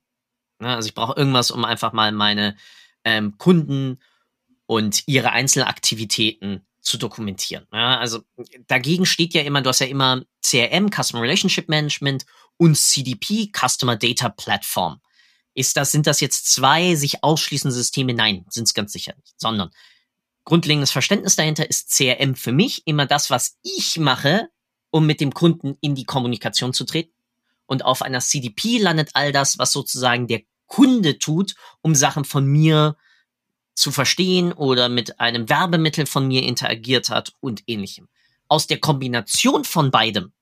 Ja, 0.61 0.77
also 0.77 0.89
ich 0.89 0.95
brauche 0.95 1.17
irgendwas, 1.17 1.51
um 1.51 1.65
einfach 1.65 1.93
mal 1.93 2.13
meine 2.13 2.57
ähm, 3.05 3.37
Kunden 3.39 4.01
und 4.67 5.03
ihre 5.07 5.33
Einzelaktivitäten 5.33 6.65
zu 6.81 6.99
dokumentieren. 6.99 7.67
Ja, 7.73 7.99
also 7.99 8.23
dagegen 8.67 9.07
steht 9.07 9.35
ja 9.35 9.43
immer, 9.43 9.63
du 9.63 9.71
hast 9.71 9.81
ja 9.81 9.87
immer 9.87 10.23
CRM, 10.43 10.91
Customer 10.91 11.23
Relationship 11.23 11.69
Management 11.69 12.25
und 12.57 12.77
CDP, 12.77 13.51
Customer 13.53 13.97
Data 13.97 14.29
Platform. 14.29 15.01
Ist 15.55 15.77
das, 15.77 15.93
sind 15.93 16.07
das 16.07 16.21
jetzt 16.21 16.53
zwei 16.53 16.95
sich 16.97 17.23
ausschließende 17.23 17.75
Systeme? 17.75 18.13
Nein, 18.13 18.45
sind 18.51 18.65
es 18.65 18.75
ganz 18.75 18.93
sicher 18.93 19.15
nicht, 19.17 19.41
sondern 19.41 19.71
grundlegendes 20.45 20.91
Verständnis 20.91 21.37
dahinter 21.37 21.69
ist 21.69 21.91
CRM 21.91 22.35
für 22.35 22.53
mich 22.53 22.87
immer 22.87 23.07
das, 23.07 23.31
was 23.31 23.57
ich 23.63 23.99
mache, 23.99 24.49
um 24.91 25.07
mit 25.07 25.21
dem 25.21 25.33
Kunden 25.33 25.77
in 25.81 25.95
die 25.95 26.05
Kommunikation 26.05 26.73
zu 26.73 26.85
treten. 26.85 27.13
Und 27.67 27.85
auf 27.85 28.03
einer 28.03 28.21
CDP 28.21 28.79
landet 28.79 29.11
all 29.15 29.33
das, 29.33 29.59
was 29.59 29.73
sozusagen 29.73 30.27
der 30.27 30.43
Kunde 30.67 31.19
tut, 31.19 31.55
um 31.83 31.95
Sachen 31.95 32.25
von 32.25 32.45
mir 32.47 32.97
zu 33.75 33.91
verstehen 33.91 34.53
oder 34.53 34.89
mit 34.89 35.19
einem 35.21 35.49
Werbemittel 35.49 36.07
von 36.07 36.27
mir 36.29 36.43
interagiert 36.43 37.11
hat 37.11 37.33
und 37.41 37.63
ähnlichem. 37.67 38.09
Aus 38.49 38.67
der 38.67 38.79
Kombination 38.79 39.65
von 39.65 39.91
beidem 39.91 40.33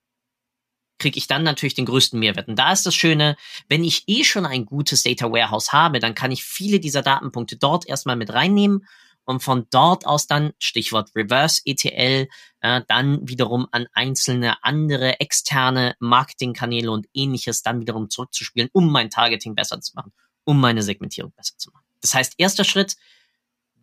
kriege 0.98 1.18
ich 1.18 1.26
dann 1.26 1.42
natürlich 1.42 1.74
den 1.74 1.86
größten 1.86 2.18
Mehrwert. 2.18 2.48
Und 2.48 2.58
da 2.58 2.72
ist 2.72 2.86
das 2.86 2.94
Schöne, 2.94 3.36
wenn 3.68 3.84
ich 3.84 4.04
eh 4.06 4.24
schon 4.24 4.46
ein 4.46 4.66
gutes 4.66 5.02
Data 5.02 5.30
Warehouse 5.30 5.72
habe, 5.72 5.98
dann 5.98 6.14
kann 6.14 6.30
ich 6.30 6.44
viele 6.44 6.80
dieser 6.80 7.02
Datenpunkte 7.02 7.56
dort 7.56 7.88
erstmal 7.88 8.16
mit 8.16 8.32
reinnehmen 8.32 8.86
und 9.24 9.42
von 9.42 9.66
dort 9.70 10.06
aus 10.06 10.26
dann, 10.26 10.52
Stichwort 10.58 11.10
Reverse 11.14 11.62
ETL, 11.64 12.28
äh, 12.60 12.80
dann 12.88 13.28
wiederum 13.28 13.68
an 13.70 13.86
einzelne 13.92 14.62
andere 14.64 15.20
externe 15.20 15.94
Marketingkanäle 16.00 16.90
und 16.90 17.06
ähnliches 17.14 17.62
dann 17.62 17.80
wiederum 17.80 18.10
zurückzuspielen, 18.10 18.68
um 18.72 18.90
mein 18.90 19.10
Targeting 19.10 19.54
besser 19.54 19.80
zu 19.80 19.94
machen, 19.94 20.12
um 20.44 20.60
meine 20.60 20.82
Segmentierung 20.82 21.32
besser 21.36 21.56
zu 21.56 21.70
machen. 21.70 21.84
Das 22.00 22.14
heißt, 22.14 22.34
erster 22.38 22.64
Schritt, 22.64 22.96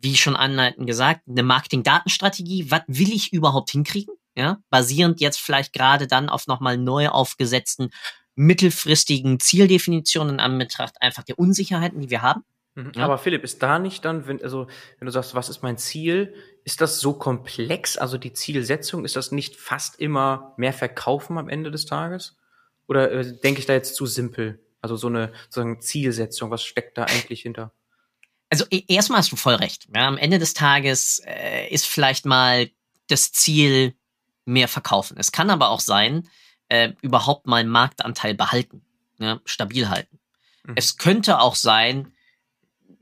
wie 0.02 0.16
schon 0.16 0.36
anleitend 0.36 0.86
gesagt, 0.86 1.22
eine 1.28 1.42
Marketing-Datenstrategie. 1.42 2.70
Was 2.70 2.82
will 2.86 3.12
ich 3.12 3.32
überhaupt 3.32 3.70
hinkriegen? 3.70 4.14
Ja, 4.36 4.58
basierend 4.70 5.20
jetzt 5.20 5.40
vielleicht 5.40 5.72
gerade 5.72 6.06
dann 6.06 6.28
auf 6.28 6.46
nochmal 6.46 6.78
neu 6.78 7.08
aufgesetzten 7.08 7.90
mittelfristigen 8.36 9.40
Zieldefinitionen 9.40 10.40
an 10.40 10.58
Betracht 10.58 11.02
einfach 11.02 11.24
der 11.24 11.38
Unsicherheiten, 11.38 12.00
die 12.00 12.10
wir 12.10 12.22
haben. 12.22 12.44
Mhm. 12.74 12.92
Ja. 12.94 13.04
Aber 13.04 13.18
Philipp, 13.18 13.44
ist 13.44 13.62
da 13.62 13.78
nicht 13.78 14.04
dann, 14.04 14.26
wenn, 14.26 14.42
also, 14.42 14.66
wenn 14.98 15.06
du 15.06 15.12
sagst, 15.12 15.34
was 15.34 15.48
ist 15.48 15.62
mein 15.62 15.78
Ziel, 15.78 16.34
ist 16.64 16.80
das 16.80 17.00
so 17.00 17.14
komplex? 17.14 17.96
Also 17.96 18.18
die 18.18 18.32
Zielsetzung, 18.32 19.04
ist 19.04 19.16
das 19.16 19.32
nicht 19.32 19.56
fast 19.56 19.98
immer 19.98 20.54
mehr 20.56 20.72
Verkaufen 20.72 21.38
am 21.38 21.48
Ende 21.48 21.70
des 21.70 21.86
Tages? 21.86 22.36
Oder 22.86 23.10
äh, 23.12 23.40
denke 23.40 23.60
ich 23.60 23.66
da 23.66 23.72
jetzt 23.72 23.94
zu 23.94 24.06
simpel? 24.06 24.60
Also 24.80 24.96
so 24.96 25.08
eine 25.08 25.32
sozusagen 25.44 25.80
Zielsetzung, 25.80 26.50
was 26.50 26.64
steckt 26.64 26.96
da 26.96 27.04
eigentlich 27.04 27.42
hinter? 27.42 27.72
Also 28.48 28.64
e, 28.70 28.82
erstmal 28.88 29.18
hast 29.18 29.32
du 29.32 29.36
voll 29.36 29.54
recht. 29.54 29.88
Ja, 29.94 30.08
am 30.08 30.18
Ende 30.18 30.38
des 30.38 30.54
Tages 30.54 31.22
äh, 31.26 31.68
ist 31.68 31.86
vielleicht 31.86 32.24
mal 32.24 32.70
das 33.08 33.32
Ziel 33.32 33.94
mehr 34.50 34.68
verkaufen. 34.68 35.16
Es 35.18 35.32
kann 35.32 35.50
aber 35.50 35.70
auch 35.70 35.80
sein, 35.80 36.28
äh, 36.68 36.92
überhaupt 37.02 37.46
mal 37.46 37.64
Marktanteil 37.64 38.34
behalten, 38.34 38.82
ja, 39.18 39.40
stabil 39.44 39.88
halten. 39.88 40.18
Mhm. 40.64 40.74
Es 40.76 40.96
könnte 40.96 41.40
auch 41.40 41.54
sein, 41.54 42.12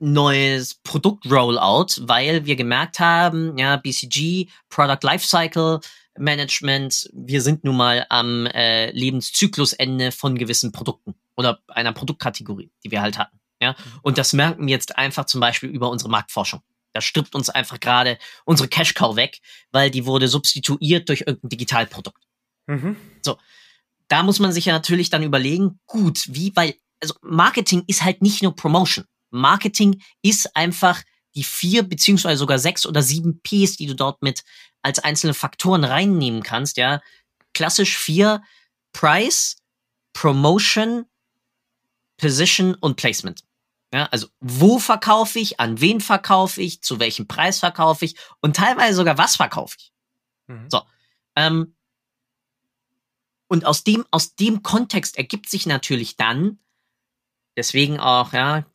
neues 0.00 0.76
Produkt-Rollout, 0.76 2.06
weil 2.08 2.46
wir 2.46 2.56
gemerkt 2.56 3.00
haben, 3.00 3.58
ja, 3.58 3.76
BCG, 3.76 4.48
Product 4.68 5.02
Lifecycle 5.02 5.80
Management, 6.16 7.08
wir 7.12 7.42
sind 7.42 7.64
nun 7.64 7.76
mal 7.76 8.06
am 8.08 8.46
äh, 8.46 8.90
Lebenszyklusende 8.90 10.12
von 10.12 10.36
gewissen 10.36 10.72
Produkten 10.72 11.14
oder 11.36 11.60
einer 11.68 11.92
Produktkategorie, 11.92 12.70
die 12.84 12.90
wir 12.90 13.02
halt 13.02 13.18
hatten. 13.18 13.38
Ja, 13.60 13.72
mhm. 13.72 14.00
und 14.02 14.18
das 14.18 14.32
merken 14.32 14.66
wir 14.66 14.72
jetzt 14.72 14.96
einfach 14.96 15.24
zum 15.24 15.40
Beispiel 15.40 15.68
über 15.68 15.90
unsere 15.90 16.10
Marktforschung. 16.10 16.62
Da 16.98 17.02
stirbt 17.02 17.36
uns 17.36 17.48
einfach 17.48 17.78
gerade 17.78 18.18
unsere 18.44 18.68
Cash 18.68 18.94
Cow 18.94 19.14
weg, 19.14 19.40
weil 19.70 19.88
die 19.88 20.04
wurde 20.04 20.26
substituiert 20.26 21.08
durch 21.08 21.20
irgendein 21.20 21.50
Digitalprodukt. 21.50 22.24
Mhm. 22.66 22.96
So, 23.22 23.38
da 24.08 24.24
muss 24.24 24.40
man 24.40 24.50
sich 24.50 24.64
ja 24.64 24.72
natürlich 24.72 25.08
dann 25.08 25.22
überlegen, 25.22 25.78
gut, 25.86 26.24
wie, 26.26 26.50
weil, 26.56 26.74
also 27.00 27.14
Marketing 27.22 27.84
ist 27.86 28.02
halt 28.02 28.20
nicht 28.20 28.42
nur 28.42 28.56
Promotion. 28.56 29.04
Marketing 29.30 30.02
ist 30.22 30.56
einfach 30.56 31.04
die 31.36 31.44
vier 31.44 31.84
beziehungsweise 31.84 32.40
sogar 32.40 32.58
sechs 32.58 32.84
oder 32.84 33.00
sieben 33.00 33.42
Ps, 33.42 33.76
die 33.76 33.86
du 33.86 33.94
dort 33.94 34.20
mit 34.20 34.42
als 34.82 34.98
einzelne 34.98 35.34
Faktoren 35.34 35.84
reinnehmen 35.84 36.42
kannst, 36.42 36.78
ja. 36.78 37.00
Klassisch 37.54 37.96
vier 37.96 38.42
Price, 38.92 39.58
Promotion, 40.14 41.04
Position 42.16 42.74
und 42.74 42.96
Placement. 42.96 43.44
Ja, 43.92 44.04
also 44.06 44.28
wo 44.40 44.78
verkaufe 44.78 45.38
ich, 45.38 45.60
an 45.60 45.80
wen 45.80 46.00
verkaufe 46.00 46.60
ich, 46.60 46.82
zu 46.82 47.00
welchem 47.00 47.26
Preis 47.26 47.58
verkaufe 47.58 48.04
ich 48.04 48.16
und 48.40 48.56
teilweise 48.56 48.94
sogar 48.94 49.16
was 49.16 49.36
verkaufe 49.36 49.76
ich. 49.78 49.92
Mhm. 50.46 50.68
So. 50.70 50.82
Ähm, 51.36 51.74
und 53.48 53.64
aus 53.64 53.84
dem, 53.84 54.04
aus 54.10 54.34
dem 54.34 54.62
Kontext 54.62 55.16
ergibt 55.16 55.48
sich 55.48 55.64
natürlich 55.64 56.16
dann, 56.16 56.58
deswegen 57.56 57.98
auch, 57.98 58.34
ja, 58.34 58.66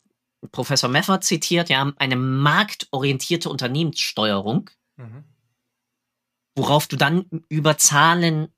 Professor 0.50 0.90
Meffert 0.90 1.24
zitiert, 1.24 1.68
ja, 1.68 1.92
eine 1.96 2.16
marktorientierte 2.16 3.48
Unternehmenssteuerung, 3.48 4.70
mhm. 4.96 5.24
worauf 6.56 6.88
du 6.88 6.96
dann 6.96 7.44
über 7.48 7.78
Zahlen 7.78 8.52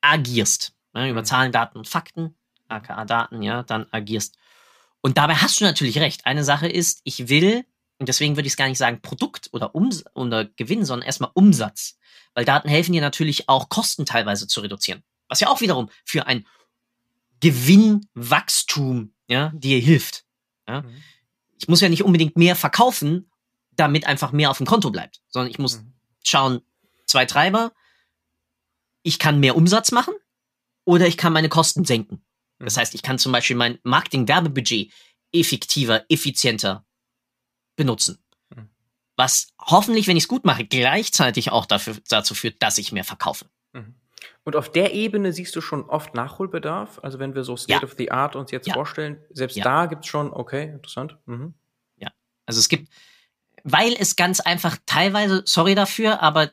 agierst. 0.00 0.74
Ja, 0.94 1.08
über 1.08 1.22
mhm. 1.22 1.26
Zahlen, 1.26 1.52
Daten 1.52 1.78
und 1.78 1.88
Fakten, 1.88 2.36
aka 2.68 3.04
Daten, 3.04 3.42
ja, 3.42 3.64
dann 3.64 3.86
agierst. 3.90 4.38
Und 5.04 5.18
dabei 5.18 5.34
hast 5.34 5.60
du 5.60 5.64
natürlich 5.64 5.98
recht. 5.98 6.24
Eine 6.24 6.44
Sache 6.44 6.66
ist, 6.66 7.02
ich 7.04 7.28
will, 7.28 7.66
und 7.98 8.08
deswegen 8.08 8.36
würde 8.36 8.46
ich 8.46 8.54
es 8.54 8.56
gar 8.56 8.68
nicht 8.68 8.78
sagen 8.78 9.02
Produkt 9.02 9.50
oder, 9.52 9.74
Ums 9.74 10.02
oder 10.14 10.46
Gewinn, 10.46 10.86
sondern 10.86 11.04
erstmal 11.04 11.30
Umsatz. 11.34 11.98
Weil 12.32 12.46
Daten 12.46 12.70
helfen 12.70 12.94
dir 12.94 13.02
natürlich 13.02 13.46
auch 13.50 13.68
Kosten 13.68 14.06
teilweise 14.06 14.46
zu 14.46 14.62
reduzieren. 14.62 15.02
Was 15.28 15.40
ja 15.40 15.48
auch 15.48 15.60
wiederum 15.60 15.90
für 16.06 16.26
ein 16.26 16.46
Gewinnwachstum, 17.40 19.12
ja, 19.28 19.52
dir 19.54 19.78
hilft. 19.78 20.24
Ja. 20.66 20.80
Mhm. 20.80 21.02
Ich 21.58 21.68
muss 21.68 21.82
ja 21.82 21.90
nicht 21.90 22.02
unbedingt 22.02 22.38
mehr 22.38 22.56
verkaufen, 22.56 23.30
damit 23.72 24.06
einfach 24.06 24.32
mehr 24.32 24.50
auf 24.50 24.56
dem 24.56 24.66
Konto 24.66 24.90
bleibt, 24.90 25.20
sondern 25.28 25.50
ich 25.50 25.58
muss 25.58 25.82
mhm. 25.82 25.92
schauen, 26.24 26.60
zwei 27.04 27.26
Treiber, 27.26 27.74
ich 29.02 29.18
kann 29.18 29.38
mehr 29.38 29.54
Umsatz 29.54 29.92
machen 29.92 30.14
oder 30.84 31.06
ich 31.06 31.18
kann 31.18 31.34
meine 31.34 31.50
Kosten 31.50 31.84
senken. 31.84 32.23
Das 32.58 32.76
heißt, 32.76 32.94
ich 32.94 33.02
kann 33.02 33.18
zum 33.18 33.32
Beispiel 33.32 33.56
mein 33.56 33.78
Marketing-Werbebudget 33.82 34.92
effektiver, 35.32 36.04
effizienter 36.08 36.84
benutzen. 37.76 38.24
Mhm. 38.54 38.68
Was 39.16 39.48
hoffentlich, 39.60 40.06
wenn 40.06 40.16
ich 40.16 40.24
es 40.24 40.28
gut 40.28 40.44
mache, 40.44 40.64
gleichzeitig 40.64 41.50
auch 41.50 41.66
dafür, 41.66 41.96
dazu 42.08 42.34
führt, 42.34 42.62
dass 42.62 42.78
ich 42.78 42.92
mehr 42.92 43.04
verkaufe. 43.04 43.46
Mhm. 43.72 43.96
Und 44.44 44.56
auf 44.56 44.70
der 44.70 44.94
Ebene 44.94 45.32
siehst 45.32 45.56
du 45.56 45.60
schon 45.60 45.84
oft 45.84 46.14
Nachholbedarf. 46.14 47.00
Also 47.02 47.18
wenn 47.18 47.34
wir 47.34 47.44
so 47.44 47.56
State 47.56 47.80
ja. 47.80 47.82
of 47.82 47.94
the 47.98 48.10
Art 48.10 48.36
uns 48.36 48.50
jetzt 48.50 48.66
ja. 48.66 48.74
vorstellen, 48.74 49.22
selbst 49.30 49.56
ja. 49.56 49.64
da 49.64 49.86
gibt's 49.86 50.06
schon, 50.06 50.32
okay, 50.32 50.64
interessant. 50.64 51.16
Mhm. 51.26 51.54
Ja, 51.96 52.10
also 52.46 52.60
es 52.60 52.68
gibt, 52.68 52.92
weil 53.64 53.94
es 53.98 54.16
ganz 54.16 54.40
einfach 54.40 54.78
teilweise, 54.86 55.42
sorry 55.46 55.74
dafür, 55.74 56.22
aber 56.22 56.50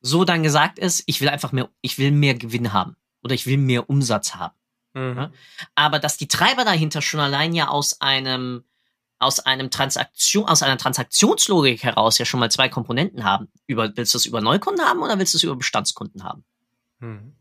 so 0.00 0.24
dann 0.24 0.42
gesagt 0.42 0.78
ist, 0.78 1.02
ich 1.06 1.20
will 1.20 1.28
einfach 1.28 1.50
mehr, 1.50 1.68
ich 1.80 1.98
will 1.98 2.12
mehr 2.12 2.34
Gewinn 2.34 2.72
haben 2.72 2.96
oder 3.26 3.34
ich 3.34 3.46
will 3.46 3.58
mehr 3.58 3.90
Umsatz 3.90 4.34
haben. 4.36 4.54
Mhm. 4.94 5.16
Ja? 5.16 5.30
Aber 5.74 5.98
dass 5.98 6.16
die 6.16 6.28
Treiber 6.28 6.64
dahinter 6.64 7.02
schon 7.02 7.20
allein 7.20 7.54
ja 7.54 7.68
aus 7.68 8.00
einem 8.00 8.64
aus 9.18 9.40
einem 9.40 9.70
Transaktion, 9.70 10.44
aus 10.44 10.62
einer 10.62 10.76
Transaktionslogik 10.76 11.82
heraus 11.82 12.18
ja 12.18 12.26
schon 12.26 12.38
mal 12.38 12.50
zwei 12.50 12.68
Komponenten 12.68 13.24
haben. 13.24 13.48
Über, 13.66 13.96
willst 13.96 14.12
du 14.12 14.18
es 14.18 14.26
über 14.26 14.42
Neukunden 14.42 14.84
haben 14.84 15.02
oder 15.02 15.18
willst 15.18 15.32
du 15.32 15.38
es 15.38 15.42
über 15.42 15.56
Bestandskunden 15.56 16.22
haben? 16.22 16.44
Mhm. 17.00 17.32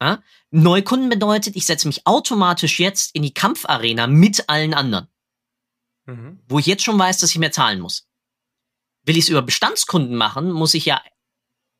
Ja? 0.00 0.22
Neukunden 0.52 1.08
bedeutet, 1.08 1.56
ich 1.56 1.66
setze 1.66 1.88
mich 1.88 2.06
automatisch 2.06 2.78
jetzt 2.78 3.14
in 3.14 3.22
die 3.22 3.34
Kampfarena 3.34 4.06
mit 4.06 4.48
allen 4.48 4.72
anderen. 4.72 5.08
Mhm. 6.06 6.38
Wo 6.48 6.60
ich 6.60 6.66
jetzt 6.66 6.84
schon 6.84 6.98
weiß, 6.98 7.18
dass 7.18 7.30
ich 7.30 7.38
mehr 7.38 7.52
zahlen 7.52 7.80
muss. 7.80 8.06
Will 9.04 9.16
ich 9.16 9.24
es 9.24 9.30
über 9.30 9.42
Bestandskunden 9.42 10.14
machen, 10.14 10.52
muss 10.52 10.74
ich 10.74 10.84
ja 10.84 11.02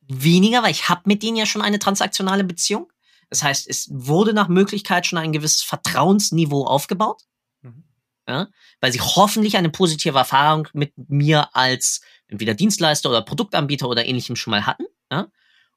weniger, 0.01 0.61
weil 0.63 0.71
ich 0.71 0.89
habe 0.89 1.01
mit 1.05 1.23
denen 1.23 1.37
ja 1.37 1.45
schon 1.45 1.61
eine 1.61 1.79
transaktionale 1.79 2.43
Beziehung. 2.43 2.91
Das 3.31 3.43
heißt, 3.43 3.67
es 3.67 3.87
wurde 3.89 4.33
nach 4.33 4.49
Möglichkeit 4.49 5.07
schon 5.07 5.17
ein 5.17 5.31
gewisses 5.31 5.63
Vertrauensniveau 5.63 6.65
aufgebaut, 6.65 7.23
mhm. 7.61 7.85
ja, 8.27 8.49
weil 8.81 8.91
sie 8.91 8.99
hoffentlich 8.99 9.55
eine 9.55 9.69
positive 9.69 10.17
Erfahrung 10.17 10.67
mit 10.73 10.93
mir 11.09 11.55
als 11.55 12.01
entweder 12.27 12.53
Dienstleister 12.53 13.09
oder 13.09 13.21
Produktanbieter 13.21 13.87
oder 13.87 14.05
ähnlichem 14.05 14.35
schon 14.35 14.51
mal 14.51 14.65
hatten. 14.65 14.83
Ja. 15.09 15.29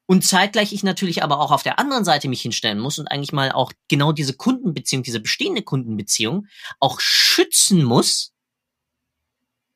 Und 0.06 0.24
zeitgleich 0.24 0.72
ich 0.72 0.82
natürlich 0.82 1.22
aber 1.22 1.38
auch 1.38 1.52
auf 1.52 1.62
der 1.62 1.78
anderen 1.78 2.04
Seite 2.04 2.28
mich 2.28 2.42
hinstellen 2.42 2.80
muss 2.80 2.98
und 2.98 3.06
eigentlich 3.06 3.32
mal 3.32 3.52
auch 3.52 3.72
genau 3.88 4.10
diese 4.10 4.34
Kundenbeziehung, 4.34 5.04
diese 5.04 5.20
bestehende 5.20 5.62
Kundenbeziehung 5.62 6.48
auch 6.80 6.98
schützen 6.98 7.84
muss, 7.84 8.34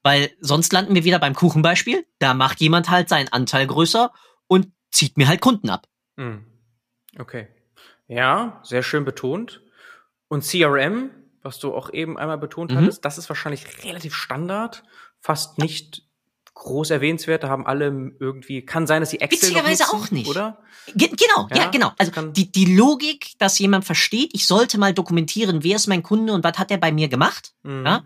weil 0.02 0.32
sonst 0.40 0.72
landen 0.72 0.96
wir 0.96 1.04
wieder 1.04 1.20
beim 1.20 1.34
Kuchenbeispiel. 1.34 2.04
Da 2.18 2.34
macht 2.34 2.60
jemand 2.60 2.90
halt 2.90 3.08
seinen 3.08 3.28
Anteil 3.28 3.68
größer 3.68 4.12
und 4.48 4.72
zieht 4.90 5.16
mir 5.16 5.28
halt 5.28 5.40
Kunden 5.40 5.70
ab. 5.70 5.86
Hm. 6.16 6.44
Okay. 7.18 7.46
Ja, 8.08 8.60
sehr 8.64 8.82
schön 8.82 9.04
betont. 9.04 9.62
Und 10.28 10.42
CRM, 10.44 11.10
was 11.42 11.58
du 11.58 11.74
auch 11.74 11.92
eben 11.92 12.18
einmal 12.18 12.38
betont 12.38 12.72
Mhm. 12.72 12.76
hattest, 12.78 13.04
das 13.04 13.18
ist 13.18 13.28
wahrscheinlich 13.28 13.84
relativ 13.84 14.14
Standard, 14.14 14.82
fast 15.20 15.58
nicht 15.58 16.02
groß 16.54 16.90
erwähnenswert. 16.90 17.44
Da 17.44 17.48
haben 17.48 17.66
alle 17.66 17.86
irgendwie, 18.18 18.64
kann 18.64 18.86
sein, 18.86 19.00
dass 19.00 19.10
sie 19.10 19.20
Excel 19.20 19.50
Witzigerweise 19.50 19.84
nutzen, 19.84 19.96
auch 20.06 20.10
nicht. 20.10 20.28
oder? 20.28 20.58
Ge 20.96 21.08
genau, 21.08 21.48
ja, 21.50 21.56
Ja, 21.64 21.70
genau. 21.70 21.92
Also 21.98 22.10
die, 22.32 22.50
die 22.50 22.74
Logik, 22.74 23.32
dass 23.38 23.58
jemand 23.58 23.84
versteht, 23.84 24.30
ich 24.34 24.46
sollte 24.46 24.76
mal 24.78 24.92
dokumentieren, 24.92 25.62
wer 25.62 25.76
ist 25.76 25.86
mein 25.86 26.02
Kunde 26.02 26.32
und 26.32 26.42
was 26.44 26.58
hat 26.58 26.70
er 26.70 26.78
bei 26.78 26.90
mir 26.92 27.08
gemacht, 27.08 27.52
Mhm. 27.62 27.86
Ja? 27.86 28.04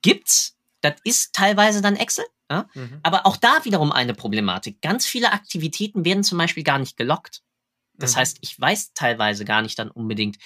gibt's. 0.00 0.56
Das 0.80 0.94
ist 1.04 1.32
teilweise 1.34 1.80
dann 1.82 1.96
Excel. 1.96 2.24
Ja? 2.50 2.66
Mhm. 2.74 2.98
Aber 3.02 3.26
auch 3.26 3.36
da 3.36 3.64
wiederum 3.64 3.92
eine 3.92 4.14
Problematik. 4.14 4.80
Ganz 4.80 5.06
viele 5.06 5.32
Aktivitäten 5.32 6.04
werden 6.04 6.24
zum 6.24 6.38
Beispiel 6.38 6.64
gar 6.64 6.78
nicht 6.78 6.96
gelockt. 6.96 7.42
Das 8.02 8.14
Mhm. 8.14 8.20
heißt, 8.20 8.38
ich 8.40 8.60
weiß 8.60 8.92
teilweise 8.94 9.44
gar 9.44 9.62
nicht 9.62 9.78
dann 9.78 9.90
unbedingt, 9.90 10.36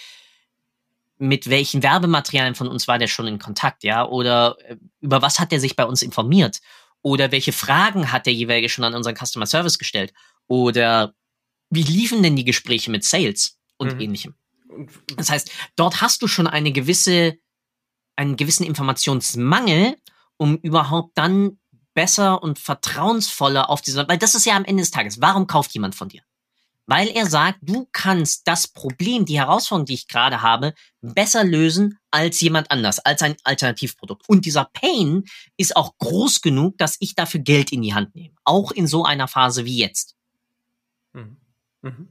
mit 1.19 1.49
welchen 1.49 1.83
Werbematerialien 1.83 2.55
von 2.55 2.69
uns 2.69 2.87
war 2.89 2.99
der 2.99 3.07
schon 3.07 3.27
in 3.27 3.39
Kontakt, 3.39 3.85
ja? 3.85 4.07
Oder 4.07 4.57
äh, 4.65 4.77
über 5.01 5.23
was 5.23 5.39
hat 5.39 5.53
er 5.53 5.61
sich 5.61 5.75
bei 5.75 5.85
uns 5.85 6.03
informiert? 6.03 6.61
Oder 7.03 7.33
welche 7.33 7.53
Fragen 7.53 8.13
hat 8.13 8.27
der 8.27 8.35
jeweilige 8.35 8.69
schon 8.69 8.85
an 8.85 8.95
unseren 8.95 9.17
Customer 9.17 9.47
Service 9.47 9.79
gestellt? 9.79 10.13
Oder 10.47 11.15
wie 11.71 11.83
liefen 11.83 12.23
denn 12.23 12.37
die 12.37 12.45
Gespräche 12.45 12.91
mit 12.91 13.05
Sales 13.05 13.59
und 13.79 13.95
Mhm. 13.95 14.01
ähnlichem? 14.01 14.35
Das 15.17 15.31
heißt, 15.31 15.51
dort 15.77 16.03
hast 16.03 16.21
du 16.21 16.29
schon 16.29 16.47
eine 16.47 16.73
gewisse, 16.73 17.39
einen 18.17 18.37
gewissen 18.37 18.65
Informationsmangel, 18.67 19.97
um 20.37 20.57
überhaupt 20.59 21.17
dann 21.17 21.59
besser 21.95 22.43
und 22.43 22.59
vertrauensvoller 22.59 23.71
auf 23.71 23.81
diese, 23.81 24.07
weil 24.07 24.19
das 24.19 24.35
ist 24.35 24.45
ja 24.45 24.55
am 24.55 24.67
Ende 24.67 24.83
des 24.83 24.91
Tages, 24.91 25.21
warum 25.23 25.47
kauft 25.47 25.73
jemand 25.73 25.95
von 25.95 26.11
dir? 26.11 26.23
Weil 26.87 27.09
er 27.09 27.27
sagt, 27.27 27.59
du 27.63 27.89
kannst 27.93 28.47
das 28.47 28.69
Problem, 28.69 29.25
die 29.25 29.39
Herausforderung, 29.39 29.87
die 29.87 29.95
ich 29.95 30.09
gerade 30.09 30.43
habe, 30.43 30.73
besser 31.01 31.45
lösen 31.45 31.99
als 32.11 32.41
jemand 32.41 32.71
anders, 32.71 33.01
als 33.01 33.23
ein 33.23 33.37
Alternativprodukt. 33.43 34.29
Und 34.29 34.47
dieser 34.47 34.71
Pain 34.73 35.25
ist 35.57 35.77
auch 35.77 35.99
groß 35.99 36.43
genug, 36.43 36.79
dass 36.79 36.97
ich 37.01 37.15
dafür 37.15 37.41
Geld 37.41 37.73
in 37.73 37.83
die 37.83 37.95
Hand 37.95 38.15
nehme. 38.15 38.35
Auch 38.45 38.71
in 38.71 38.87
so 38.87 39.05
einer 39.05 39.29
Phase 39.29 39.65
wie 39.65 39.79
jetzt. 39.79 40.17
Mhm. 41.13 41.37
Mhm. 41.83 42.09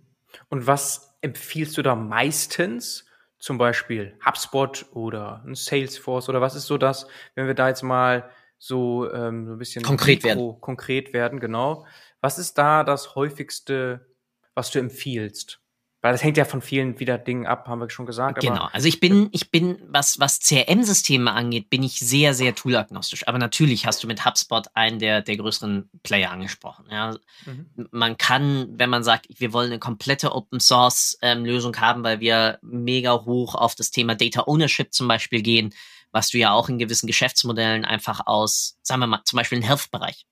Und 0.50 0.68
was 0.68 1.16
empfiehlst 1.22 1.78
du 1.78 1.82
da 1.82 1.96
meistens? 1.96 3.06
Zum 3.38 3.58
Beispiel 3.58 4.18
HubSpot 4.26 4.88
oder 4.94 5.44
ein 5.46 5.56
Salesforce 5.56 6.30
oder 6.30 6.42
was 6.42 6.56
ist 6.56 6.66
so 6.66 6.78
das, 6.80 7.06
wenn 7.36 7.46
wir 7.46 7.54
da 7.54 7.68
jetzt 7.68 7.84
mal 7.84 8.30
so, 8.58 9.12
ähm, 9.12 9.46
so 9.46 9.52
ein 9.54 9.58
bisschen 9.60 9.84
Konkret 9.84 10.24
mikro- 10.24 10.60
konkret 10.60 11.14
werden, 11.14 11.40
genau. 11.40 11.86
Was 12.22 12.40
ist 12.40 12.58
da 12.58 12.84
das 12.84 13.14
häufigste, 13.14 14.08
was 14.56 14.72
du 14.72 14.80
empfiehlst? 14.80 15.60
Weil 16.06 16.12
das 16.12 16.24
hängt 16.24 16.38
ja 16.38 16.46
von 16.46 16.62
vielen 16.62 17.00
wieder 17.00 17.18
Dingen 17.18 17.48
ab, 17.48 17.68
haben 17.68 17.80
wir 17.80 17.90
schon 17.90 18.06
gesagt. 18.06 18.40
Genau, 18.40 18.70
also 18.72 18.88
ich 18.88 19.00
bin, 19.00 19.28
ich 19.32 19.50
bin, 19.50 19.80
was, 19.88 20.20
was 20.20 20.40
CRM-Systeme 20.40 21.32
angeht, 21.32 21.72
bin 21.72 21.82
ich 21.82 21.98
sehr, 21.98 22.36
sehr 22.36 22.54
toolagnostisch. 22.54 23.28
Aber 23.28 23.40
natürlich 23.40 23.88
hast 23.88 24.04
du 24.04 24.08
mit 24.08 24.24
HubSpot 24.24 24.68
einen 24.76 25.00
der, 25.00 25.24
der 25.24 25.36
größeren 25.36 25.90
Player 26.04 26.30
angesprochen. 26.30 26.86
Ja. 26.92 27.18
Mhm. 27.48 27.88
Man 27.90 28.18
kann, 28.18 28.68
wenn 28.78 28.92
man 28.92 29.04
sagt, 29.04 29.26
wir 29.40 29.52
wollen 29.52 29.72
eine 29.72 29.80
komplette 29.80 30.36
Open 30.36 30.60
Source 30.60 31.18
ähm, 31.24 31.44
Lösung 31.44 31.76
haben, 31.78 32.04
weil 32.04 32.20
wir 32.20 32.60
mega 32.62 33.26
hoch 33.26 33.56
auf 33.56 33.74
das 33.74 33.90
Thema 33.90 34.14
Data 34.14 34.44
Ownership 34.46 34.94
zum 34.94 35.08
Beispiel 35.08 35.42
gehen, 35.42 35.74
was 36.12 36.30
du 36.30 36.38
ja 36.38 36.52
auch 36.52 36.70
in 36.70 36.78
gewissen 36.78 37.08
Geschäftsmodellen 37.08 37.84
einfach 37.84 38.28
aus, 38.28 38.78
sagen 38.84 39.02
wir 39.02 39.08
mal, 39.08 39.24
zum 39.26 39.38
Beispiel 39.38 39.58
im 39.58 39.64
Health-Bereich. 39.64 40.28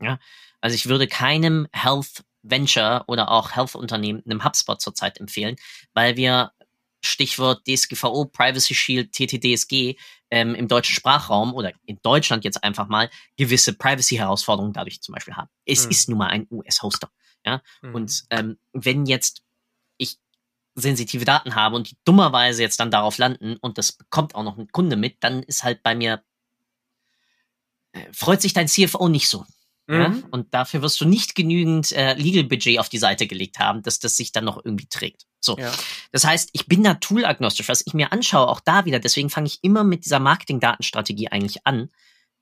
Ja. 0.00 0.18
Also 0.62 0.74
ich 0.74 0.88
würde 0.88 1.06
keinem 1.06 1.68
Health 1.72 2.24
Venture 2.50 3.04
oder 3.06 3.30
auch 3.30 3.54
Health-Unternehmen 3.54 4.22
einem 4.24 4.44
HubSpot 4.44 4.80
zurzeit 4.80 5.18
empfehlen, 5.18 5.56
weil 5.94 6.16
wir 6.16 6.52
Stichwort 7.04 7.62
DSGVO, 7.66 8.24
Privacy 8.26 8.74
Shield, 8.74 9.12
TTDSG 9.12 9.96
ähm, 10.30 10.54
im 10.54 10.66
deutschen 10.68 10.94
Sprachraum 10.94 11.54
oder 11.54 11.72
in 11.86 11.98
Deutschland 12.02 12.44
jetzt 12.44 12.62
einfach 12.64 12.88
mal 12.88 13.08
gewisse 13.36 13.72
Privacy-Herausforderungen 13.72 14.72
dadurch 14.72 15.00
zum 15.00 15.14
Beispiel 15.14 15.34
haben. 15.36 15.48
Es 15.64 15.84
Mhm. 15.84 15.90
ist 15.90 16.08
nun 16.08 16.18
mal 16.18 16.28
ein 16.28 16.46
US-Hoster. 16.50 17.10
Mhm. 17.82 17.94
Und 17.94 18.24
ähm, 18.30 18.58
wenn 18.72 19.06
jetzt 19.06 19.42
ich 19.96 20.18
sensitive 20.74 21.24
Daten 21.24 21.54
habe 21.54 21.76
und 21.76 21.90
die 21.90 21.96
dummerweise 22.04 22.62
jetzt 22.62 22.78
dann 22.80 22.90
darauf 22.90 23.16
landen 23.18 23.56
und 23.56 23.78
das 23.78 23.92
bekommt 23.92 24.34
auch 24.34 24.42
noch 24.42 24.58
ein 24.58 24.68
Kunde 24.70 24.96
mit, 24.96 25.16
dann 25.20 25.42
ist 25.44 25.64
halt 25.64 25.82
bei 25.82 25.94
mir, 25.94 26.22
äh, 27.92 28.12
freut 28.12 28.42
sich 28.42 28.52
dein 28.52 28.68
CFO 28.68 29.08
nicht 29.08 29.28
so. 29.28 29.46
Ja? 29.88 30.10
Mhm. 30.10 30.24
Und 30.30 30.52
dafür 30.52 30.82
wirst 30.82 31.00
du 31.00 31.06
nicht 31.06 31.34
genügend 31.34 31.92
äh, 31.92 32.14
Legal 32.14 32.44
Budget 32.44 32.78
auf 32.78 32.88
die 32.88 32.98
Seite 32.98 33.26
gelegt 33.26 33.58
haben, 33.58 33.82
dass 33.82 33.98
das 33.98 34.16
sich 34.16 34.32
dann 34.32 34.44
noch 34.44 34.62
irgendwie 34.62 34.86
trägt. 34.86 35.26
So. 35.40 35.56
Ja. 35.58 35.72
Das 36.12 36.24
heißt, 36.24 36.50
ich 36.52 36.66
bin 36.66 36.82
da 36.84 36.94
toolagnostisch, 36.94 37.68
was 37.68 37.82
ich 37.86 37.94
mir 37.94 38.12
anschaue, 38.12 38.48
auch 38.48 38.60
da 38.60 38.84
wieder. 38.84 38.98
Deswegen 38.98 39.30
fange 39.30 39.46
ich 39.46 39.58
immer 39.62 39.84
mit 39.84 40.04
dieser 40.04 40.18
Marketing-Datenstrategie 40.18 41.28
eigentlich 41.28 41.66
an. 41.66 41.88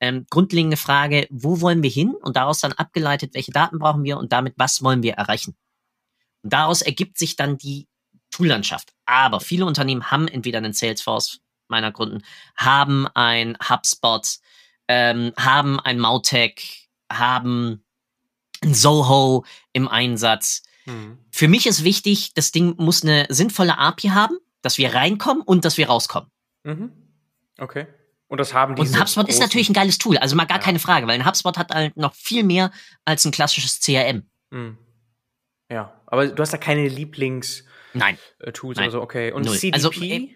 Ähm, 0.00 0.26
grundlegende 0.28 0.76
Frage, 0.76 1.26
wo 1.30 1.60
wollen 1.60 1.82
wir 1.82 1.90
hin? 1.90 2.14
Und 2.20 2.36
daraus 2.36 2.60
dann 2.60 2.72
abgeleitet, 2.72 3.34
welche 3.34 3.52
Daten 3.52 3.78
brauchen 3.78 4.02
wir 4.02 4.18
und 4.18 4.32
damit, 4.32 4.54
was 4.56 4.82
wollen 4.82 5.02
wir 5.02 5.14
erreichen? 5.14 5.56
Und 6.42 6.52
daraus 6.52 6.82
ergibt 6.82 7.16
sich 7.16 7.36
dann 7.36 7.58
die 7.58 7.86
Toollandschaft. 8.30 8.92
Aber 9.06 9.40
viele 9.40 9.66
Unternehmen 9.66 10.10
haben 10.10 10.28
entweder 10.28 10.58
einen 10.58 10.72
Salesforce, 10.72 11.40
meiner 11.68 11.92
Kunden, 11.92 12.22
haben 12.56 13.06
ein 13.14 13.56
HubSpot, 13.68 14.38
ähm, 14.88 15.32
haben 15.36 15.80
ein 15.80 15.98
Mautech, 15.98 16.85
haben 17.10 17.84
ein 18.62 18.74
Soho 18.74 19.44
im 19.72 19.88
Einsatz. 19.88 20.62
Mhm. 20.86 21.18
Für 21.30 21.48
mich 21.48 21.66
ist 21.66 21.84
wichtig, 21.84 22.32
das 22.34 22.52
Ding 22.52 22.74
muss 22.78 23.02
eine 23.02 23.26
sinnvolle 23.28 23.78
API 23.78 24.08
haben, 24.08 24.38
dass 24.62 24.78
wir 24.78 24.94
reinkommen 24.94 25.42
und 25.42 25.64
dass 25.64 25.76
wir 25.78 25.88
rauskommen. 25.88 26.30
Mhm. 26.64 26.92
Okay. 27.58 27.86
Und 28.28 28.38
das 28.38 28.54
haben 28.54 28.72
Und 28.74 28.80
diese 28.80 28.94
ein 28.96 29.00
HubSpot 29.02 29.28
ist 29.28 29.38
natürlich 29.40 29.68
ein 29.68 29.72
geiles 29.74 29.98
Tool, 29.98 30.18
also 30.18 30.34
mal 30.34 30.46
gar 30.46 30.58
Ja. 30.58 30.64
keine 30.64 30.78
Frage, 30.80 31.06
weil 31.06 31.14
ein 31.18 31.26
HubSpot 31.26 31.56
hat 31.56 31.72
halt 31.72 31.96
noch 31.96 32.14
viel 32.14 32.42
mehr 32.42 32.72
als 33.04 33.24
ein 33.24 33.30
klassisches 33.30 33.80
CRM. 33.80 34.24
Mhm. 34.50 34.78
Ja, 35.70 36.00
aber 36.06 36.28
du 36.28 36.40
hast 36.42 36.52
da 36.52 36.58
keine 36.58 36.88
Lieblings- 36.88 37.64
Nein. 37.94 38.18
äh, 38.40 38.52
Tools 38.52 38.76
Nein. 38.76 38.86
oder 38.86 38.92
so, 38.98 39.02
okay. 39.02 39.32
Und 39.32 39.44
Null. 39.46 39.56
CDP, 39.56 39.74
Also, 39.74 39.90
äh, 40.02 40.34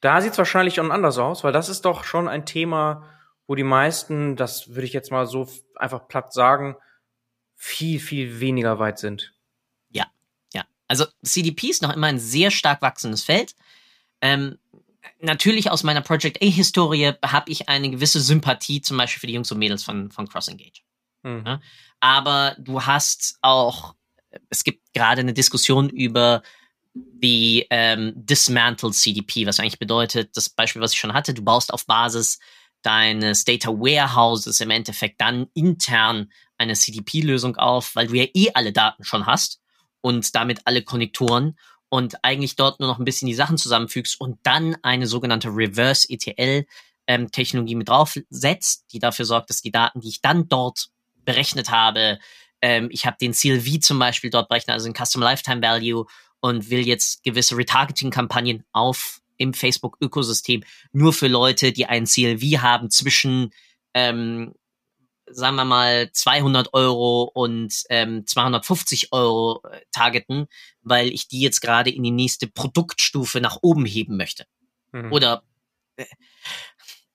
da 0.00 0.20
sieht's 0.20 0.38
wahrscheinlich 0.38 0.74
schon 0.76 0.92
anders 0.92 1.18
aus, 1.18 1.42
weil 1.44 1.52
das 1.52 1.68
ist 1.68 1.84
doch 1.84 2.04
schon 2.04 2.28
ein 2.28 2.46
Thema, 2.46 3.04
wo 3.48 3.56
die 3.56 3.64
meisten, 3.64 4.36
das 4.36 4.68
würde 4.68 4.86
ich 4.86 4.92
jetzt 4.92 5.10
mal 5.10 5.26
so 5.26 5.48
einfach 5.74 6.06
platt 6.06 6.32
sagen, 6.32 6.76
viel, 7.56 7.98
viel 7.98 8.38
weniger 8.38 8.78
weit 8.78 9.00
sind. 9.00 9.34
Ja, 10.54 10.64
also 10.86 11.06
CDP 11.22 11.68
ist 11.68 11.82
noch 11.82 11.94
immer 11.94 12.06
ein 12.06 12.20
sehr 12.20 12.50
stark 12.50 12.82
wachsendes 12.82 13.24
Feld. 13.24 13.56
Ähm, 14.20 14.58
natürlich 15.20 15.70
aus 15.70 15.82
meiner 15.82 16.02
Project 16.02 16.42
A-Historie 16.42 17.12
habe 17.24 17.50
ich 17.50 17.68
eine 17.68 17.90
gewisse 17.90 18.20
Sympathie 18.20 18.80
zum 18.82 18.96
Beispiel 18.96 19.20
für 19.20 19.26
die 19.26 19.32
Jungs 19.32 19.50
und 19.50 19.58
Mädels 19.58 19.82
von, 19.82 20.10
von 20.10 20.28
Cross 20.28 20.48
Engage. 20.48 20.82
Mhm. 21.22 21.42
Ja. 21.46 21.60
Aber 22.00 22.54
du 22.58 22.84
hast 22.84 23.38
auch, 23.42 23.94
es 24.50 24.62
gibt 24.62 24.92
gerade 24.92 25.20
eine 25.20 25.32
Diskussion 25.32 25.88
über 25.88 26.42
die 26.94 27.66
ähm, 27.70 28.12
Dismantled 28.14 28.94
CDP, 28.94 29.46
was 29.46 29.58
eigentlich 29.58 29.78
bedeutet, 29.78 30.36
das 30.36 30.48
Beispiel, 30.48 30.82
was 30.82 30.92
ich 30.92 30.98
schon 30.98 31.14
hatte, 31.14 31.34
du 31.34 31.42
baust 31.42 31.72
auf 31.72 31.86
Basis 31.86 32.38
deines 32.88 33.44
Data 33.44 33.68
Warehouses 33.68 34.62
im 34.62 34.70
Endeffekt 34.70 35.20
dann 35.20 35.48
intern 35.52 36.32
eine 36.56 36.72
CDP-Lösung 36.72 37.56
auf, 37.56 37.94
weil 37.94 38.06
du 38.06 38.14
ja 38.14 38.24
eh 38.32 38.48
alle 38.54 38.72
Daten 38.72 39.04
schon 39.04 39.26
hast 39.26 39.60
und 40.00 40.34
damit 40.34 40.62
alle 40.64 40.82
Konnektoren 40.82 41.58
und 41.90 42.24
eigentlich 42.24 42.56
dort 42.56 42.80
nur 42.80 42.88
noch 42.88 42.98
ein 42.98 43.04
bisschen 43.04 43.28
die 43.28 43.34
Sachen 43.34 43.58
zusammenfügst 43.58 44.18
und 44.18 44.38
dann 44.42 44.74
eine 44.80 45.06
sogenannte 45.06 45.50
Reverse 45.50 46.08
ETL 46.08 46.64
ähm, 47.06 47.30
Technologie 47.30 47.74
mit 47.74 47.90
draufsetzt, 47.90 48.86
die 48.90 49.00
dafür 49.00 49.26
sorgt, 49.26 49.50
dass 49.50 49.60
die 49.60 49.70
Daten, 49.70 50.00
die 50.00 50.08
ich 50.08 50.22
dann 50.22 50.48
dort 50.48 50.88
berechnet 51.26 51.70
habe, 51.70 52.18
ähm, 52.62 52.88
ich 52.90 53.04
habe 53.04 53.18
den 53.20 53.32
CLV 53.34 53.80
zum 53.80 53.98
Beispiel 53.98 54.30
dort 54.30 54.48
berechnet, 54.48 54.72
also 54.72 54.90
den 54.90 54.94
Custom 54.94 55.20
Lifetime 55.20 55.60
Value 55.60 56.06
und 56.40 56.70
will 56.70 56.86
jetzt 56.86 57.22
gewisse 57.22 57.54
Retargeting-Kampagnen 57.54 58.64
auf 58.72 59.20
im 59.38 59.54
Facebook-Ökosystem 59.54 60.62
nur 60.92 61.12
für 61.12 61.28
Leute, 61.28 61.72
die 61.72 61.86
einen 61.86 62.06
CLV 62.06 62.42
haben 62.62 62.90
zwischen 62.90 63.50
ähm, 63.94 64.52
sagen 65.30 65.56
wir 65.56 65.64
mal 65.64 66.10
200 66.12 66.74
Euro 66.74 67.22
und 67.22 67.84
ähm, 67.90 68.26
250 68.26 69.12
Euro 69.12 69.62
äh, 69.70 69.80
targeten, 69.92 70.46
weil 70.82 71.08
ich 71.08 71.28
die 71.28 71.40
jetzt 71.40 71.60
gerade 71.60 71.90
in 71.90 72.02
die 72.02 72.10
nächste 72.10 72.46
Produktstufe 72.46 73.40
nach 73.40 73.58
oben 73.62 73.84
heben 73.84 74.16
möchte. 74.16 74.46
Mhm. 74.92 75.12
Oder 75.12 75.42
äh, 75.96 76.06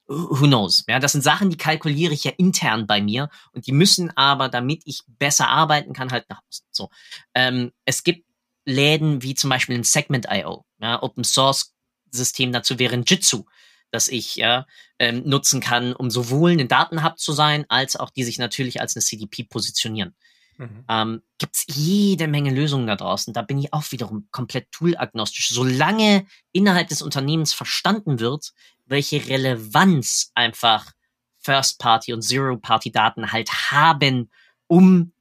who 0.08 0.46
knows? 0.46 0.86
Ja, 0.88 1.00
das 1.00 1.14
sind 1.14 1.24
Sachen, 1.24 1.50
die 1.50 1.58
kalkuliere 1.58 2.14
ich 2.14 2.24
ja 2.24 2.32
intern 2.38 2.88
bei 2.88 3.02
mir 3.02 3.30
und 3.52 3.68
die 3.68 3.72
müssen 3.72 4.16
aber, 4.16 4.50
damit 4.50 4.84
ich 4.86 5.02
besser 5.08 5.50
arbeiten 5.50 5.94
kann, 5.94 6.12
halt 6.12 6.30
nach 6.30 6.42
außen. 6.48 6.66
So, 6.72 6.90
ähm, 7.34 7.72
es 7.86 8.04
gibt 8.04 8.26
Läden 8.66 9.22
wie 9.22 9.36
zum 9.36 9.50
Beispiel 9.50 9.76
ein 9.76 9.84
Segment.io, 9.84 10.66
ja, 10.80 11.04
Open 11.04 11.24
Source 11.24 11.73
System 12.18 12.52
dazu 12.52 12.80
wäre 12.80 12.94
ein 12.94 13.04
Jitsu, 13.06 13.46
das 13.92 14.08
ich 14.08 14.36
ja 14.36 14.66
ähm, 15.00 15.24
nutzen 15.26 15.62
kann, 15.62 15.94
um 15.94 16.10
sowohl 16.10 16.52
ein 16.52 16.68
Datenhub 16.68 17.20
zu 17.20 17.34
sein, 17.34 17.66
als 17.70 17.96
auch 17.96 18.10
die 18.10 18.24
sich 18.24 18.40
natürlich 18.40 18.82
als 18.82 18.96
eine 18.96 19.04
CDP 19.04 19.44
positionieren. 19.44 20.16
Mhm. 20.58 20.86
Ähm, 20.88 21.22
Gibt 21.38 21.56
es 21.56 21.66
jede 21.68 22.28
Menge 22.28 22.52
Lösungen 22.52 22.88
da 22.88 22.96
draußen. 22.96 23.34
Da 23.34 23.42
bin 23.42 23.58
ich 23.58 23.74
auch 23.74 23.92
wiederum 23.92 24.28
komplett 24.32 24.72
toolagnostisch. 24.72 25.50
Solange 25.50 26.26
innerhalb 26.52 26.88
des 26.88 27.02
Unternehmens 27.02 27.54
verstanden 27.54 28.20
wird, 28.20 28.54
welche 28.86 29.28
Relevanz 29.28 30.32
einfach 30.36 30.92
First-Party 31.40 32.14
und 32.14 32.22
Zero-Party-Daten 32.22 33.32
halt 33.32 33.72
haben, 33.72 34.32
um 34.68 35.12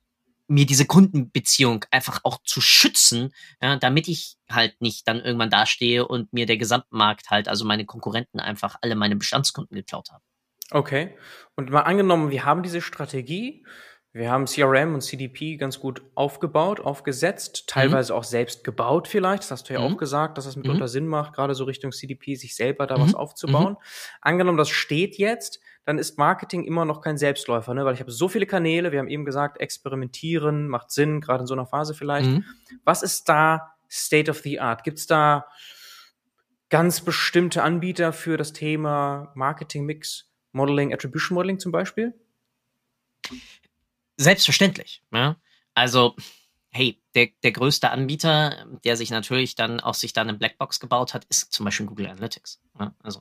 mir 0.53 0.67
diese 0.67 0.85
Kundenbeziehung 0.85 1.85
einfach 1.91 2.21
auch 2.25 2.39
zu 2.45 2.61
schützen, 2.61 3.33
ja, 3.63 3.77
damit 3.77 4.07
ich 4.07 4.37
halt 4.51 4.81
nicht 4.81 5.09
dann 5.09 5.21
irgendwann 5.21 5.49
dastehe 5.51 6.07
und 6.07 6.33
mir 6.33 6.45
der 6.45 6.59
Gesamtmarkt 6.59 7.31
halt, 7.31 7.49
also 7.49 7.65
meine 7.65 7.87
Konkurrenten 7.87 8.39
einfach 8.39 8.77
alle 8.83 8.95
meine 8.95 9.17
Bestandskunden 9.17 9.75
geklaut 9.75 10.11
haben. 10.11 10.23
Okay. 10.71 11.17
Und 11.57 11.71
mal 11.71 11.81
angenommen, 11.81 12.31
wir 12.31 12.45
haben 12.45 12.63
diese 12.63 12.83
Strategie, 12.83 13.65
wir 14.13 14.31
haben 14.31 14.45
CRM 14.45 14.93
und 14.93 15.01
CDP 15.01 15.57
ganz 15.57 15.81
gut 15.81 16.03
aufgebaut, 16.15 16.81
aufgesetzt, 16.81 17.65
teilweise 17.67 18.13
mhm. 18.13 18.19
auch 18.19 18.25
selbst 18.25 18.63
gebaut 18.63 19.09
vielleicht. 19.09 19.45
Das 19.45 19.51
hast 19.51 19.71
du 19.71 19.73
ja 19.73 19.81
mhm. 19.81 19.95
auch 19.95 19.97
gesagt, 19.97 20.37
dass 20.37 20.45
es 20.45 20.57
mitunter 20.57 20.85
mhm. 20.85 20.89
Sinn 20.89 21.07
macht, 21.07 21.33
gerade 21.33 21.55
so 21.55 21.65
Richtung 21.65 21.93
CDP, 21.93 22.35
sich 22.35 22.55
selber 22.55 22.87
da 22.87 23.01
was 23.01 23.13
mhm. 23.13 23.17
aufzubauen. 23.17 23.73
Mhm. 23.73 23.77
Angenommen, 24.21 24.59
das 24.59 24.69
steht 24.69 25.17
jetzt, 25.17 25.61
dann 25.85 25.99
ist 25.99 26.19
Marketing 26.19 26.65
immer 26.65 26.85
noch 26.85 27.01
kein 27.01 27.19
Selbstläufer, 27.19 27.75
ne? 27.75 27.85
weil 27.85 27.95
ich 27.95 28.01
habe 28.01 28.13
so 28.13 28.29
viele 28.29 28.47
Kanäle, 28.47 28.93
wir 28.93 29.01
haben 29.01 29.09
eben 29.09 29.25
gesagt, 29.25 29.61
experimentieren 29.61 30.69
macht 30.69 30.91
Sinn, 30.91 31.21
gerade 31.21 31.43
in 31.43 31.47
so 31.47 31.55
einer 31.55 31.67
Phase 31.67 31.95
vielleicht. 31.95 32.31
Mhm. 32.31 32.45
Was 32.85 33.03
ist 33.03 33.29
da 33.29 33.75
State 33.91 34.31
of 34.31 34.39
the 34.41 34.61
Art? 34.61 34.85
Gibt 34.85 34.99
es 34.99 35.07
da 35.07 35.47
ganz 36.71 37.01
bestimmte 37.01 37.63
Anbieter 37.63 38.13
für 38.13 38.37
das 38.37 38.53
Thema 38.53 39.33
Marketing 39.35 39.85
Mix, 39.85 40.31
Modeling, 40.53 40.95
Attribution 40.95 41.35
Modeling 41.35 41.59
zum 41.59 41.73
Beispiel? 41.73 42.15
Selbstverständlich. 44.17 45.03
Ja? 45.13 45.37
Also, 45.75 46.15
hey, 46.71 47.03
der, 47.15 47.29
der 47.43 47.53
größte 47.53 47.91
Anbieter, 47.91 48.67
der 48.85 48.97
sich 48.97 49.11
natürlich 49.11 49.57
dann 49.57 49.81
auch 49.81 49.95
sich 49.95 50.13
dann 50.13 50.29
eine 50.29 50.39
Blackbox 50.39 50.81
gebaut 50.81 51.13
hat, 51.13 51.25
ist 51.27 51.53
zum 51.53 51.65
Beispiel 51.65 51.87
Google 51.87 52.07
Analytics. 52.07 52.63
Ja? 52.79 52.95
Also, 53.03 53.21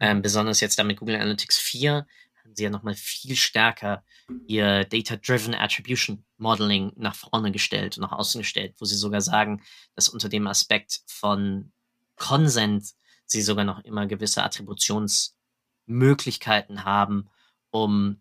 ähm, 0.00 0.22
besonders 0.22 0.60
jetzt 0.60 0.78
damit 0.78 0.98
Google 0.98 1.16
Analytics 1.16 1.58
4 1.58 2.06
haben 2.42 2.56
sie 2.56 2.64
ja 2.64 2.70
nochmal 2.70 2.94
viel 2.94 3.36
stärker 3.36 4.02
ihr 4.48 4.84
Data-Driven 4.84 5.54
Attribution 5.54 6.24
Modeling 6.38 6.92
nach 6.96 7.14
vorne 7.14 7.52
gestellt 7.52 7.96
und 7.96 8.02
nach 8.02 8.12
außen 8.12 8.40
gestellt, 8.40 8.74
wo 8.78 8.84
sie 8.84 8.96
sogar 8.96 9.20
sagen, 9.20 9.62
dass 9.94 10.08
unter 10.08 10.28
dem 10.28 10.46
Aspekt 10.46 11.00
von 11.06 11.72
Consent 12.16 12.94
sie 13.26 13.42
sogar 13.42 13.64
noch 13.64 13.84
immer 13.84 14.06
gewisse 14.06 14.42
Attributionsmöglichkeiten 14.42 16.84
haben, 16.84 17.28
um 17.70 18.20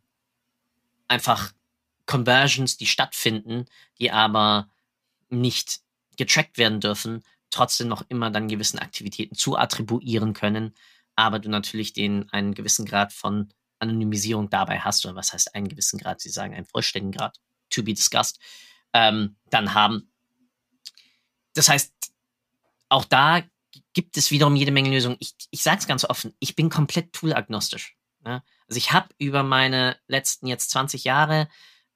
einfach 1.08 1.52
Conversions, 2.06 2.78
die 2.78 2.86
stattfinden, 2.86 3.66
die 4.00 4.12
aber 4.12 4.70
nicht 5.30 5.80
getrackt 6.18 6.58
werden 6.58 6.82
dürfen, 6.82 7.24
trotzdem 7.50 7.88
noch 7.88 8.04
immer 8.10 8.30
dann 8.30 8.48
gewissen 8.48 8.80
Aktivitäten 8.80 9.36
zu 9.36 9.58
attribuieren 9.58 10.34
können, 10.34 10.76
aber 11.20 11.40
du 11.40 11.50
natürlich 11.50 11.92
den 11.92 12.30
einen 12.30 12.54
gewissen 12.54 12.86
Grad 12.86 13.12
von 13.12 13.50
Anonymisierung 13.80 14.50
dabei 14.50 14.80
hast, 14.80 15.06
oder 15.06 15.16
was 15.16 15.34
heißt 15.34 15.54
einen 15.54 15.68
gewissen 15.68 16.00
Grad, 16.00 16.22
sie 16.22 16.30
sagen 16.30 16.54
einen 16.54 16.66
vollständigen 16.66 17.12
Grad, 17.12 17.38
to 17.70 17.84
be 17.84 17.94
discussed, 17.94 18.40
ähm, 18.94 19.36
dann 19.50 19.74
haben. 19.74 20.12
Das 21.54 21.68
heißt, 21.68 21.94
auch 22.88 23.04
da 23.04 23.44
gibt 23.94 24.16
es 24.16 24.32
wiederum 24.32 24.56
jede 24.56 24.72
Menge 24.72 24.92
Lösungen. 24.92 25.18
Ich, 25.20 25.36
ich 25.52 25.62
sage 25.62 25.80
es 25.80 25.88
ganz 25.88 26.06
offen, 26.06 26.34
ich 26.40 26.56
bin 26.56 26.70
komplett 26.70 27.12
toolagnostisch. 27.12 27.98
Ne? 28.24 28.42
Also 28.68 28.78
ich 28.78 28.94
habe 28.94 29.10
über 29.18 29.44
meine 29.44 29.98
letzten 30.08 30.48
jetzt 30.48 30.72
20 30.72 31.04
Jahre 31.04 31.50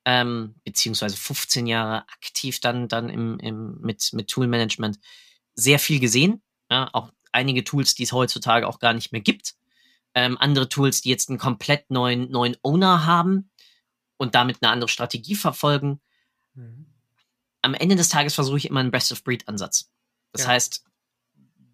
ähm, 0.03 0.55
beziehungsweise 0.65 1.15
15 1.15 1.65
Jahre 1.65 2.01
aktiv 2.09 2.59
dann, 2.59 2.89
dann 2.89 3.09
im, 3.09 3.39
im, 3.39 3.79
mit, 3.79 4.11
mit 4.11 4.27
Toolmanagement 4.27 4.99
sehr 5.55 5.79
viel 5.79 6.01
gesehen. 6.01 6.41
Ja, 6.69 6.89
auch 6.91 7.11
einige 7.33 7.63
Tools, 7.63 7.95
die 7.95 8.03
es 8.03 8.13
heutzutage 8.13 8.67
auch 8.67 8.79
gar 8.79 8.93
nicht 8.93 9.11
mehr 9.11 9.21
gibt. 9.21 9.55
Ähm, 10.15 10.37
andere 10.39 10.69
Tools, 10.69 11.01
die 11.01 11.09
jetzt 11.09 11.29
einen 11.29 11.39
komplett 11.39 11.89
neuen, 11.89 12.29
neuen 12.29 12.55
Owner 12.61 13.05
haben 13.05 13.49
und 14.17 14.35
damit 14.35 14.57
eine 14.61 14.71
andere 14.71 14.89
Strategie 14.89 15.35
verfolgen. 15.35 15.99
Mhm. 16.53 16.85
Am 17.61 17.73
Ende 17.73 17.95
des 17.95 18.09
Tages 18.09 18.35
versuche 18.35 18.57
ich 18.57 18.65
immer 18.65 18.79
einen 18.79 18.91
Best-of-Breed-Ansatz. 18.91 19.89
Das 20.31 20.43
ja. 20.43 20.49
heißt, 20.49 20.83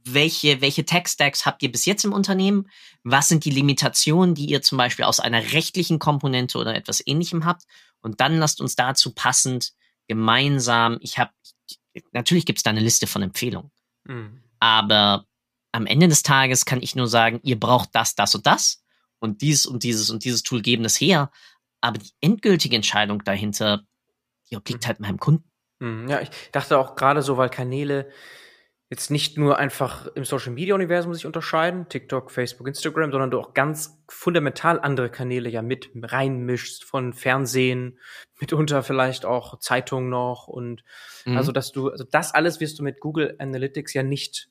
welche, 0.06 0.62
welche 0.62 0.86
Tech-Stacks 0.86 1.46
habt 1.46 1.62
ihr 1.64 1.72
bis 1.72 1.86
jetzt 1.86 2.06
im 2.06 2.14
Unternehmen? 2.14 2.70
Was 3.04 3.28
sind 3.28 3.46
die 3.46 3.52
Limitationen, 3.52 4.36
die 4.36 4.46
ihr 4.46 4.62
zum 4.62 4.78
Beispiel 4.78 5.06
aus 5.06 5.20
einer 5.20 5.52
rechtlichen 5.54 6.00
Komponente 6.00 6.58
oder 6.58 6.76
etwas 6.76 7.06
ähnlichem 7.06 7.46
habt? 7.46 7.64
Und 8.02 8.22
dann 8.22 8.38
lasst 8.38 8.62
uns 8.62 8.76
dazu 8.76 9.14
passend 9.14 9.74
gemeinsam, 10.08 10.98
ich 11.02 11.20
habe, 11.20 11.32
natürlich 12.12 12.46
gibt 12.46 12.60
es 12.60 12.64
da 12.64 12.72
eine 12.72 12.80
Liste 12.80 13.08
von 13.08 13.22
Empfehlungen, 13.22 13.72
mhm. 14.06 14.42
aber 14.60 15.26
am 15.72 15.86
Ende 15.86 16.08
des 16.08 16.24
Tages 16.24 16.66
kann 16.66 16.82
ich 16.82 16.96
nur 16.96 17.08
sagen, 17.08 17.40
ihr 17.44 17.60
braucht 17.60 17.90
das, 17.94 18.16
das 18.16 18.36
und 18.36 18.46
das 18.48 18.84
und 19.20 19.42
dieses 19.42 19.66
und 19.66 19.84
dieses 19.84 20.10
und 20.10 20.24
dieses 20.24 20.44
Tool 20.44 20.62
geben 20.62 20.84
das 20.84 21.00
her, 21.00 21.32
aber 21.82 21.98
die 21.98 22.12
endgültige 22.22 22.76
Entscheidung 22.76 23.24
dahinter, 23.24 23.84
die 24.50 24.58
obliegt 24.58 24.84
mhm. 24.84 24.88
halt 24.88 25.00
meinem 25.00 25.20
Kunden. 25.20 25.50
Mhm. 25.80 26.08
Ja, 26.08 26.22
ich 26.22 26.30
dachte 26.52 26.78
auch 26.78 26.96
gerade 26.96 27.22
so, 27.22 27.38
weil 27.38 27.50
Kanäle 27.50 28.10
jetzt 28.90 29.12
nicht 29.12 29.38
nur 29.38 29.60
einfach 29.60 30.08
im 30.16 30.26
Social 30.26 30.52
Media 30.52 30.74
Universum 30.74 31.14
sich 31.14 31.28
unterscheiden, 31.28 31.88
TikTok, 31.90 32.32
Facebook, 32.32 32.68
Instagram, 32.68 33.12
sondern 33.12 33.30
du 33.30 33.40
auch 33.40 33.54
ganz 33.54 34.02
fundamental 34.08 34.80
andere 34.80 35.12
Kanäle 35.12 35.48
ja 35.48 35.62
mit 35.62 35.92
reinmischst, 35.96 36.84
von 36.84 37.14
Fernsehen, 37.14 38.00
mitunter 38.40 38.82
vielleicht 38.82 39.26
auch 39.26 39.60
Zeitungen 39.60 40.10
noch 40.10 40.48
und 40.48 40.84
mhm. 41.26 41.38
also 41.38 41.52
dass 41.52 41.72
du, 41.72 41.90
also 41.90 42.04
das 42.04 42.34
alles 42.34 42.60
wirst 42.60 42.80
du 42.80 42.84
mit 42.84 43.00
Google 43.00 43.36
Analytics 43.38 43.94
ja 43.94 44.02
nicht 44.02 44.50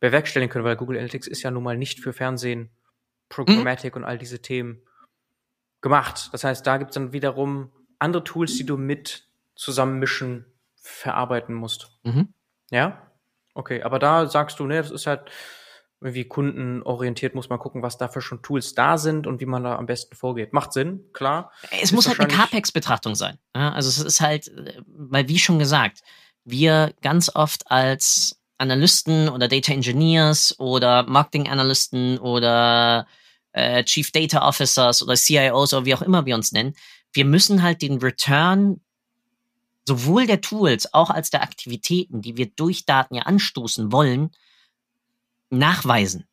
bewerkstelligen 0.00 0.50
können, 0.50 0.64
weil 0.64 0.76
Google 0.76 0.98
Analytics 0.98 1.26
ist 1.26 1.42
ja 1.42 1.50
nun 1.50 1.62
mal 1.62 1.76
nicht 1.76 2.00
für 2.00 2.12
Fernsehen, 2.12 2.70
Programmatic 3.28 3.94
mhm. 3.94 4.02
und 4.02 4.08
all 4.08 4.18
diese 4.18 4.40
Themen 4.40 4.82
gemacht. 5.80 6.30
Das 6.32 6.44
heißt, 6.44 6.66
da 6.66 6.76
gibt's 6.76 6.94
dann 6.94 7.12
wiederum 7.12 7.72
andere 7.98 8.24
Tools, 8.24 8.56
die 8.56 8.66
du 8.66 8.76
mit 8.76 9.28
zusammenmischen, 9.54 10.46
verarbeiten 10.86 11.54
musst. 11.54 11.90
Mhm. 12.04 12.32
Ja? 12.70 13.10
Okay, 13.54 13.82
aber 13.82 13.98
da 13.98 14.26
sagst 14.26 14.60
du, 14.60 14.66
ne, 14.66 14.76
das 14.76 14.90
ist 14.90 15.06
halt 15.06 15.30
irgendwie 16.00 16.24
kundenorientiert, 16.24 17.34
muss 17.34 17.48
man 17.48 17.58
gucken, 17.58 17.82
was 17.82 17.96
dafür 17.96 18.20
schon 18.20 18.42
Tools 18.42 18.74
da 18.74 18.98
sind 18.98 19.26
und 19.26 19.40
wie 19.40 19.46
man 19.46 19.64
da 19.64 19.76
am 19.76 19.86
besten 19.86 20.14
vorgeht. 20.14 20.52
Macht 20.52 20.72
Sinn, 20.72 21.06
klar. 21.12 21.50
Es 21.70 21.84
ist 21.84 21.92
muss 21.92 22.06
halt 22.06 22.20
eine 22.20 22.28
CAPEX-Betrachtung 22.28 23.14
sein. 23.14 23.38
Ja, 23.54 23.72
also 23.72 23.88
es 23.88 23.98
ist 23.98 24.20
halt, 24.20 24.50
weil 24.86 25.28
wie 25.28 25.38
schon 25.38 25.58
gesagt, 25.58 26.02
wir 26.44 26.94
ganz 27.00 27.34
oft 27.34 27.70
als 27.70 28.38
Analysten 28.58 29.28
oder 29.28 29.48
Data 29.48 29.72
Engineers 29.72 30.58
oder 30.58 31.04
Marketing 31.04 31.48
Analysten 31.48 32.18
oder 32.18 33.06
äh, 33.52 33.84
Chief 33.84 34.10
Data 34.10 34.46
Officers 34.46 35.02
oder 35.02 35.14
CIOs 35.14 35.74
oder 35.74 35.84
wie 35.84 35.94
auch 35.94 36.02
immer 36.02 36.26
wir 36.26 36.34
uns 36.34 36.52
nennen, 36.52 36.74
wir 37.12 37.24
müssen 37.24 37.62
halt 37.62 37.82
den 37.82 37.98
Return 37.98 38.80
sowohl 39.86 40.26
der 40.26 40.40
Tools 40.40 40.92
auch 40.92 41.10
als 41.10 41.30
der 41.30 41.42
Aktivitäten, 41.42 42.20
die 42.20 42.36
wir 42.36 42.46
durch 42.46 42.84
Daten 42.84 43.14
ja 43.14 43.22
anstoßen 43.22 43.92
wollen, 43.92 44.30
nachweisen. 45.50 46.26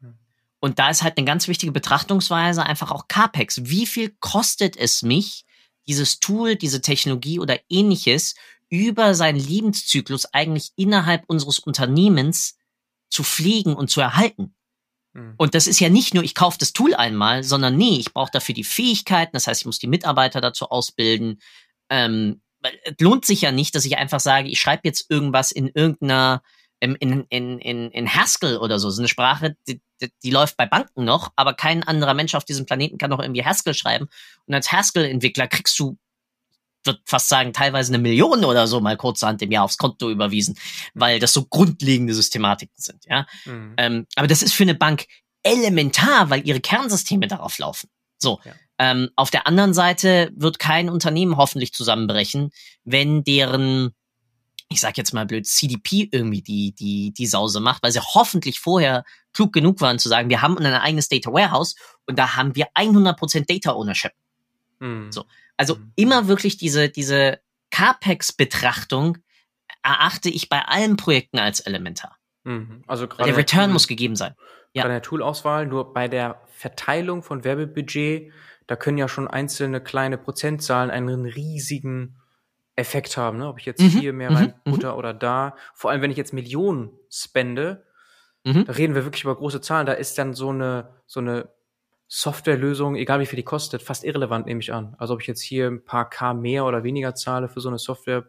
Hm. 0.00 0.14
Und 0.60 0.78
da 0.78 0.90
ist 0.90 1.02
halt 1.02 1.18
eine 1.18 1.26
ganz 1.26 1.48
wichtige 1.48 1.72
Betrachtungsweise 1.72 2.64
einfach 2.64 2.90
auch 2.90 3.08
CAPEX. 3.08 3.64
Wie 3.64 3.86
viel 3.86 4.10
kostet 4.20 4.76
es 4.76 5.02
mich, 5.02 5.44
dieses 5.86 6.18
Tool, 6.18 6.56
diese 6.56 6.80
Technologie 6.80 7.38
oder 7.38 7.60
ähnliches 7.68 8.34
über 8.74 9.14
seinen 9.14 9.38
Lebenszyklus 9.38 10.26
eigentlich 10.32 10.72
innerhalb 10.76 11.24
unseres 11.28 11.58
Unternehmens 11.58 12.56
zu 13.08 13.22
pflegen 13.22 13.74
und 13.74 13.88
zu 13.88 14.00
erhalten? 14.00 14.54
Hm. 15.14 15.34
Und 15.36 15.54
das 15.54 15.66
ist 15.66 15.80
ja 15.80 15.88
nicht 15.88 16.14
nur, 16.14 16.24
ich 16.24 16.34
kaufe 16.34 16.58
das 16.58 16.72
Tool 16.72 16.94
einmal, 16.94 17.44
sondern 17.44 17.76
nee, 17.76 17.98
ich 17.98 18.12
brauche 18.12 18.32
dafür 18.32 18.54
die 18.54 18.64
Fähigkeiten, 18.64 19.32
das 19.32 19.46
heißt, 19.46 19.62
ich 19.62 19.66
muss 19.66 19.78
die 19.78 19.86
Mitarbeiter 19.86 20.40
dazu 20.40 20.70
ausbilden, 20.70 21.40
ähm, 21.88 22.40
es 22.62 22.94
lohnt 22.98 23.26
sich 23.26 23.42
ja 23.42 23.52
nicht, 23.52 23.74
dass 23.74 23.84
ich 23.84 23.98
einfach 23.98 24.20
sage, 24.20 24.48
ich 24.48 24.58
schreibe 24.58 24.82
jetzt 24.84 25.10
irgendwas 25.10 25.52
in 25.52 25.68
irgendeiner 25.68 26.42
in, 26.80 27.26
in, 27.28 27.58
in, 27.58 27.90
in 27.90 28.14
Haskell 28.14 28.58
oder 28.58 28.78
so. 28.78 28.90
So 28.90 29.00
eine 29.00 29.08
Sprache, 29.08 29.56
die, 29.66 29.80
die, 30.00 30.12
die 30.22 30.30
läuft 30.30 30.56
bei 30.56 30.66
Banken 30.66 31.04
noch, 31.04 31.32
aber 31.36 31.54
kein 31.54 31.82
anderer 31.82 32.14
Mensch 32.14 32.34
auf 32.34 32.44
diesem 32.44 32.66
Planeten 32.66 32.98
kann 32.98 33.10
noch 33.10 33.20
irgendwie 33.20 33.44
Haskell 33.44 33.74
schreiben. 33.74 34.08
Und 34.46 34.54
als 34.54 34.70
Haskell-Entwickler 34.70 35.46
kriegst 35.48 35.78
du, 35.78 35.96
würde 36.84 37.00
fast 37.04 37.28
sagen, 37.28 37.52
teilweise 37.52 37.92
eine 37.92 38.02
Million 38.02 38.44
oder 38.44 38.66
so 38.66 38.80
mal 38.80 38.96
kurzerhand 38.96 39.42
im 39.42 39.50
Jahr 39.50 39.64
aufs 39.64 39.78
Konto 39.78 40.10
überwiesen, 40.10 40.56
weil 40.94 41.18
das 41.18 41.32
so 41.32 41.44
grundlegende 41.44 42.14
Systematiken 42.14 42.76
sind, 42.76 43.04
ja. 43.06 43.26
Mhm. 43.44 43.74
Ähm, 43.76 44.06
aber 44.16 44.26
das 44.26 44.42
ist 44.42 44.54
für 44.54 44.64
eine 44.64 44.74
Bank 44.74 45.06
elementar, 45.42 46.30
weil 46.30 46.46
ihre 46.46 46.60
Kernsysteme 46.60 47.28
darauf 47.28 47.58
laufen. 47.58 47.88
So. 48.18 48.40
Ja. 48.44 48.52
Ähm, 48.78 49.10
auf 49.14 49.30
der 49.30 49.46
anderen 49.46 49.72
Seite 49.72 50.32
wird 50.34 50.58
kein 50.58 50.88
Unternehmen 50.88 51.36
hoffentlich 51.36 51.72
zusammenbrechen, 51.72 52.50
wenn 52.82 53.22
deren, 53.22 53.94
ich 54.68 54.80
sag 54.80 54.98
jetzt 54.98 55.12
mal 55.12 55.26
blöd, 55.26 55.46
CDP 55.46 56.08
irgendwie 56.10 56.42
die, 56.42 56.74
die, 56.74 57.12
die 57.12 57.26
Sause 57.26 57.60
macht, 57.60 57.84
weil 57.84 57.92
sie 57.92 58.00
hoffentlich 58.00 58.58
vorher 58.58 59.04
klug 59.32 59.52
genug 59.52 59.80
waren 59.80 60.00
zu 60.00 60.08
sagen, 60.08 60.28
wir 60.28 60.42
haben 60.42 60.58
ein 60.58 60.66
eigenes 60.66 61.08
Data 61.08 61.32
Warehouse 61.32 61.76
und 62.06 62.18
da 62.18 62.36
haben 62.36 62.56
wir 62.56 62.66
100% 62.74 63.46
Data 63.46 63.72
Ownership. 63.72 64.12
Mhm. 64.80 65.12
So. 65.12 65.24
Also 65.56 65.76
mhm. 65.76 65.92
immer 65.96 66.28
wirklich 66.28 66.56
diese, 66.56 66.88
diese 66.88 67.40
CAPEX-Betrachtung 67.70 69.18
erachte 69.82 70.28
ich 70.28 70.48
bei 70.48 70.62
allen 70.62 70.96
Projekten 70.96 71.38
als 71.38 71.60
elementar. 71.60 72.16
Mhm. 72.44 72.82
Also 72.86 73.06
der 73.06 73.36
Return 73.36 73.72
muss 73.72 73.88
gegeben 73.88 74.16
sein. 74.16 74.34
Ja. 74.72 74.82
Bei 74.82 74.88
der 74.88 75.02
Toolauswahl, 75.02 75.66
nur 75.66 75.92
bei 75.92 76.08
der 76.08 76.40
Verteilung 76.48 77.22
von 77.22 77.44
Werbebudget, 77.44 78.32
da 78.66 78.76
können 78.76 78.98
ja 78.98 79.08
schon 79.08 79.28
einzelne 79.28 79.80
kleine 79.80 80.18
Prozentzahlen 80.18 80.90
einen 80.90 81.26
riesigen 81.26 82.16
Effekt 82.76 83.16
haben. 83.16 83.38
Ne? 83.38 83.48
Ob 83.48 83.60
ich 83.60 83.66
jetzt 83.66 83.80
mhm. 83.80 83.88
hier 83.88 84.12
mehr 84.12 84.30
rein 84.30 84.54
mhm. 84.64 84.72
Butter 84.72 84.96
oder 84.96 85.14
da. 85.14 85.56
Vor 85.74 85.90
allem, 85.90 86.02
wenn 86.02 86.10
ich 86.10 86.16
jetzt 86.16 86.32
Millionen 86.32 86.90
spende, 87.10 87.86
mhm. 88.44 88.64
da 88.64 88.72
reden 88.72 88.94
wir 88.94 89.04
wirklich 89.04 89.24
über 89.24 89.36
große 89.36 89.60
Zahlen. 89.60 89.86
Da 89.86 89.92
ist 89.92 90.18
dann 90.18 90.34
so 90.34 90.48
eine, 90.48 91.02
so 91.06 91.20
eine 91.20 91.50
Softwarelösung, 92.16 92.94
egal 92.94 93.18
wie 93.18 93.26
viel 93.26 93.38
die 93.38 93.42
kostet, 93.42 93.82
fast 93.82 94.04
irrelevant, 94.04 94.46
nehme 94.46 94.60
ich 94.60 94.72
an. 94.72 94.94
Also 94.98 95.14
ob 95.14 95.20
ich 95.20 95.26
jetzt 95.26 95.42
hier 95.42 95.66
ein 95.66 95.84
paar 95.84 96.08
K 96.08 96.32
mehr 96.32 96.64
oder 96.64 96.84
weniger 96.84 97.16
zahle 97.16 97.48
für 97.48 97.60
so 97.60 97.68
eine 97.68 97.78
Software, 97.78 98.28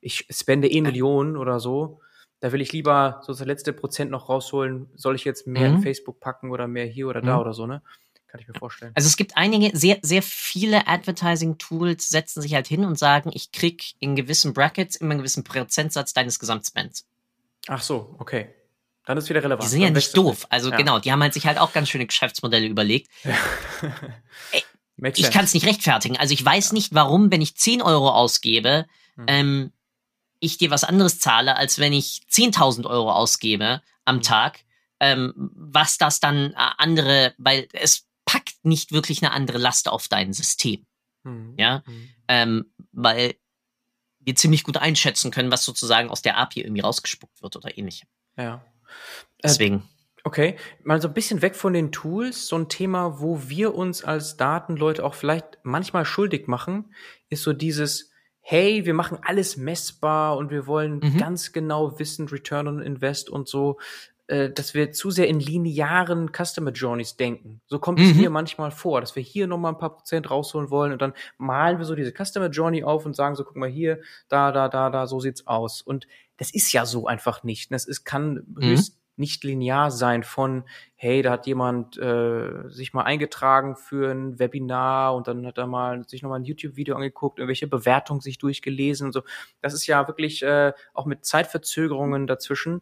ich 0.00 0.28
spende 0.30 0.70
eh 0.70 0.80
Millionen 0.80 1.36
oder 1.36 1.58
so. 1.58 2.00
Da 2.38 2.52
will 2.52 2.60
ich 2.60 2.72
lieber 2.72 3.20
so 3.26 3.32
das 3.32 3.44
letzte 3.44 3.72
Prozent 3.72 4.12
noch 4.12 4.28
rausholen. 4.28 4.88
Soll 4.94 5.16
ich 5.16 5.24
jetzt 5.24 5.48
mehr 5.48 5.68
mhm. 5.68 5.76
in 5.76 5.82
Facebook 5.82 6.20
packen 6.20 6.52
oder 6.52 6.68
mehr 6.68 6.86
hier 6.86 7.08
oder 7.08 7.20
da 7.20 7.34
mhm. 7.34 7.40
oder 7.40 7.54
so, 7.54 7.66
ne? 7.66 7.82
Kann 8.28 8.40
ich 8.40 8.46
mir 8.46 8.54
vorstellen. 8.54 8.92
Also 8.94 9.08
es 9.08 9.16
gibt 9.16 9.36
einige, 9.36 9.76
sehr, 9.76 9.98
sehr 10.02 10.22
viele 10.22 10.86
Advertising-Tools 10.86 12.08
setzen 12.08 12.40
sich 12.40 12.54
halt 12.54 12.68
hin 12.68 12.84
und 12.84 13.00
sagen, 13.00 13.32
ich 13.34 13.50
krieg 13.50 13.94
in 13.98 14.14
gewissen 14.14 14.54
Brackets 14.54 14.94
immer 14.94 15.10
einen 15.10 15.18
gewissen 15.18 15.42
Prozentsatz 15.42 16.12
deines 16.14 16.38
Gesamtspends. 16.38 17.04
Ach 17.66 17.82
so, 17.82 18.14
okay. 18.20 18.54
Dann 19.04 19.18
ist 19.18 19.28
wieder 19.28 19.42
relevant. 19.42 19.64
Die 19.64 19.68
sind 19.68 19.82
ja 19.82 19.90
nicht 19.90 20.16
doof. 20.16 20.46
Also 20.48 20.70
ja. 20.70 20.76
genau, 20.76 20.98
die 20.98 21.10
haben 21.10 21.22
halt 21.22 21.34
sich 21.34 21.46
halt 21.46 21.58
auch 21.58 21.72
ganz 21.72 21.88
schöne 21.88 22.06
Geschäftsmodelle 22.06 22.66
überlegt. 22.66 23.10
Ja. 23.24 23.36
Ey, 24.52 24.62
ich 25.16 25.30
kann 25.30 25.44
es 25.44 25.54
nicht 25.54 25.66
rechtfertigen. 25.66 26.16
Also 26.16 26.34
ich 26.34 26.44
weiß 26.44 26.68
ja. 26.68 26.74
nicht, 26.74 26.94
warum, 26.94 27.32
wenn 27.32 27.40
ich 27.40 27.56
10 27.56 27.82
Euro 27.82 28.10
ausgebe, 28.10 28.86
hm. 29.16 29.24
ähm, 29.26 29.72
ich 30.38 30.58
dir 30.58 30.70
was 30.70 30.84
anderes 30.84 31.18
zahle, 31.18 31.56
als 31.56 31.78
wenn 31.78 31.92
ich 31.92 32.22
10.000 32.30 32.86
Euro 32.86 33.10
ausgebe 33.12 33.82
am 34.04 34.16
hm. 34.16 34.22
Tag. 34.22 34.60
Ähm, 35.00 35.32
was 35.36 35.98
das 35.98 36.20
dann 36.20 36.52
äh, 36.52 36.54
andere, 36.78 37.34
weil 37.38 37.66
es 37.72 38.06
packt 38.24 38.64
nicht 38.64 38.92
wirklich 38.92 39.22
eine 39.22 39.32
andere 39.32 39.58
Last 39.58 39.88
auf 39.88 40.06
dein 40.06 40.32
System. 40.32 40.86
Hm. 41.24 41.54
Ja, 41.58 41.82
hm. 41.84 42.08
ähm, 42.28 42.72
weil 42.92 43.34
wir 44.20 44.36
ziemlich 44.36 44.62
gut 44.62 44.76
einschätzen 44.76 45.32
können, 45.32 45.50
was 45.50 45.64
sozusagen 45.64 46.08
aus 46.08 46.22
der 46.22 46.38
API 46.38 46.60
irgendwie 46.60 46.82
rausgespuckt 46.82 47.42
wird 47.42 47.56
oder 47.56 47.76
ähnlichem. 47.76 48.08
Ja. 48.36 48.64
Deswegen. 49.42 49.76
Äh, 49.76 50.20
okay, 50.24 50.56
mal 50.82 51.00
so 51.00 51.08
ein 51.08 51.14
bisschen 51.14 51.42
weg 51.42 51.56
von 51.56 51.72
den 51.72 51.92
Tools. 51.92 52.46
So 52.46 52.56
ein 52.56 52.68
Thema, 52.68 53.20
wo 53.20 53.48
wir 53.48 53.74
uns 53.74 54.04
als 54.04 54.36
Datenleute 54.36 55.04
auch 55.04 55.14
vielleicht 55.14 55.58
manchmal 55.62 56.04
schuldig 56.04 56.48
machen, 56.48 56.94
ist 57.28 57.42
so 57.42 57.52
dieses, 57.52 58.10
hey, 58.40 58.84
wir 58.84 58.94
machen 58.94 59.18
alles 59.22 59.56
messbar 59.56 60.36
und 60.36 60.50
wir 60.50 60.66
wollen 60.66 61.00
mhm. 61.02 61.16
ganz 61.16 61.52
genau 61.52 61.98
wissen, 61.98 62.28
Return 62.28 62.68
on 62.68 62.82
Invest 62.82 63.30
und 63.30 63.48
so, 63.48 63.78
äh, 64.26 64.50
dass 64.50 64.72
wir 64.74 64.92
zu 64.92 65.10
sehr 65.10 65.28
in 65.28 65.40
linearen 65.40 66.30
Customer 66.32 66.70
Journeys 66.70 67.16
denken. 67.16 67.60
So 67.66 67.78
kommt 67.78 67.98
mhm. 67.98 68.06
es 68.06 68.14
mir 68.14 68.30
manchmal 68.30 68.70
vor, 68.70 69.00
dass 69.00 69.14
wir 69.14 69.22
hier 69.22 69.46
nochmal 69.46 69.72
ein 69.72 69.78
paar 69.78 69.94
Prozent 69.94 70.30
rausholen 70.30 70.70
wollen 70.70 70.92
und 70.92 71.02
dann 71.02 71.12
malen 71.38 71.78
wir 71.78 71.84
so 71.84 71.94
diese 71.94 72.12
Customer 72.12 72.48
Journey 72.48 72.82
auf 72.82 73.04
und 73.04 73.14
sagen 73.14 73.34
so, 73.34 73.44
guck 73.44 73.56
mal 73.56 73.68
hier, 73.68 74.00
da, 74.28 74.50
da, 74.50 74.68
da, 74.68 74.90
da, 74.90 75.06
so 75.06 75.20
sieht's 75.20 75.46
aus. 75.46 75.82
Und 75.82 76.06
das 76.42 76.50
ist 76.50 76.72
ja 76.72 76.86
so 76.86 77.06
einfach 77.06 77.44
nicht. 77.44 77.70
Das 77.70 77.84
ist, 77.84 78.04
kann 78.04 78.44
mhm. 78.56 78.70
höchst 78.70 78.98
nicht 79.14 79.44
linear 79.44 79.92
sein 79.92 80.24
von, 80.24 80.64
hey, 80.96 81.22
da 81.22 81.30
hat 81.30 81.46
jemand 81.46 81.96
äh, 81.98 82.68
sich 82.68 82.92
mal 82.92 83.04
eingetragen 83.04 83.76
für 83.76 84.10
ein 84.10 84.40
Webinar 84.40 85.14
und 85.14 85.28
dann 85.28 85.46
hat 85.46 85.56
er 85.56 85.68
mal 85.68 86.02
sich 86.08 86.20
nochmal 86.20 86.40
ein 86.40 86.44
YouTube-Video 86.44 86.96
angeguckt, 86.96 87.38
irgendwelche 87.38 87.68
Bewertungen 87.68 88.20
sich 88.20 88.38
durchgelesen 88.38 89.06
und 89.06 89.12
so. 89.12 89.22
Das 89.60 89.72
ist 89.72 89.86
ja 89.86 90.08
wirklich 90.08 90.42
äh, 90.42 90.72
auch 90.94 91.06
mit 91.06 91.24
Zeitverzögerungen 91.24 92.26
dazwischen. 92.26 92.80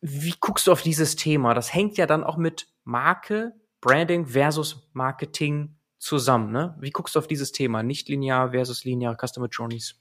Wie 0.00 0.34
guckst 0.40 0.66
du 0.66 0.72
auf 0.72 0.80
dieses 0.80 1.16
Thema? 1.16 1.52
Das 1.52 1.74
hängt 1.74 1.98
ja 1.98 2.06
dann 2.06 2.24
auch 2.24 2.38
mit 2.38 2.68
Marke, 2.84 3.52
Branding 3.82 4.28
versus 4.28 4.88
Marketing 4.94 5.76
zusammen. 5.98 6.52
Ne? 6.52 6.74
Wie 6.80 6.90
guckst 6.90 7.16
du 7.16 7.18
auf 7.18 7.26
dieses 7.26 7.52
Thema? 7.52 7.82
Nicht 7.82 8.08
linear 8.08 8.52
versus 8.52 8.84
linear 8.84 9.14
Customer 9.14 9.48
Journeys 9.48 10.00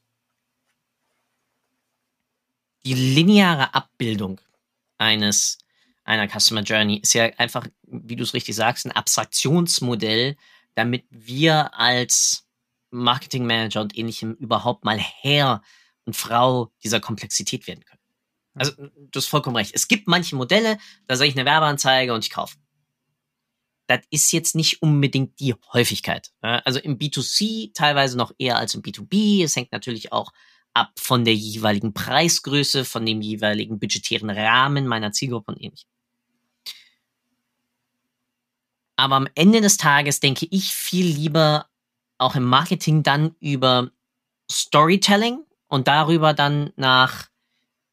die 2.86 2.93
lineare 2.93 3.73
Abbildung 3.73 4.41
eines 4.97 5.57
einer 6.03 6.27
Customer 6.27 6.61
Journey 6.61 6.97
ist 6.97 7.13
ja 7.13 7.25
einfach, 7.38 7.67
wie 7.84 8.15
du 8.15 8.23
es 8.23 8.34
richtig 8.34 8.55
sagst, 8.55 8.86
ein 8.86 8.91
Abstraktionsmodell, 8.91 10.36
damit 10.75 11.05
wir 11.09 11.73
als 11.79 12.45
Marketing 12.91 13.45
Manager 13.45 13.81
und 13.81 13.97
ähnlichem 13.97 14.34
überhaupt 14.34 14.84
mal 14.84 14.97
Herr 14.97 15.61
und 16.05 16.15
Frau 16.15 16.71
dieser 16.84 16.99
Komplexität 16.99 17.67
werden 17.67 17.86
können. 17.86 18.01
Also, 18.55 18.73
du 18.75 19.09
hast 19.15 19.27
vollkommen 19.27 19.55
recht. 19.55 19.71
Es 19.73 19.88
gibt 19.88 20.07
manche 20.07 20.36
Modelle, 20.36 20.77
da 21.07 21.15
sehe 21.15 21.27
ich 21.27 21.36
eine 21.36 21.45
Werbeanzeige 21.45 22.13
und 22.13 22.25
ich 22.25 22.31
kaufe. 22.31 22.57
Das 23.88 24.01
ist 24.11 24.31
jetzt 24.31 24.55
nicht 24.55 24.81
unbedingt 24.81 25.39
die 25.39 25.55
Häufigkeit. 25.71 26.31
Also 26.41 26.79
im 26.79 26.97
B2C 26.97 27.73
teilweise 27.73 28.17
noch 28.17 28.31
eher 28.38 28.57
als 28.57 28.75
im 28.75 28.81
B2B. 28.81 29.43
Es 29.43 29.55
hängt 29.55 29.71
natürlich 29.71 30.11
auch 30.11 30.31
ab 30.74 30.91
von 30.97 31.26
der 31.26 31.36
jeweiligen 31.36 31.93
Preisgröße, 31.93 32.86
von 32.86 33.05
dem 33.05 33.21
jeweiligen 33.21 33.80
budgetären 33.80 34.30
Rahmen 34.30 34.88
meiner 34.88 35.11
Zielgruppe 35.11 35.51
und 35.51 35.61
ähnlichem. 35.61 35.89
Aber 38.95 39.15
am 39.15 39.28
Ende 39.36 39.61
des 39.61 39.78
Tages 39.78 40.19
denke 40.19 40.47
ich 40.49 40.74
viel 40.74 41.05
lieber 41.05 41.67
auch 42.17 42.36
im 42.36 42.43
Marketing 42.43 43.03
dann 43.03 43.36
über 43.39 43.91
Storytelling 44.51 45.43
und 45.67 45.88
darüber 45.88 46.34
dann 46.34 46.71
nach, 46.76 47.28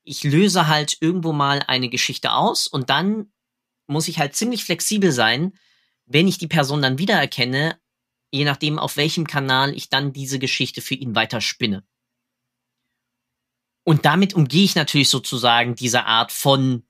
ich 0.04 0.24
löse 0.24 0.68
halt 0.68 0.98
irgendwo 1.00 1.32
mal 1.32 1.62
eine 1.66 1.88
Geschichte 1.88 2.32
aus 2.32 2.66
und 2.66 2.90
dann 2.90 3.32
muss 3.86 4.08
ich 4.08 4.18
halt 4.18 4.36
ziemlich 4.36 4.64
flexibel 4.64 5.10
sein, 5.10 5.52
wenn 6.06 6.28
ich 6.28 6.38
die 6.38 6.48
Person 6.48 6.82
dann 6.82 6.98
wiedererkenne, 6.98 7.78
je 8.30 8.44
nachdem, 8.44 8.78
auf 8.78 8.96
welchem 8.96 9.26
Kanal 9.26 9.74
ich 9.74 9.88
dann 9.88 10.12
diese 10.12 10.38
Geschichte 10.38 10.80
für 10.80 10.94
ihn 10.94 11.14
weiter 11.14 11.40
spinne. 11.40 11.84
Und 13.90 14.04
damit 14.04 14.34
umgehe 14.34 14.62
ich 14.62 14.76
natürlich 14.76 15.08
sozusagen 15.08 15.74
diese 15.74 16.04
Art 16.04 16.30
von, 16.30 16.84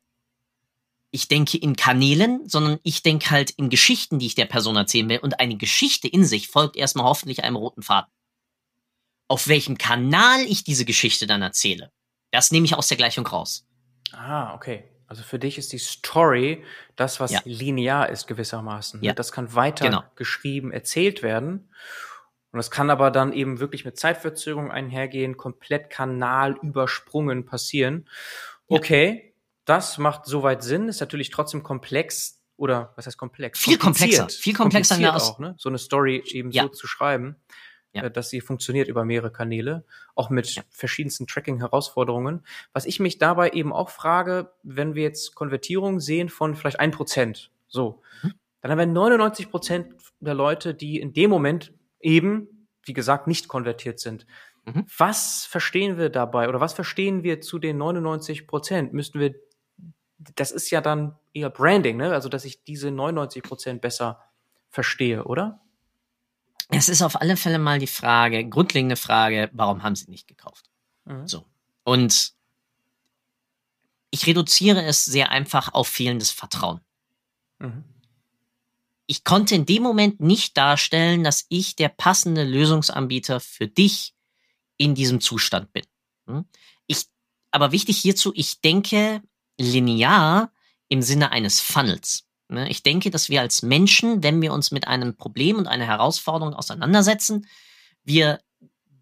ich 1.11 1.29
denke 1.29 1.57
in 1.57 1.75
Kanälen, 1.75 2.47
sondern 2.47 2.79
ich 2.83 3.03
denke 3.03 3.31
halt 3.31 3.53
in 3.53 3.71
Geschichten, 3.71 4.19
die 4.19 4.27
ich 4.27 4.35
der 4.35 4.45
Person 4.45 4.77
erzählen 4.77 5.09
will. 5.09 5.19
Und 5.21 5.41
eine 5.41 5.57
Geschichte 5.57 6.09
in 6.09 6.27
sich 6.27 6.49
folgt 6.49 6.77
erstmal 6.77 7.07
hoffentlich 7.07 7.43
einem 7.43 7.57
roten 7.57 7.81
Faden. 7.81 8.13
Auf 9.29 9.49
welchem 9.49 9.79
Kanal 9.79 10.43
ich 10.43 10.63
diese 10.63 10.85
Geschichte 10.85 11.27
dann 11.27 11.41
erzähle, 11.41 11.91
das 12.33 12.51
nehme 12.51 12.67
ich 12.67 12.75
aus 12.75 12.89
der 12.89 12.99
Gleichung 12.99 13.27
raus. 13.27 13.67
Ah, 14.13 14.53
okay. 14.55 14.85
Also 15.07 15.23
für 15.23 15.39
dich 15.39 15.57
ist 15.57 15.73
die 15.73 15.79
Story 15.79 16.63
das, 16.97 17.19
was 17.19 17.31
ja. 17.31 17.41
linear 17.47 18.11
ist 18.11 18.27
gewissermaßen. 18.27 19.03
Ja. 19.03 19.15
Das 19.15 19.33
kann 19.33 19.55
weiter 19.55 19.87
genau. 19.87 20.03
geschrieben, 20.17 20.71
erzählt 20.71 21.23
werden. 21.23 21.71
Und 22.53 22.57
das 22.59 22.71
kann 22.71 22.91
aber 22.91 23.11
dann 23.11 23.33
eben 23.33 23.61
wirklich 23.61 23.85
mit 23.85 23.99
Zeitverzögerung 23.99 24.71
einhergehen, 24.71 25.37
komplett 25.37 25.89
Kanal 25.91 26.59
übersprungen 26.63 27.45
passieren. 27.45 28.09
Okay, 28.67 29.23
ja. 29.25 29.33
das 29.65 29.99
macht 29.99 30.27
soweit 30.27 30.63
Sinn, 30.63 30.89
ist 30.89 31.01
natürlich 31.01 31.31
trotzdem 31.31 31.63
komplex 31.63 32.41
oder 32.57 32.93
was 32.97 33.07
heißt 33.07 33.17
komplex? 33.17 33.59
Viel 33.59 33.79
komplexer, 33.79 34.29
viel 34.29 34.55
komplexer 34.55 35.15
auch, 35.15 35.39
ne? 35.39 35.55
So 35.59 35.69
eine 35.69 35.79
Story 35.79 36.23
eben 36.27 36.51
ja. 36.51 36.65
so 36.65 36.69
zu 36.69 36.87
schreiben, 36.87 37.37
ja. 37.93 38.05
Äh, 38.05 38.11
dass 38.11 38.31
sie 38.31 38.41
funktioniert 38.41 38.89
über 38.89 39.05
mehrere 39.05 39.33
Kanäle, 39.33 39.85
auch 40.15 40.31
mit 40.31 40.63
verschiedensten 40.71 41.27
Tracking-Herausforderungen. 41.27 42.45
Was 42.73 42.85
ich 42.85 43.01
mich 43.01 43.19
dabei 43.19 43.51
eben 43.51 43.73
auch 43.73 43.91
frage, 43.91 44.53
wenn 44.63 44.95
wir 44.95 45.03
jetzt 45.03 45.35
Konvertierungen 45.35 46.01
sehen 46.01 46.29
von 46.29 46.55
vielleicht 46.55 46.81
ein 46.81 46.91
Prozent, 46.91 47.51
so, 47.69 48.03
mhm. 48.23 48.35
dann 48.61 48.73
haben 48.73 48.79
wir 48.79 48.87
99 48.87 49.51
Prozent 49.51 49.95
der 50.21 50.35
Leute, 50.35 50.75
die 50.75 51.01
in 51.01 51.13
dem 51.13 51.31
Moment 51.31 51.73
eben, 52.01 52.69
wie 52.85 52.93
gesagt, 52.93 53.27
nicht 53.27 53.49
konvertiert 53.49 54.01
sind. 54.01 54.27
Mhm. 54.65 54.87
Was 54.97 55.45
verstehen 55.45 55.99
wir 55.99 56.11
dabei 56.11 56.49
oder 56.49 56.61
was 56.61 56.73
verstehen 56.73 57.23
wir 57.23 57.41
zu 57.41 57.59
den 57.59 57.79
99 57.79 58.47
Prozent? 58.47 58.93
Müssten 58.93 59.21
wir, 59.21 59.35
das 60.19 60.51
ist 60.51 60.71
ja 60.71 60.81
dann 60.81 61.17
eher 61.33 61.51
Branding, 61.51 61.97
ne? 61.97 62.13
Also, 62.13 62.29
dass 62.29 62.45
ich 62.45 62.65
diese 62.65 62.91
99 62.91 63.43
Prozent 63.43 63.81
besser 63.81 64.21
verstehe, 64.69 65.25
oder? 65.25 65.61
Es 66.69 66.89
ist 66.89 67.03
auf 67.03 67.21
alle 67.21 67.37
Fälle 67.37 67.59
mal 67.59 67.79
die 67.79 67.87
Frage, 67.87 68.49
grundlegende 68.49 68.97
Frage, 68.97 69.51
warum 69.53 69.83
haben 69.83 69.97
sie 69.97 70.11
nicht 70.11 70.29
gekauft? 70.29 70.71
Mhm. 71.05 71.27
So. 71.27 71.45
Und 71.85 72.35
ich 74.11 74.27
reduziere 74.27 74.83
es 74.85 75.05
sehr 75.05 75.31
einfach 75.31 75.73
auf 75.75 75.89
fehlendes 75.89 76.31
Vertrauen. 76.31 76.81
Mhm. 77.59 77.85
Ich 79.11 79.25
konnte 79.25 79.57
in 79.57 79.67
dem 79.67 79.83
Moment 79.83 80.21
nicht 80.21 80.57
darstellen, 80.57 81.25
dass 81.25 81.45
ich 81.49 81.75
der 81.75 81.89
passende 81.89 82.45
Lösungsanbieter 82.45 83.41
für 83.41 83.67
dich 83.67 84.15
in 84.77 84.95
diesem 84.95 85.21
Zustand 85.21 85.73
bin. 85.73 85.83
Hm? 86.29 86.45
Ich, 86.87 87.07
aber 87.51 87.73
wichtig 87.73 87.99
hierzu, 87.99 88.33
ich 88.37 88.61
denke 88.61 89.21
linear 89.59 90.53
im 90.87 91.03
Sinne 91.03 91.33
eines 91.33 91.59
Funnels. 91.59 92.29
Ne? 92.47 92.71
Ich 92.71 92.85
denke, 92.85 93.11
dass 93.11 93.29
wir 93.29 93.41
als 93.41 93.63
Menschen, 93.63 94.23
wenn 94.23 94.41
wir 94.41 94.53
uns 94.53 94.71
mit 94.71 94.87
einem 94.87 95.17
Problem 95.17 95.57
und 95.57 95.67
einer 95.67 95.87
Herausforderung 95.87 96.55
auseinandersetzen, 96.55 97.49
wir 98.05 98.41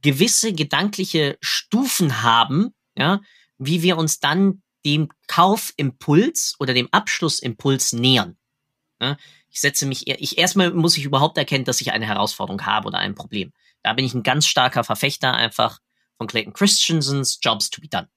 gewisse 0.00 0.54
gedankliche 0.54 1.36
Stufen 1.42 2.22
haben, 2.22 2.74
ja, 2.96 3.20
wie 3.58 3.82
wir 3.82 3.98
uns 3.98 4.20
dann 4.20 4.62
dem 4.86 5.10
Kaufimpuls 5.26 6.56
oder 6.60 6.72
dem 6.72 6.88
Abschlussimpuls 6.92 7.92
nähern. 7.92 8.38
Ja, 9.02 9.18
ich 9.50 9.60
setze 9.60 9.86
mich, 9.86 10.06
ich 10.06 10.38
erstmal 10.38 10.70
muss 10.72 10.96
ich 10.96 11.04
überhaupt 11.04 11.38
erkennen, 11.38 11.64
dass 11.64 11.80
ich 11.80 11.92
eine 11.92 12.06
Herausforderung 12.06 12.64
habe 12.66 12.88
oder 12.88 12.98
ein 12.98 13.14
Problem. 13.14 13.52
Da 13.82 13.92
bin 13.92 14.04
ich 14.04 14.14
ein 14.14 14.22
ganz 14.22 14.46
starker 14.46 14.84
Verfechter 14.84 15.34
einfach 15.34 15.78
von 16.16 16.26
Clayton 16.26 16.52
Christensens 16.52 17.38
Jobs 17.40 17.70
to 17.70 17.80
be 17.80 17.88
done. 17.88 18.08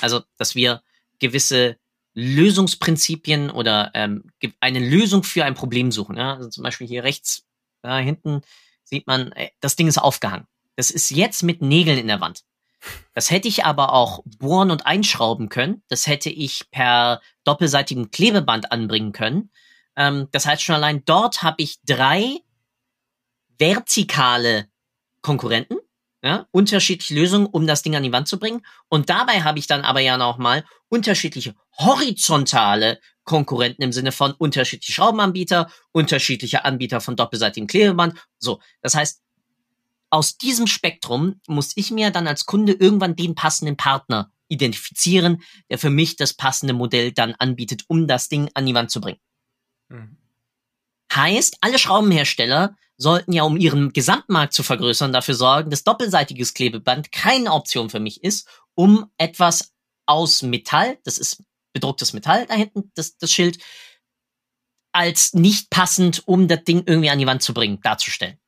Also, 0.00 0.22
dass 0.36 0.54
wir 0.54 0.82
gewisse 1.18 1.76
Lösungsprinzipien 2.14 3.50
oder 3.50 3.90
ähm, 3.94 4.30
eine 4.60 4.78
Lösung 4.80 5.22
für 5.22 5.44
ein 5.44 5.54
Problem 5.54 5.92
suchen. 5.92 6.16
Ja? 6.16 6.34
Also 6.34 6.50
zum 6.50 6.62
Beispiel 6.62 6.86
hier 6.86 7.04
rechts 7.04 7.46
da 7.82 7.98
hinten 7.98 8.42
sieht 8.84 9.06
man, 9.06 9.32
äh, 9.32 9.50
das 9.60 9.76
Ding 9.76 9.88
ist 9.88 9.98
aufgehangen. 9.98 10.46
Das 10.76 10.90
ist 10.90 11.10
jetzt 11.10 11.42
mit 11.42 11.60
Nägeln 11.60 11.98
in 11.98 12.06
der 12.06 12.20
Wand. 12.20 12.44
Das 13.14 13.30
hätte 13.30 13.48
ich 13.48 13.64
aber 13.64 13.92
auch 13.92 14.22
bohren 14.24 14.70
und 14.70 14.86
einschrauben 14.86 15.48
können. 15.48 15.82
Das 15.88 16.06
hätte 16.06 16.30
ich 16.30 16.70
per 16.70 17.20
doppelseitigem 17.44 18.10
Klebeband 18.10 18.72
anbringen 18.72 19.12
können. 19.12 19.50
Ähm, 19.96 20.28
das 20.32 20.46
heißt 20.46 20.62
schon 20.62 20.74
allein 20.74 21.04
dort 21.04 21.42
habe 21.42 21.62
ich 21.62 21.80
drei 21.84 22.38
vertikale 23.58 24.68
Konkurrenten, 25.20 25.78
ja, 26.22 26.46
unterschiedliche 26.50 27.14
Lösungen, 27.14 27.46
um 27.46 27.66
das 27.66 27.82
Ding 27.82 27.96
an 27.96 28.02
die 28.02 28.12
Wand 28.12 28.28
zu 28.28 28.38
bringen. 28.38 28.64
Und 28.88 29.10
dabei 29.10 29.42
habe 29.42 29.58
ich 29.58 29.66
dann 29.66 29.82
aber 29.82 30.00
ja 30.00 30.16
noch 30.16 30.38
mal 30.38 30.64
unterschiedliche 30.88 31.54
horizontale 31.78 33.00
Konkurrenten 33.24 33.82
im 33.82 33.92
Sinne 33.92 34.12
von 34.12 34.32
unterschiedliche 34.32 34.92
Schraubenanbieter, 34.92 35.70
unterschiedliche 35.92 36.64
Anbieter 36.64 37.00
von 37.00 37.16
doppelseitigem 37.16 37.66
Klebeband. 37.66 38.18
So, 38.38 38.60
das 38.80 38.94
heißt, 38.94 39.22
aus 40.10 40.36
diesem 40.36 40.66
Spektrum 40.66 41.40
muss 41.46 41.72
ich 41.76 41.90
mir 41.90 42.10
dann 42.10 42.28
als 42.28 42.46
Kunde 42.46 42.72
irgendwann 42.72 43.16
den 43.16 43.34
passenden 43.34 43.76
Partner 43.76 44.30
identifizieren, 44.48 45.42
der 45.70 45.78
für 45.78 45.88
mich 45.88 46.16
das 46.16 46.34
passende 46.34 46.74
Modell 46.74 47.12
dann 47.12 47.34
anbietet, 47.38 47.84
um 47.88 48.06
das 48.06 48.28
Ding 48.28 48.50
an 48.54 48.66
die 48.66 48.74
Wand 48.74 48.90
zu 48.90 49.00
bringen. 49.00 49.18
Mhm. 49.92 50.16
Heißt, 51.14 51.58
alle 51.60 51.78
Schraubenhersteller 51.78 52.76
sollten 52.96 53.32
ja, 53.32 53.42
um 53.42 53.56
ihren 53.56 53.92
Gesamtmarkt 53.92 54.52
zu 54.54 54.62
vergrößern, 54.62 55.12
dafür 55.12 55.34
sorgen, 55.34 55.70
dass 55.70 55.84
doppelseitiges 55.84 56.54
Klebeband 56.54 57.12
keine 57.12 57.52
Option 57.52 57.90
für 57.90 58.00
mich 58.00 58.22
ist, 58.24 58.48
um 58.74 59.10
etwas 59.18 59.74
aus 60.06 60.42
Metall, 60.42 60.98
das 61.04 61.18
ist 61.18 61.42
bedrucktes 61.72 62.12
Metall 62.12 62.46
da 62.46 62.54
hinten, 62.54 62.90
das, 62.94 63.16
das 63.18 63.32
Schild, 63.32 63.58
als 64.92 65.32
nicht 65.32 65.70
passend, 65.70 66.22
um 66.26 66.48
das 66.48 66.64
Ding 66.64 66.84
irgendwie 66.86 67.10
an 67.10 67.18
die 67.18 67.26
Wand 67.26 67.42
zu 67.42 67.54
bringen, 67.54 67.80
darzustellen. 67.82 68.38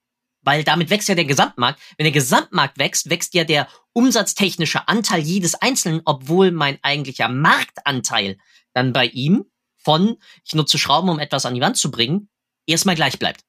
Weil 0.42 0.62
damit 0.62 0.90
wächst 0.90 1.08
ja 1.08 1.14
der 1.14 1.24
Gesamtmarkt. 1.24 1.80
Wenn 1.96 2.04
der 2.04 2.12
Gesamtmarkt 2.12 2.78
wächst, 2.78 3.08
wächst 3.08 3.32
ja 3.32 3.44
der 3.44 3.66
umsatztechnische 3.94 4.88
Anteil 4.88 5.22
jedes 5.22 5.54
Einzelnen, 5.54 6.02
obwohl 6.04 6.50
mein 6.50 6.78
eigentlicher 6.82 7.28
Marktanteil 7.28 8.36
dann 8.74 8.92
bei 8.92 9.06
ihm 9.06 9.46
von, 9.84 10.16
ich 10.44 10.54
nutze 10.54 10.78
Schrauben, 10.78 11.08
um 11.08 11.18
etwas 11.18 11.46
an 11.46 11.54
die 11.54 11.60
Wand 11.60 11.76
zu 11.76 11.90
bringen, 11.90 12.28
erstmal 12.66 12.96
gleich 12.96 13.18
bleibt. 13.18 13.44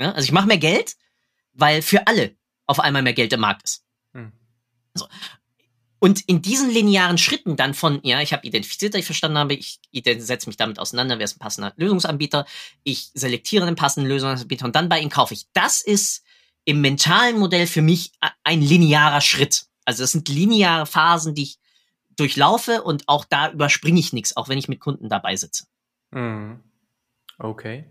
Ja, 0.00 0.12
also 0.12 0.24
ich 0.24 0.32
mache 0.32 0.46
mehr 0.46 0.58
Geld, 0.58 0.96
weil 1.52 1.82
für 1.82 2.06
alle 2.06 2.36
auf 2.66 2.80
einmal 2.80 3.02
mehr 3.02 3.14
Geld 3.14 3.32
im 3.32 3.40
Markt 3.40 3.64
ist. 3.64 3.84
Hm. 4.12 4.32
Also, 4.94 5.08
und 6.00 6.20
in 6.28 6.42
diesen 6.42 6.68
linearen 6.68 7.16
Schritten 7.16 7.56
dann 7.56 7.72
von, 7.72 8.00
ja, 8.02 8.20
ich 8.20 8.34
habe 8.34 8.46
identifiziert, 8.46 8.92
dass 8.92 8.98
ich 8.98 9.06
verstanden 9.06 9.38
habe, 9.38 9.54
ich 9.54 9.80
setze 10.18 10.50
mich 10.50 10.58
damit 10.58 10.78
auseinander, 10.78 11.18
wer 11.18 11.24
ist 11.24 11.36
ein 11.36 11.38
passender 11.38 11.72
Lösungsanbieter, 11.76 12.44
ich 12.82 13.10
selektiere 13.14 13.66
einen 13.66 13.76
passenden 13.76 14.10
Lösungsanbieter 14.10 14.66
und 14.66 14.76
dann 14.76 14.90
bei 14.90 15.00
ihm 15.00 15.08
kaufe 15.08 15.32
ich. 15.32 15.46
Das 15.54 15.80
ist 15.80 16.22
im 16.66 16.82
mentalen 16.82 17.38
Modell 17.38 17.66
für 17.66 17.80
mich 17.80 18.12
ein 18.42 18.60
linearer 18.60 19.22
Schritt. 19.22 19.66
Also 19.86 20.02
das 20.02 20.12
sind 20.12 20.28
lineare 20.28 20.84
Phasen, 20.84 21.34
die 21.34 21.44
ich 21.44 21.58
durchlaufe 22.16 22.82
und 22.82 23.08
auch 23.08 23.24
da 23.24 23.50
überspringe 23.50 24.00
ich 24.00 24.12
nichts, 24.12 24.36
auch 24.36 24.48
wenn 24.48 24.58
ich 24.58 24.68
mit 24.68 24.80
Kunden 24.80 25.08
dabei 25.08 25.36
sitze. 25.36 25.66
Mhm. 26.10 26.62
Okay. 27.38 27.86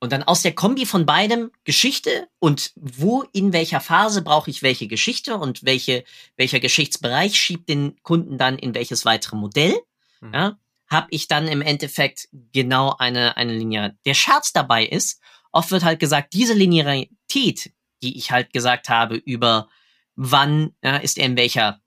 Und 0.00 0.10
dann 0.10 0.24
aus 0.24 0.42
der 0.42 0.54
Kombi 0.54 0.84
von 0.84 1.06
beidem 1.06 1.52
Geschichte 1.62 2.26
und 2.40 2.72
wo 2.74 3.22
in 3.32 3.52
welcher 3.52 3.80
Phase 3.80 4.22
brauche 4.22 4.50
ich 4.50 4.62
welche 4.62 4.88
Geschichte 4.88 5.36
und 5.36 5.64
welche, 5.64 6.02
welcher 6.36 6.58
Geschichtsbereich 6.58 7.36
schiebt 7.36 7.68
den 7.68 8.02
Kunden 8.02 8.36
dann 8.36 8.58
in 8.58 8.74
welches 8.74 9.04
weitere 9.04 9.36
Modell, 9.36 9.76
mhm. 10.20 10.34
ja, 10.34 10.58
habe 10.88 11.06
ich 11.10 11.28
dann 11.28 11.46
im 11.46 11.62
Endeffekt 11.62 12.28
genau 12.52 12.96
eine, 12.98 13.36
eine 13.36 13.56
Linie. 13.56 13.96
Der 14.04 14.14
Scherz 14.14 14.52
dabei 14.52 14.84
ist, 14.84 15.20
oft 15.52 15.70
wird 15.70 15.84
halt 15.84 16.00
gesagt, 16.00 16.32
diese 16.32 16.54
Linearität, 16.54 17.72
die 18.02 18.18
ich 18.18 18.32
halt 18.32 18.52
gesagt 18.52 18.88
habe 18.88 19.14
über 19.14 19.68
wann 20.16 20.74
ja, 20.82 20.96
ist 20.96 21.18
er 21.18 21.26
in 21.26 21.36
welcher 21.36 21.80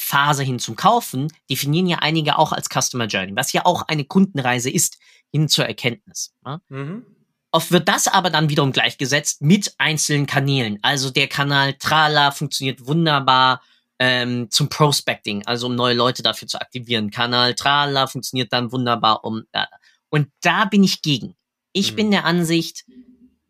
Phase 0.00 0.44
hin 0.44 0.58
zum 0.60 0.76
Kaufen, 0.76 1.28
definieren 1.50 1.88
ja 1.88 1.98
einige 1.98 2.38
auch 2.38 2.52
als 2.52 2.68
Customer 2.68 3.06
Journey, 3.06 3.34
was 3.34 3.52
ja 3.52 3.66
auch 3.66 3.82
eine 3.88 4.04
Kundenreise 4.04 4.70
ist 4.70 4.98
hin 5.30 5.48
zur 5.48 5.66
Erkenntnis. 5.66 6.32
Ja? 6.46 6.60
Mhm. 6.68 7.04
Oft 7.50 7.72
wird 7.72 7.88
das 7.88 8.06
aber 8.06 8.30
dann 8.30 8.48
wiederum 8.48 8.72
gleichgesetzt 8.72 9.42
mit 9.42 9.74
einzelnen 9.78 10.26
Kanälen. 10.26 10.78
Also 10.82 11.10
der 11.10 11.26
Kanal 11.28 11.74
Trala 11.74 12.30
funktioniert 12.30 12.86
wunderbar 12.86 13.60
ähm, 13.98 14.48
zum 14.50 14.68
Prospecting, 14.68 15.44
also 15.46 15.66
um 15.66 15.74
neue 15.74 15.94
Leute 15.94 16.22
dafür 16.22 16.46
zu 16.46 16.60
aktivieren. 16.60 17.10
Kanal 17.10 17.54
Trala 17.54 18.06
funktioniert 18.06 18.52
dann 18.52 18.70
wunderbar 18.70 19.24
um. 19.24 19.44
Äh, 19.52 19.66
und 20.10 20.28
da 20.42 20.66
bin 20.66 20.84
ich 20.84 21.02
gegen. 21.02 21.34
Ich 21.72 21.92
mhm. 21.92 21.96
bin 21.96 22.10
der 22.12 22.24
Ansicht, 22.24 22.84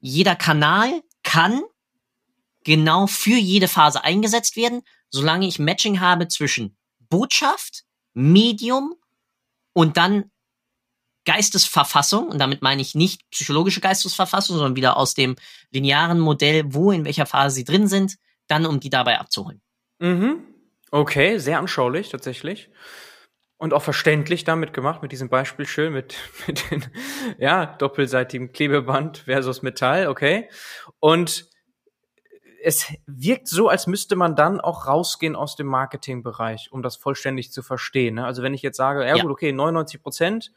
jeder 0.01 0.35
Kanal 0.35 1.03
kann 1.23 1.61
genau 2.65 3.07
für 3.07 3.37
jede 3.37 3.69
Phase 3.69 4.03
eingesetzt 4.03 4.57
werden, 4.57 4.83
solange 5.11 5.47
ich 5.47 5.59
Matching 5.59 6.01
habe 6.01 6.29
zwischen 6.29 6.77
Botschaft, 7.09 7.85
Medium 8.15 8.95
und 9.73 9.97
dann 9.97 10.31
Geistesverfassung, 11.25 12.29
und 12.29 12.39
damit 12.39 12.63
meine 12.63 12.81
ich 12.81 12.95
nicht 12.95 13.29
psychologische 13.31 13.81
Geistesverfassung, 13.81 14.57
sondern 14.57 14.77
wieder 14.77 14.97
aus 14.97 15.15
dem 15.15 15.37
linearen 15.71 16.21
Modell, 16.21 16.65
wo 16.69 16.91
in 16.91 17.05
welcher 17.05 17.27
Phase 17.27 17.57
sie 17.57 17.65
drin 17.65 17.87
sind, 17.87 18.17
dann 18.47 18.65
um 18.65 18.81
die 18.81 18.91
dabei 18.91 19.19
abzuholen. 19.19 19.61
Mhm. 19.99 20.43
Okay, 20.91 21.39
sehr 21.39 21.59
anschaulich 21.59 22.09
tatsächlich. 22.09 22.71
Und 23.59 23.75
auch 23.75 23.83
verständlich 23.83 24.45
damit 24.45 24.73
gemacht, 24.73 25.03
mit 25.03 25.13
diesem 25.13 25.29
Beispiel 25.29 25.67
schön, 25.67 25.93
mit, 25.93 26.15
mit 26.47 26.71
den, 26.71 26.87
ja, 27.39 27.67
doppelseitigem 27.67 28.53
Klebeband 28.53 29.19
versus 29.19 29.63
Metall, 29.63 30.07
okay. 30.07 30.49
Und 30.99 31.51
es 32.63 32.93
wirkt 33.07 33.49
so, 33.49 33.69
als 33.69 33.87
müsste 33.87 34.17
man 34.17 34.37
dann 34.37 34.61
auch 34.61 34.87
rausgehen 34.87 35.37
aus 35.37 35.57
dem 35.57 35.67
Marketingbereich, 35.67 36.73
um 36.73 36.83
das 36.83 36.97
vollständig 36.97 37.53
zu 37.53 37.63
verstehen. 37.63 38.17
Ne? 38.17 38.25
Also 38.25 38.43
wenn 38.43 38.55
ich 38.55 38.63
jetzt 38.63 38.77
sage, 38.77 39.07
ja, 39.07 39.17
ja. 39.17 39.23
gut, 39.23 39.31
okay, 39.31 39.53
99 39.53 40.03
Prozent, 40.03 40.53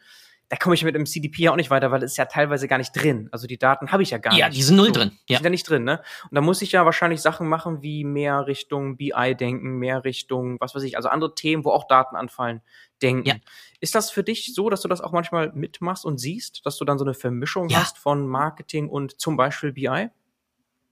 da 0.50 0.58
komme 0.58 0.76
ich 0.76 0.84
mit 0.84 0.96
dem 0.96 1.06
CDP 1.06 1.44
ja 1.44 1.52
auch 1.54 1.56
nicht 1.56 1.70
weiter, 1.70 1.92
weil 1.92 2.04
es 2.04 2.12
ist 2.12 2.18
ja 2.18 2.26
teilweise 2.26 2.68
gar 2.68 2.78
nicht 2.78 2.92
drin. 2.92 3.30
Also 3.32 3.48
die 3.48 3.58
Daten 3.58 3.94
habe 3.94 4.04
ich 4.04 4.10
ja 4.10 4.18
gar 4.18 4.34
ja, 4.34 4.48
nicht. 4.48 4.58
Ja, 4.58 4.60
die 4.60 4.64
sind 4.64 4.76
null 4.76 4.88
so, 4.88 4.94
drin. 4.94 5.18
Die 5.30 5.36
sind 5.36 5.46
ja 5.46 5.50
nicht 5.50 5.70
drin, 5.70 5.86
ne? 5.86 6.02
Und 6.24 6.36
da 6.36 6.42
muss 6.42 6.62
ich 6.62 6.74
ja 6.74 6.84
wahrscheinlich 6.84 7.22
Sachen 7.22 7.48
machen, 7.48 7.82
wie 7.82 8.04
mehr 8.04 8.48
Richtung 8.48 8.98
BI 8.98 9.36
denken, 9.40 9.78
mehr 9.78 10.04
Richtung, 10.04 10.60
was 10.60 10.76
weiß 10.76 10.84
ich, 10.84 10.98
also 10.98 11.08
andere 11.08 11.36
Themen, 11.36 11.64
wo 11.64 11.70
auch 11.70 11.88
Daten 11.88 12.18
anfallen, 12.18 12.62
denken. 13.02 13.30
Ja. 13.30 13.36
Ist 13.80 13.96
das 13.96 14.12
für 14.12 14.24
dich 14.24 14.54
so, 14.54 14.70
dass 14.70 14.82
du 14.82 14.90
das 14.90 15.00
auch 15.00 15.14
manchmal 15.14 15.54
mitmachst 15.54 16.04
und 16.04 16.18
siehst, 16.18 16.66
dass 16.66 16.78
du 16.78 16.84
dann 16.84 16.98
so 16.98 17.06
eine 17.06 17.14
Vermischung 17.14 17.70
ja. 17.70 17.78
hast 17.78 17.98
von 17.98 18.28
Marketing 18.28 18.90
und 18.90 19.22
zum 19.22 19.38
Beispiel 19.38 19.72
BI? 19.72 20.10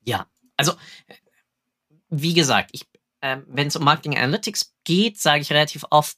Ja, 0.06 0.26
also 0.60 0.74
wie 2.10 2.34
gesagt, 2.34 2.72
ich, 2.74 2.86
äh, 3.22 3.38
wenn 3.48 3.68
es 3.68 3.76
um 3.76 3.84
Marketing 3.84 4.18
Analytics 4.18 4.74
geht, 4.84 5.20
sage 5.20 5.42
ich 5.42 5.52
relativ 5.52 5.86
oft, 5.90 6.18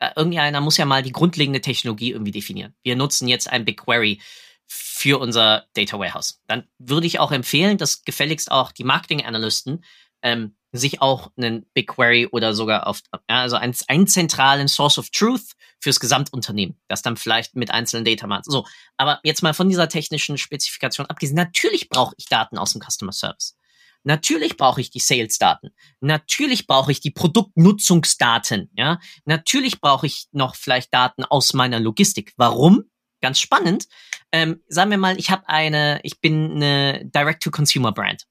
äh, 0.00 0.10
irgendeiner 0.16 0.60
muss 0.60 0.76
ja 0.76 0.84
mal 0.84 1.02
die 1.02 1.12
grundlegende 1.12 1.60
Technologie 1.60 2.12
irgendwie 2.12 2.32
definieren. 2.32 2.74
Wir 2.82 2.96
nutzen 2.96 3.28
jetzt 3.28 3.48
ein 3.50 3.64
BigQuery 3.64 4.20
für 4.66 5.18
unser 5.18 5.66
Data 5.74 5.98
Warehouse. 5.98 6.40
Dann 6.46 6.66
würde 6.78 7.06
ich 7.06 7.18
auch 7.18 7.32
empfehlen, 7.32 7.76
dass 7.76 8.04
gefälligst 8.04 8.50
auch 8.50 8.72
die 8.72 8.84
Marketing-Analysten 8.84 9.84
ähm, 10.22 10.56
sich 10.72 11.02
auch 11.02 11.30
einen 11.36 11.66
BigQuery 11.74 12.28
oder 12.28 12.54
sogar 12.54 12.86
auf, 12.86 13.00
ja, 13.28 13.42
also 13.42 13.56
einen, 13.56 13.74
einen 13.88 14.06
zentralen 14.06 14.68
Source 14.68 14.98
of 14.98 15.10
Truth 15.10 15.52
fürs 15.80 16.00
Gesamtunternehmen, 16.00 16.80
das 16.88 17.02
dann 17.02 17.16
vielleicht 17.16 17.56
mit 17.56 17.70
einzelnen 17.70 18.04
Data 18.04 18.26
macht. 18.26 18.46
So, 18.46 18.66
aber 18.96 19.20
jetzt 19.22 19.42
mal 19.42 19.52
von 19.52 19.68
dieser 19.68 19.88
technischen 19.88 20.38
Spezifikation 20.38 21.06
abgesehen, 21.06 21.36
natürlich 21.36 21.90
brauche 21.90 22.14
ich 22.16 22.26
Daten 22.26 22.56
aus 22.56 22.72
dem 22.72 22.80
Customer 22.80 23.12
Service. 23.12 23.56
Natürlich 24.04 24.56
brauche 24.56 24.80
ich 24.80 24.90
die 24.90 24.98
Sales-Daten. 24.98 25.70
Natürlich 26.00 26.66
brauche 26.66 26.90
ich 26.90 27.00
die 27.00 27.10
Produktnutzungsdaten. 27.10 28.70
Ja, 28.74 28.98
natürlich 29.24 29.80
brauche 29.80 30.06
ich 30.06 30.26
noch 30.32 30.56
vielleicht 30.56 30.92
Daten 30.92 31.24
aus 31.24 31.52
meiner 31.54 31.78
Logistik. 31.78 32.32
Warum? 32.36 32.84
ganz 33.22 33.40
spannend. 33.40 33.88
Ähm, 34.32 34.62
sagen 34.68 34.90
wir 34.90 34.98
mal, 34.98 35.18
ich 35.18 35.30
habe 35.30 35.48
eine, 35.48 36.00
ich 36.02 36.20
bin 36.20 36.56
eine 36.56 37.04
Direct-to-Consumer-Brand. 37.06 38.26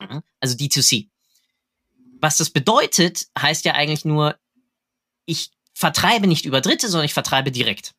Mhm. 0.00 0.22
Also 0.40 0.56
D2C. 0.56 1.10
Was 2.20 2.38
das 2.38 2.50
bedeutet, 2.50 3.26
heißt 3.38 3.64
ja 3.66 3.74
eigentlich 3.74 4.06
nur, 4.06 4.38
ich 5.26 5.50
vertreibe 5.74 6.26
nicht 6.26 6.46
über 6.46 6.62
Dritte, 6.62 6.88
sondern 6.88 7.04
ich 7.04 7.14
vertreibe 7.14 7.52
direkt. 7.52 7.94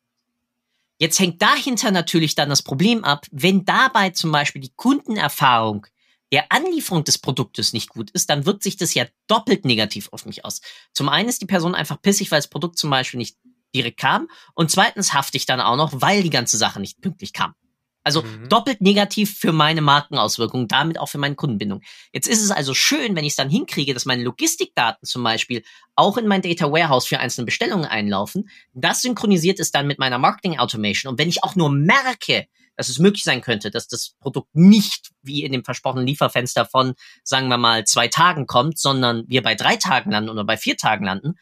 Jetzt 0.98 1.18
hängt 1.18 1.40
dahinter 1.40 1.90
natürlich 1.90 2.34
dann 2.34 2.50
das 2.50 2.62
Problem 2.62 3.04
ab, 3.04 3.26
wenn 3.30 3.64
dabei 3.64 4.10
zum 4.10 4.32
Beispiel 4.32 4.60
die 4.60 4.72
Kundenerfahrung 4.76 5.86
der 6.32 6.50
Anlieferung 6.52 7.04
des 7.04 7.18
Produktes 7.18 7.72
nicht 7.72 7.88
gut 7.88 8.10
ist, 8.10 8.30
dann 8.30 8.46
wirkt 8.46 8.62
sich 8.62 8.76
das 8.76 8.94
ja 8.94 9.06
doppelt 9.26 9.64
negativ 9.64 10.08
auf 10.12 10.26
mich 10.26 10.44
aus. 10.44 10.60
Zum 10.92 11.08
einen 11.08 11.28
ist 11.28 11.42
die 11.42 11.46
Person 11.46 11.74
einfach 11.74 12.00
pissig, 12.00 12.30
weil 12.30 12.38
das 12.38 12.48
Produkt 12.48 12.78
zum 12.78 12.90
Beispiel 12.90 13.18
nicht 13.18 13.36
direkt 13.74 13.98
kam 13.98 14.28
und 14.54 14.70
zweitens 14.70 15.12
hafte 15.14 15.36
ich 15.36 15.46
dann 15.46 15.60
auch 15.60 15.76
noch, 15.76 15.92
weil 16.00 16.22
die 16.22 16.30
ganze 16.30 16.56
Sache 16.56 16.80
nicht 16.80 17.00
pünktlich 17.00 17.32
kam. 17.32 17.54
Also 18.02 18.22
mhm. 18.22 18.48
doppelt 18.48 18.80
negativ 18.80 19.38
für 19.38 19.52
meine 19.52 19.82
Markenauswirkungen, 19.82 20.68
damit 20.68 20.98
auch 20.98 21.08
für 21.08 21.18
meine 21.18 21.34
Kundenbindung. 21.34 21.82
Jetzt 22.12 22.28
ist 22.28 22.42
es 22.42 22.50
also 22.50 22.72
schön, 22.72 23.14
wenn 23.14 23.24
ich 23.24 23.32
es 23.32 23.36
dann 23.36 23.50
hinkriege, 23.50 23.92
dass 23.92 24.06
meine 24.06 24.22
Logistikdaten 24.22 25.06
zum 25.06 25.22
Beispiel 25.22 25.62
auch 25.96 26.16
in 26.16 26.26
mein 26.26 26.40
Data 26.40 26.72
Warehouse 26.72 27.06
für 27.06 27.18
einzelne 27.18 27.44
Bestellungen 27.44 27.84
einlaufen. 27.84 28.48
Das 28.72 29.02
synchronisiert 29.02 29.60
ist 29.60 29.74
dann 29.74 29.86
mit 29.86 29.98
meiner 29.98 30.18
Marketing 30.18 30.58
Automation. 30.58 31.12
Und 31.12 31.18
wenn 31.18 31.28
ich 31.28 31.44
auch 31.44 31.56
nur 31.56 31.70
merke, 31.70 32.46
dass 32.76 32.88
es 32.88 32.98
möglich 32.98 33.24
sein 33.24 33.40
könnte, 33.40 33.70
dass 33.70 33.88
das 33.88 34.14
Produkt 34.20 34.54
nicht 34.54 35.10
wie 35.22 35.44
in 35.44 35.52
dem 35.52 35.64
versprochenen 35.64 36.06
Lieferfenster 36.06 36.64
von, 36.64 36.94
sagen 37.24 37.48
wir 37.48 37.58
mal, 37.58 37.84
zwei 37.84 38.08
Tagen 38.08 38.46
kommt, 38.46 38.78
sondern 38.78 39.24
wir 39.28 39.42
bei 39.42 39.54
drei 39.54 39.76
Tagen 39.76 40.10
landen 40.10 40.30
oder 40.30 40.44
bei 40.44 40.56
vier 40.56 40.76
Tagen 40.76 41.04
landen, 41.04 41.34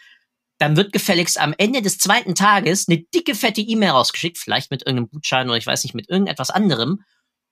dann 0.59 0.77
wird 0.77 0.93
gefälligst 0.93 1.39
am 1.39 1.55
Ende 1.57 1.83
des 1.83 1.99
zweiten 1.99 2.35
Tages 2.35 2.89
eine 2.89 2.99
dicke, 2.99 3.35
fette 3.35 3.61
E-Mail 3.61 3.91
rausgeschickt, 3.91 4.39
vielleicht 4.39 4.71
mit 4.71 4.83
irgendeinem 4.83 5.11
Gutschein 5.11 5.49
oder 5.49 5.59
ich 5.59 5.67
weiß 5.67 5.85
nicht, 5.85 5.95
mit 5.95 6.09
irgendetwas 6.09 6.51
anderem, 6.51 7.05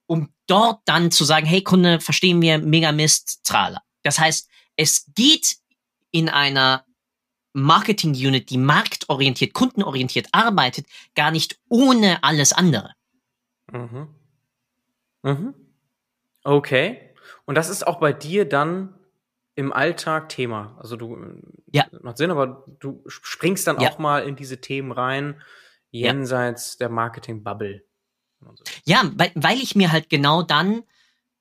um 0.06 0.32
dort 0.46 0.80
dann 0.86 1.10
zu 1.10 1.24
sagen, 1.24 1.46
hey 1.46 1.62
Kunde, 1.62 2.00
verstehen 2.00 2.42
wir, 2.42 2.58
mega 2.58 2.92
Mist, 2.92 3.40
Trala. 3.44 3.82
Das 4.02 4.18
heißt, 4.18 4.48
es 4.76 5.06
geht 5.14 5.56
in 6.10 6.28
einer 6.28 6.84
Marketing-Unit, 7.52 8.50
die 8.50 8.58
marktorientiert, 8.58 9.54
kundenorientiert 9.54 10.28
arbeitet, 10.32 10.86
gar 11.14 11.30
nicht 11.30 11.58
ohne 11.68 12.22
alles 12.22 12.52
andere. 12.52 12.95
Mhm. 13.72 14.08
Mhm. 15.22 15.54
Okay. 16.44 17.14
Und 17.44 17.56
das 17.56 17.68
ist 17.68 17.86
auch 17.86 17.98
bei 17.98 18.12
dir 18.12 18.48
dann 18.48 18.94
im 19.56 19.72
Alltag 19.72 20.28
Thema. 20.28 20.76
Also 20.78 20.96
du 20.96 21.40
ja. 21.72 21.86
macht 22.02 22.18
Sinn, 22.18 22.30
aber 22.30 22.64
du 22.78 23.02
springst 23.06 23.66
dann 23.66 23.80
ja. 23.80 23.90
auch 23.90 23.98
mal 23.98 24.26
in 24.26 24.36
diese 24.36 24.60
Themen 24.60 24.92
rein, 24.92 25.40
jenseits 25.90 26.74
ja. 26.74 26.86
der 26.86 26.88
Marketing-Bubble. 26.90 27.82
Ja, 28.84 29.10
weil, 29.14 29.32
weil 29.34 29.58
ich 29.58 29.74
mir 29.74 29.90
halt 29.92 30.10
genau 30.10 30.42
dann 30.42 30.82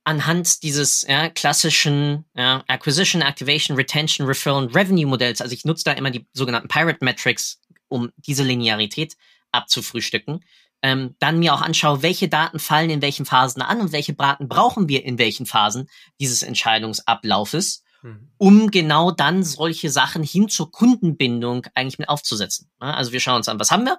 anhand 0.06 0.64
dieses 0.64 1.06
ja, 1.08 1.30
klassischen 1.30 2.26
ja, 2.36 2.64
Acquisition, 2.68 3.22
Activation, 3.22 3.76
Retention, 3.76 4.28
Referral 4.28 4.64
und 4.64 4.76
Revenue 4.76 5.08
Modells, 5.08 5.42
also 5.42 5.54
ich 5.54 5.66
nutze 5.66 5.84
da 5.84 5.92
immer 5.92 6.12
die 6.12 6.26
sogenannten 6.32 6.68
Pirate 6.68 7.04
Metrics, 7.04 7.60
um 7.88 8.12
diese 8.18 8.44
Linearität 8.44 9.18
abzufrühstücken, 9.52 10.44
ähm, 10.82 11.16
dann 11.20 11.40
mir 11.40 11.54
auch 11.54 11.62
anschaue, 11.62 12.02
welche 12.02 12.30
Daten 12.30 12.60
fallen 12.60 12.90
in 12.90 13.02
welchen 13.02 13.26
Phasen 13.26 13.62
an 13.62 13.82
und 13.82 13.92
welche 13.92 14.14
Daten 14.14 14.48
brauchen 14.48 14.88
wir 14.88 15.04
in 15.06 15.18
welchen 15.18 15.46
Phasen 15.46 15.90
dieses 16.20 16.44
Entscheidungsablaufes 16.44 17.84
Mhm. 18.06 18.30
um 18.38 18.72
genau 18.72 19.10
dann 19.10 19.44
solche 19.44 19.90
Sachen 19.90 20.22
hin 20.22 20.48
zur 20.48 20.72
Kundenbindung 20.72 21.66
eigentlich 21.74 21.98
mit 21.98 22.08
aufzusetzen. 22.08 22.70
Also 22.78 23.12
wir 23.12 23.20
schauen 23.20 23.38
uns 23.38 23.50
an, 23.50 23.60
was 23.60 23.72
haben 23.72 23.84
wir, 23.86 23.98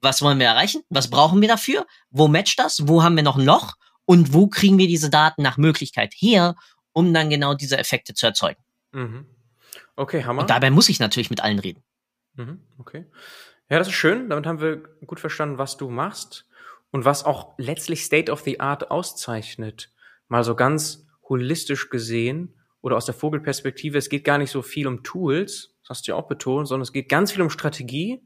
was 0.00 0.22
wollen 0.22 0.38
wir 0.38 0.46
erreichen, 0.46 0.82
was 0.90 1.10
brauchen 1.10 1.40
wir 1.40 1.48
dafür, 1.48 1.84
wo 2.10 2.28
matcht 2.28 2.60
das, 2.60 2.86
wo 2.86 3.02
haben 3.02 3.16
wir 3.16 3.24
noch 3.24 3.36
ein 3.36 3.44
Loch 3.44 3.74
und 4.04 4.32
wo 4.32 4.46
kriegen 4.46 4.78
wir 4.78 4.86
diese 4.86 5.10
Daten 5.10 5.42
nach 5.42 5.56
Möglichkeit 5.56 6.14
her, 6.16 6.54
um 6.92 7.12
dann 7.12 7.30
genau 7.30 7.54
diese 7.54 7.78
Effekte 7.78 8.14
zu 8.14 8.26
erzeugen. 8.26 8.62
Mhm. 8.92 9.26
Okay, 9.96 10.24
Hammer. 10.24 10.42
Und 10.42 10.50
dabei 10.50 10.70
muss 10.70 10.88
ich 10.88 11.00
natürlich 11.00 11.30
mit 11.30 11.40
allen 11.40 11.58
reden. 11.58 11.82
Mhm. 12.34 12.60
Okay. 12.78 13.06
Ja, 13.72 13.78
das 13.78 13.88
ist 13.88 13.94
schön. 13.94 14.28
Damit 14.28 14.44
haben 14.44 14.60
wir 14.60 14.82
gut 15.06 15.18
verstanden, 15.18 15.56
was 15.56 15.78
du 15.78 15.88
machst 15.88 16.46
und 16.90 17.06
was 17.06 17.24
auch 17.24 17.54
letztlich 17.56 18.04
State 18.04 18.30
of 18.30 18.42
the 18.42 18.60
Art 18.60 18.90
auszeichnet. 18.90 19.90
Mal 20.28 20.44
so 20.44 20.54
ganz 20.54 21.06
holistisch 21.26 21.88
gesehen 21.88 22.54
oder 22.82 22.98
aus 22.98 23.06
der 23.06 23.14
Vogelperspektive, 23.14 23.96
es 23.96 24.10
geht 24.10 24.24
gar 24.24 24.36
nicht 24.36 24.50
so 24.50 24.60
viel 24.60 24.86
um 24.86 25.02
Tools, 25.02 25.74
das 25.80 25.88
hast 25.88 26.06
du 26.06 26.12
ja 26.12 26.18
auch 26.18 26.28
betont, 26.28 26.68
sondern 26.68 26.82
es 26.82 26.92
geht 26.92 27.08
ganz 27.08 27.32
viel 27.32 27.40
um 27.40 27.48
Strategie 27.48 28.20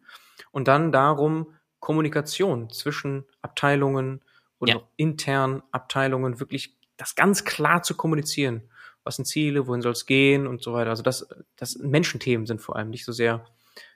und 0.50 0.66
dann 0.66 0.90
darum, 0.90 1.54
Kommunikation 1.78 2.68
zwischen 2.70 3.24
Abteilungen 3.40 4.22
oder 4.58 4.72
ja. 4.72 4.82
intern 4.96 5.62
Abteilungen 5.70 6.40
wirklich 6.40 6.76
das 6.96 7.14
ganz 7.14 7.44
klar 7.44 7.84
zu 7.84 7.94
kommunizieren. 7.94 8.68
Was 9.04 9.14
sind 9.14 9.26
Ziele, 9.26 9.68
wohin 9.68 9.80
soll 9.80 9.92
es 9.92 10.06
gehen 10.06 10.48
und 10.48 10.60
so 10.60 10.72
weiter. 10.72 10.90
Also 10.90 11.04
das, 11.04 11.28
das 11.54 11.76
Menschenthemen 11.76 12.46
sind 12.46 12.60
vor 12.60 12.74
allem 12.74 12.90
nicht 12.90 13.04
so 13.04 13.12
sehr 13.12 13.46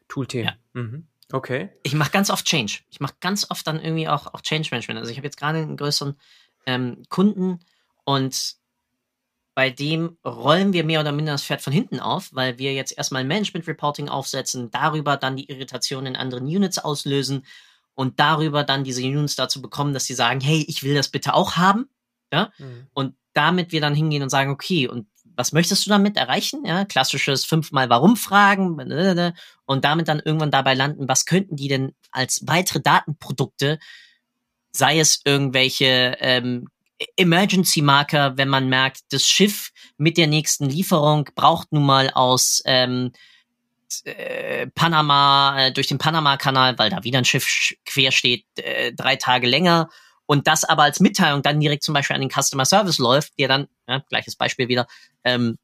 Toolthemen. 0.06 0.54
Ja. 0.74 0.80
Mhm. 0.80 1.08
Okay. 1.32 1.70
Ich 1.82 1.94
mache 1.94 2.10
ganz 2.10 2.30
oft 2.30 2.44
Change. 2.44 2.80
Ich 2.90 3.00
mache 3.00 3.14
ganz 3.20 3.50
oft 3.50 3.66
dann 3.66 3.80
irgendwie 3.80 4.08
auch, 4.08 4.34
auch 4.34 4.40
Change 4.40 4.68
Management. 4.70 4.98
Also 4.98 5.10
ich 5.10 5.16
habe 5.16 5.26
jetzt 5.26 5.38
gerade 5.38 5.58
einen 5.58 5.76
größeren 5.76 6.16
ähm, 6.66 7.02
Kunden 7.08 7.60
und 8.04 8.56
bei 9.54 9.70
dem 9.70 10.16
rollen 10.24 10.72
wir 10.72 10.84
mehr 10.84 11.00
oder 11.00 11.12
minder 11.12 11.32
das 11.32 11.44
Pferd 11.44 11.60
von 11.60 11.72
hinten 11.72 12.00
auf, 12.00 12.30
weil 12.32 12.58
wir 12.58 12.72
jetzt 12.72 12.96
erstmal 12.96 13.24
Management 13.24 13.66
Reporting 13.66 14.08
aufsetzen, 14.08 14.70
darüber 14.70 15.16
dann 15.16 15.36
die 15.36 15.50
Irritation 15.50 16.06
in 16.06 16.16
anderen 16.16 16.44
Units 16.46 16.78
auslösen 16.78 17.44
und 17.94 18.18
darüber 18.20 18.64
dann 18.64 18.84
diese 18.84 19.02
Units 19.02 19.36
dazu 19.36 19.60
bekommen, 19.60 19.92
dass 19.92 20.06
sie 20.06 20.14
sagen, 20.14 20.40
hey, 20.40 20.64
ich 20.66 20.82
will 20.82 20.94
das 20.94 21.08
bitte 21.08 21.34
auch 21.34 21.56
haben. 21.56 21.90
Ja? 22.32 22.52
Mhm. 22.58 22.86
Und 22.94 23.16
damit 23.34 23.72
wir 23.72 23.80
dann 23.80 23.94
hingehen 23.94 24.22
und 24.22 24.30
sagen, 24.30 24.50
okay, 24.50 24.88
und 24.88 25.06
was 25.40 25.52
möchtest 25.52 25.86
du 25.86 25.90
damit 25.90 26.18
erreichen? 26.18 26.64
Ja, 26.66 26.84
klassisches 26.84 27.46
fünfmal 27.46 27.88
Warum 27.88 28.16
fragen 28.16 28.78
und 29.64 29.84
damit 29.84 30.08
dann 30.08 30.20
irgendwann 30.20 30.50
dabei 30.50 30.74
landen, 30.74 31.08
was 31.08 31.24
könnten 31.24 31.56
die 31.56 31.68
denn 31.68 31.94
als 32.12 32.42
weitere 32.46 32.80
Datenprodukte, 32.80 33.78
sei 34.70 35.00
es 35.00 35.22
irgendwelche 35.24 36.16
ähm, 36.20 36.68
Emergency 37.16 37.80
Marker, 37.80 38.36
wenn 38.36 38.48
man 38.48 38.68
merkt, 38.68 39.00
das 39.10 39.26
Schiff 39.26 39.70
mit 39.96 40.18
der 40.18 40.26
nächsten 40.26 40.68
Lieferung 40.68 41.30
braucht 41.34 41.72
nun 41.72 41.86
mal 41.86 42.10
aus 42.10 42.62
ähm, 42.66 43.12
äh, 44.04 44.66
Panama, 44.68 45.58
äh, 45.58 45.72
durch 45.72 45.86
den 45.86 45.96
Panama-Kanal, 45.96 46.78
weil 46.78 46.90
da 46.90 47.02
wieder 47.02 47.18
ein 47.18 47.24
Schiff 47.24 47.72
quer 47.86 48.12
steht, 48.12 48.44
äh, 48.56 48.92
drei 48.92 49.16
Tage 49.16 49.46
länger 49.46 49.88
und 50.30 50.46
das 50.46 50.64
aber 50.64 50.84
als 50.84 51.00
Mitteilung 51.00 51.42
dann 51.42 51.60
direkt 51.60 51.82
zum 51.82 51.94
Beispiel 51.94 52.14
an 52.14 52.22
den 52.22 52.30
Customer 52.30 52.64
Service 52.64 52.98
läuft, 52.98 53.38
der 53.38 53.48
dann, 53.48 53.68
ja, 53.88 54.02
gleiches 54.08 54.36
Beispiel 54.36 54.68
wieder, 54.68 54.86
ähm, 55.24 55.58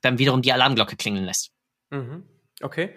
dann 0.00 0.18
wiederum 0.18 0.42
die 0.42 0.52
Alarmglocke 0.52 0.96
klingeln 0.96 1.24
lässt. 1.24 1.52
Mhm. 1.90 2.24
Okay. 2.60 2.96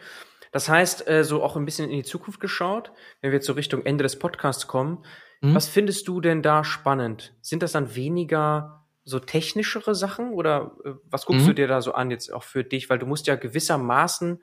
Das 0.51 0.69
heißt, 0.69 1.07
äh, 1.07 1.23
so 1.23 1.43
auch 1.43 1.55
ein 1.55 1.65
bisschen 1.65 1.89
in 1.89 1.97
die 1.97 2.03
Zukunft 2.03 2.39
geschaut, 2.39 2.91
wenn 3.21 3.31
wir 3.31 3.37
jetzt 3.37 3.45
so 3.45 3.53
Richtung 3.53 3.85
Ende 3.85 4.03
des 4.03 4.17
Podcasts 4.17 4.67
kommen, 4.67 5.03
Mhm. 5.45 5.55
Was 5.55 5.67
findest 5.67 6.07
du 6.07 6.21
denn 6.21 6.41
da 6.41 6.63
spannend? 6.63 7.33
Sind 7.41 7.63
das 7.63 7.73
dann 7.73 7.95
weniger 7.95 8.85
so 9.03 9.19
technischere 9.19 9.93
Sachen 9.93 10.33
oder 10.33 10.75
äh, 10.83 10.93
was 11.05 11.25
guckst 11.25 11.43
mhm. 11.43 11.49
du 11.49 11.53
dir 11.55 11.67
da 11.67 11.81
so 11.81 11.93
an 11.93 12.11
jetzt 12.11 12.33
auch 12.33 12.43
für 12.43 12.63
dich? 12.63 12.89
Weil 12.89 12.99
du 12.99 13.05
musst 13.05 13.27
ja 13.27 13.35
gewissermaßen 13.35 14.41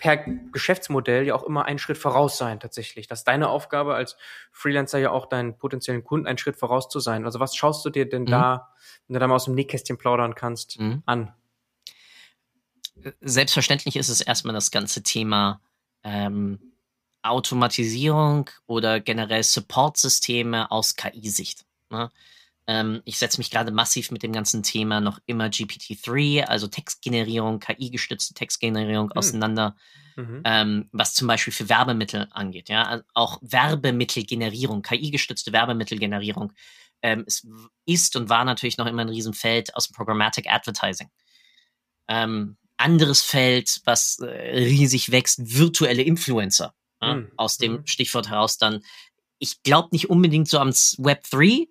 per 0.00 0.16
Geschäftsmodell 0.16 1.26
ja 1.26 1.34
auch 1.34 1.44
immer 1.44 1.64
einen 1.64 1.78
Schritt 1.78 1.98
voraus 1.98 2.38
sein 2.38 2.58
tatsächlich. 2.58 3.06
Das 3.06 3.20
ist 3.20 3.28
deine 3.28 3.48
Aufgabe 3.48 3.94
als 3.94 4.16
Freelancer 4.50 4.98
ja 4.98 5.10
auch 5.10 5.26
deinen 5.26 5.56
potenziellen 5.58 6.02
Kunden 6.02 6.26
einen 6.26 6.38
Schritt 6.38 6.56
voraus 6.56 6.88
zu 6.88 6.98
sein. 6.98 7.24
Also 7.24 7.38
was 7.38 7.54
schaust 7.54 7.84
du 7.84 7.90
dir 7.90 8.08
denn 8.08 8.22
mhm. 8.22 8.26
da, 8.26 8.74
wenn 9.06 9.14
du 9.14 9.20
da 9.20 9.26
mal 9.28 9.36
aus 9.36 9.44
dem 9.44 9.54
Nähkästchen 9.54 9.96
plaudern 9.96 10.34
kannst, 10.34 10.80
mhm. 10.80 11.02
an? 11.06 11.32
Selbstverständlich 13.20 13.96
ist 13.96 14.08
es 14.08 14.20
erstmal 14.20 14.54
das 14.54 14.70
ganze 14.70 15.02
Thema 15.02 15.60
ähm, 16.02 16.72
Automatisierung 17.22 18.50
oder 18.66 19.00
generell 19.00 19.42
Support-Systeme 19.42 20.70
aus 20.70 20.96
KI-Sicht. 20.96 21.64
Ne? 21.90 22.10
Ähm, 22.66 23.02
ich 23.04 23.18
setze 23.18 23.38
mich 23.38 23.50
gerade 23.50 23.70
massiv 23.70 24.10
mit 24.10 24.22
dem 24.22 24.32
ganzen 24.32 24.62
Thema 24.62 25.00
noch 25.00 25.18
immer 25.26 25.46
GPT-3, 25.46 26.44
also 26.44 26.66
Textgenerierung, 26.66 27.60
KI-gestützte 27.60 28.34
Textgenerierung 28.34 29.10
hm. 29.10 29.16
auseinander, 29.16 29.76
mhm. 30.16 30.42
ähm, 30.44 30.88
was 30.92 31.14
zum 31.14 31.28
Beispiel 31.28 31.52
für 31.52 31.68
Werbemittel 31.68 32.28
angeht. 32.30 32.68
Ja, 32.68 32.84
also 32.84 33.04
auch 33.12 33.38
Werbemittelgenerierung, 33.42 34.82
KI-gestützte 34.82 35.52
Werbemittelgenerierung 35.52 36.52
ähm, 37.04 37.24
es 37.26 37.46
ist 37.84 38.16
und 38.16 38.30
war 38.30 38.46
natürlich 38.46 38.78
noch 38.78 38.86
immer 38.86 39.02
ein 39.02 39.10
Riesenfeld 39.10 39.76
aus 39.76 39.88
dem 39.88 39.94
Programmatic 39.94 40.50
Advertising. 40.50 41.10
Ähm, 42.08 42.56
anderes 42.78 43.22
Feld, 43.22 43.82
was 43.84 44.18
äh, 44.20 44.26
riesig 44.26 45.12
wächst, 45.12 45.38
virtuelle 45.58 46.02
Influencer 46.02 46.74
mhm. 47.02 47.30
aus 47.36 47.58
dem 47.58 47.72
mhm. 47.72 47.86
Stichwort 47.86 48.30
heraus 48.30 48.56
dann, 48.56 48.82
ich 49.38 49.62
glaube 49.62 49.90
nicht 49.92 50.08
unbedingt 50.08 50.48
so 50.48 50.58
am 50.58 50.70
Web 50.70 51.24
3. 51.30 51.66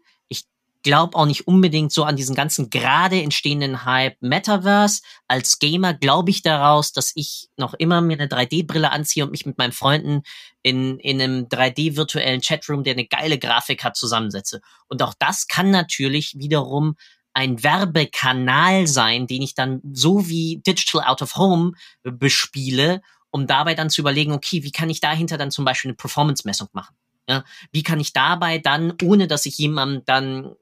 Glaube 0.83 1.17
auch 1.17 1.25
nicht 1.25 1.47
unbedingt 1.47 1.91
so 1.91 2.03
an 2.03 2.15
diesen 2.15 2.35
ganzen 2.35 2.69
gerade 2.69 3.21
entstehenden 3.21 3.85
Hype 3.85 4.21
Metaverse. 4.21 5.01
Als 5.27 5.59
Gamer 5.59 5.93
glaube 5.93 6.29
ich 6.29 6.41
daraus, 6.41 6.91
dass 6.91 7.13
ich 7.15 7.47
noch 7.57 7.73
immer 7.73 8.01
mir 8.01 8.19
eine 8.19 8.27
3D-Brille 8.27 8.91
anziehe 8.91 9.23
und 9.25 9.31
mich 9.31 9.45
mit 9.45 9.57
meinen 9.57 9.71
Freunden 9.71 10.23
in, 10.61 10.99
in 10.99 11.21
einem 11.21 11.45
3D-virtuellen 11.47 12.41
Chatroom, 12.41 12.83
der 12.83 12.93
eine 12.93 13.07
geile 13.07 13.39
Grafik 13.39 13.83
hat, 13.83 13.95
zusammensetze. 13.95 14.61
Und 14.87 15.01
auch 15.01 15.13
das 15.17 15.47
kann 15.47 15.71
natürlich 15.71 16.37
wiederum 16.37 16.95
ein 17.33 17.63
Werbekanal 17.63 18.87
sein, 18.87 19.27
den 19.27 19.41
ich 19.41 19.55
dann 19.55 19.81
so 19.91 20.27
wie 20.27 20.61
Digital 20.65 21.03
Out 21.05 21.21
of 21.21 21.35
Home 21.35 21.71
bespiele, 22.03 23.01
um 23.31 23.47
dabei 23.47 23.73
dann 23.73 23.89
zu 23.89 24.01
überlegen, 24.01 24.31
okay, 24.31 24.63
wie 24.63 24.71
kann 24.71 24.89
ich 24.89 24.99
dahinter 24.99 25.37
dann 25.37 25.49
zum 25.49 25.65
Beispiel 25.65 25.89
eine 25.89 25.95
Performance-Messung 25.95 26.69
machen? 26.73 26.95
Ja, 27.27 27.43
wie 27.71 27.83
kann 27.83 27.99
ich 27.99 28.13
dabei 28.13 28.59
dann, 28.59 28.93
ohne 29.01 29.27
dass 29.27 29.45
ich 29.45 29.57
jemandem 29.57 30.03
dann 30.05 30.55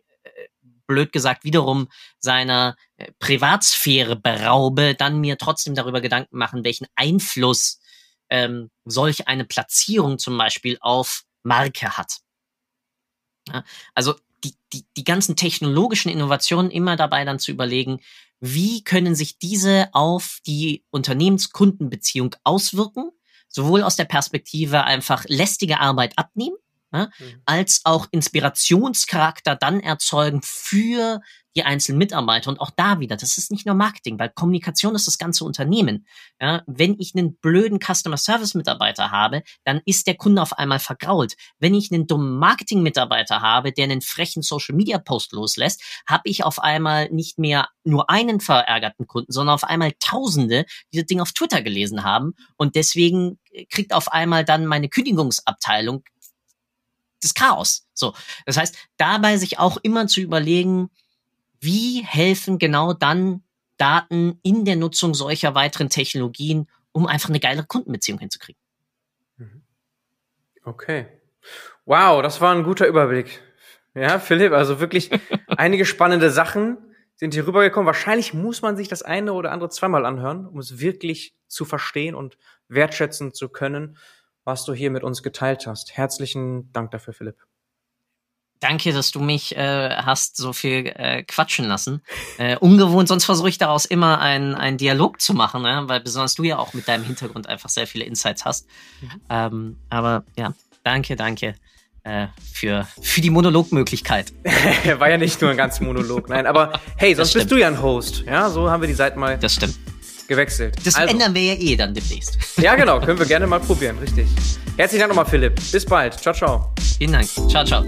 blöd 0.92 1.12
gesagt 1.12 1.44
wiederum 1.44 1.88
seiner 2.20 2.76
äh, 2.98 3.12
Privatsphäre 3.20 4.16
beraube, 4.16 4.96
dann 4.96 5.22
mir 5.22 5.38
trotzdem 5.38 5.76
darüber 5.76 6.02
Gedanken 6.02 6.38
machen, 6.38 6.64
welchen 6.64 6.88
Einfluss 6.96 7.80
ähm, 8.30 8.70
solch 8.86 9.28
eine 9.28 9.46
Platzierung 9.46 10.20
zum 10.20 10.38
Beispiel 10.38 10.78
auf 10.82 11.24
Marke 11.44 11.98
hat. 11.98 12.20
Ja, 13.48 13.64
also 13.96 14.16
die, 14.44 14.56
die, 14.74 14.86
die 14.98 15.04
ganzen 15.04 15.36
technologischen 15.36 16.10
Innovationen 16.10 16.72
immer 16.72 16.96
dabei 16.96 17.26
dann 17.26 17.40
zu 17.40 17.52
überlegen, 17.52 18.00
wie 18.40 18.84
können 18.84 19.16
sich 19.16 19.38
diese 19.38 19.90
auf 19.94 20.40
die 20.46 20.84
Unternehmenskundenbeziehung 20.90 22.36
auswirken, 22.44 23.12
sowohl 23.48 23.84
aus 23.84 23.96
der 23.96 24.06
Perspektive 24.06 24.84
einfach 24.84 25.26
lästige 25.28 25.80
Arbeit 25.80 26.18
abnehmen, 26.18 26.58
ne, 26.92 27.12
mhm. 27.20 27.42
als 27.46 27.82
auch 27.84 28.08
Inspirationscharakter 28.12 29.56
dann 29.56 29.80
erzeugen 29.80 30.42
für 30.44 31.22
die 31.56 31.64
einzelnen 31.64 31.98
Mitarbeiter. 31.98 32.50
Und 32.50 32.60
auch 32.60 32.72
da 32.76 33.00
wieder, 33.00 33.18
das 33.18 33.38
ist 33.38 33.52
nicht 33.52 33.66
nur 33.66 33.76
Marketing, 33.76 34.18
weil 34.20 34.30
Kommunikation 34.30 34.96
ist 34.96 35.08
das 35.08 35.18
ganze 35.18 35.44
Unternehmen. 35.44 36.06
Ja, 36.40 36.64
wenn 36.66 36.98
ich 37.00 37.14
einen 37.16 37.36
blöden 37.36 37.80
Customer 37.80 38.18
Service 38.18 38.54
Mitarbeiter 38.54 39.12
habe, 39.12 39.44
dann 39.64 39.82
ist 39.86 40.08
der 40.08 40.16
Kunde 40.16 40.42
auf 40.42 40.58
einmal 40.58 40.80
vergrault. 40.80 41.36
Wenn 41.60 41.74
ich 41.74 41.92
einen 41.92 42.08
dummen 42.08 42.38
Marketing 42.38 42.82
Mitarbeiter 42.82 43.42
habe, 43.42 43.72
der 43.72 43.86
einen 43.86 44.02
frechen 44.02 44.42
Social 44.42 44.76
Media 44.76 44.98
Post 44.98 45.34
loslässt, 45.34 45.84
habe 46.08 46.24
ich 46.26 46.44
auf 46.44 46.60
einmal 46.60 47.10
nicht 47.10 47.38
mehr 47.38 47.68
nur 47.84 48.10
einen 48.10 48.40
verärgerten 48.40 49.08
Kunden, 49.08 49.32
sondern 49.32 49.56
auf 49.56 49.64
einmal 49.64 49.92
Tausende, 50.00 50.66
die 50.94 51.00
das 51.00 51.06
Ding 51.08 51.20
auf 51.20 51.32
Twitter 51.34 51.62
gelesen 51.62 52.04
haben. 52.04 52.34
Und 52.58 52.76
deswegen 52.76 53.40
kriegt 53.70 53.94
auf 53.94 54.12
einmal 54.12 54.46
dann 54.46 54.66
meine 54.66 54.90
Kündigungsabteilung 54.90 56.04
das 57.22 57.34
Chaos. 57.34 57.88
So. 57.94 58.14
Das 58.46 58.58
heißt, 58.58 58.76
dabei 58.98 59.38
sich 59.38 59.60
auch 59.60 59.78
immer 59.84 60.08
zu 60.08 60.22
überlegen, 60.22 60.90
wie 61.60 62.04
helfen 62.04 62.58
genau 62.58 62.94
dann 62.94 63.44
Daten 63.78 64.40
in 64.44 64.66
der 64.66 64.76
Nutzung 64.76 65.14
solcher 65.14 65.56
weiteren 65.56 65.90
Technologien, 65.90 66.68
um 66.92 67.08
einfach 67.08 67.30
eine 67.30 67.40
geile 67.40 67.64
Kundenbeziehung 67.64 68.20
hinzukriegen. 68.20 68.62
Mhm. 69.38 69.64
Okay. 70.64 71.08
Wow, 71.86 72.22
das 72.22 72.42
war 72.42 72.54
ein 72.54 72.64
guter 72.64 72.88
Überblick. 72.88 73.42
Ja, 73.94 74.20
Philipp, 74.20 74.54
also 74.54 74.80
wirklich 74.80 75.10
einige 75.48 75.86
spannende 75.86 76.30
Sachen 76.30 76.78
sind 77.16 77.34
hier 77.34 77.46
rübergekommen. 77.46 77.86
Wahrscheinlich 77.86 78.34
muss 78.34 78.62
man 78.62 78.78
sich 78.78 78.88
das 78.88 79.04
eine 79.04 79.34
oder 79.34 79.52
andere 79.52 79.70
zweimal 79.70 80.06
anhören, 80.06 80.48
um 80.48 80.60
es 80.60 80.80
wirklich 80.80 81.36
zu 81.48 81.66
verstehen 81.66 82.16
und 82.16 82.38
wertschätzen 82.68 83.34
zu 83.34 83.50
können 83.50 83.98
was 84.44 84.66
du 84.66 84.74
hier 84.74 84.92
mit 84.92 85.04
uns 85.04 85.24
geteilt 85.24 85.68
hast. 85.68 85.96
Herzlichen 85.98 86.72
Dank 86.72 86.92
dafür, 86.92 87.14
Philipp. 87.14 87.38
Danke, 88.60 88.94
dass 88.94 89.10
du 89.10 89.20
mich 89.20 89.58
äh, 89.58 89.90
hast 89.90 90.38
so 90.38 90.54
viel 90.54 90.86
äh, 90.96 91.24
quatschen 91.24 91.66
lassen. 91.66 92.04
Äh, 92.38 92.58
ungewohnt, 92.58 93.08
sonst 93.08 93.26
versuche 93.26 93.50
ich 93.50 93.58
daraus 93.58 93.86
immer 93.86 94.20
einen, 94.20 94.54
einen 94.54 94.78
Dialog 94.78 95.20
zu 95.20 95.34
machen, 95.34 95.64
ne? 95.64 95.84
weil 95.88 96.00
besonders 96.00 96.36
du 96.36 96.44
ja 96.44 96.60
auch 96.60 96.76
mit 96.76 96.88
deinem 96.88 97.04
Hintergrund 97.04 97.48
einfach 97.48 97.70
sehr 97.70 97.88
viele 97.88 98.06
Insights 98.06 98.46
hast. 98.46 98.68
Mhm. 99.02 99.22
Ähm, 99.30 99.78
aber 99.90 100.26
ja, 100.38 100.54
danke, 100.84 101.16
danke 101.16 101.56
äh, 102.04 102.28
für, 102.54 102.88
für 103.02 103.22
die 103.22 103.32
Monologmöglichkeit. 103.32 104.32
War 105.00 105.10
ja 105.10 105.18
nicht 105.18 105.42
nur 105.42 105.50
ein 105.50 105.58
ganz 105.58 105.80
Monolog, 105.80 106.30
nein, 106.30 106.46
aber 106.46 106.80
hey, 106.98 107.16
sonst 107.16 107.34
bist 107.34 107.50
du 107.50 107.56
ja 107.56 107.68
ein 107.68 107.82
Host. 107.82 108.24
Ja, 108.28 108.52
so 108.52 108.70
haben 108.70 108.82
wir 108.82 108.88
die 108.88 108.94
Seiten 108.94 109.20
mal. 109.20 109.40
Das 109.40 109.56
stimmt 109.56 109.76
gewechselt. 110.32 110.76
Das 110.84 110.96
also. 110.96 111.14
ändern 111.14 111.36
wir 111.36 111.44
ja 111.44 111.54
eh 111.54 111.76
dann 111.76 111.94
demnächst. 111.94 112.38
Ja, 112.58 112.76
genau. 112.76 113.00
Können 113.00 113.18
wir 113.18 113.26
gerne 113.26 113.48
mal 113.48 113.60
probieren. 113.60 113.98
Richtig. 114.00 114.28
Herzlichen 114.78 115.02
Dank 115.02 115.10
nochmal, 115.10 115.26
Philipp. 115.26 115.56
Bis 115.72 115.86
bald. 115.86 116.14
Ciao, 116.14 116.34
ciao. 116.34 116.72
Vielen 116.98 117.14
Dank. 117.14 117.28
Ciao, 117.50 117.66
ciao. 117.66 117.84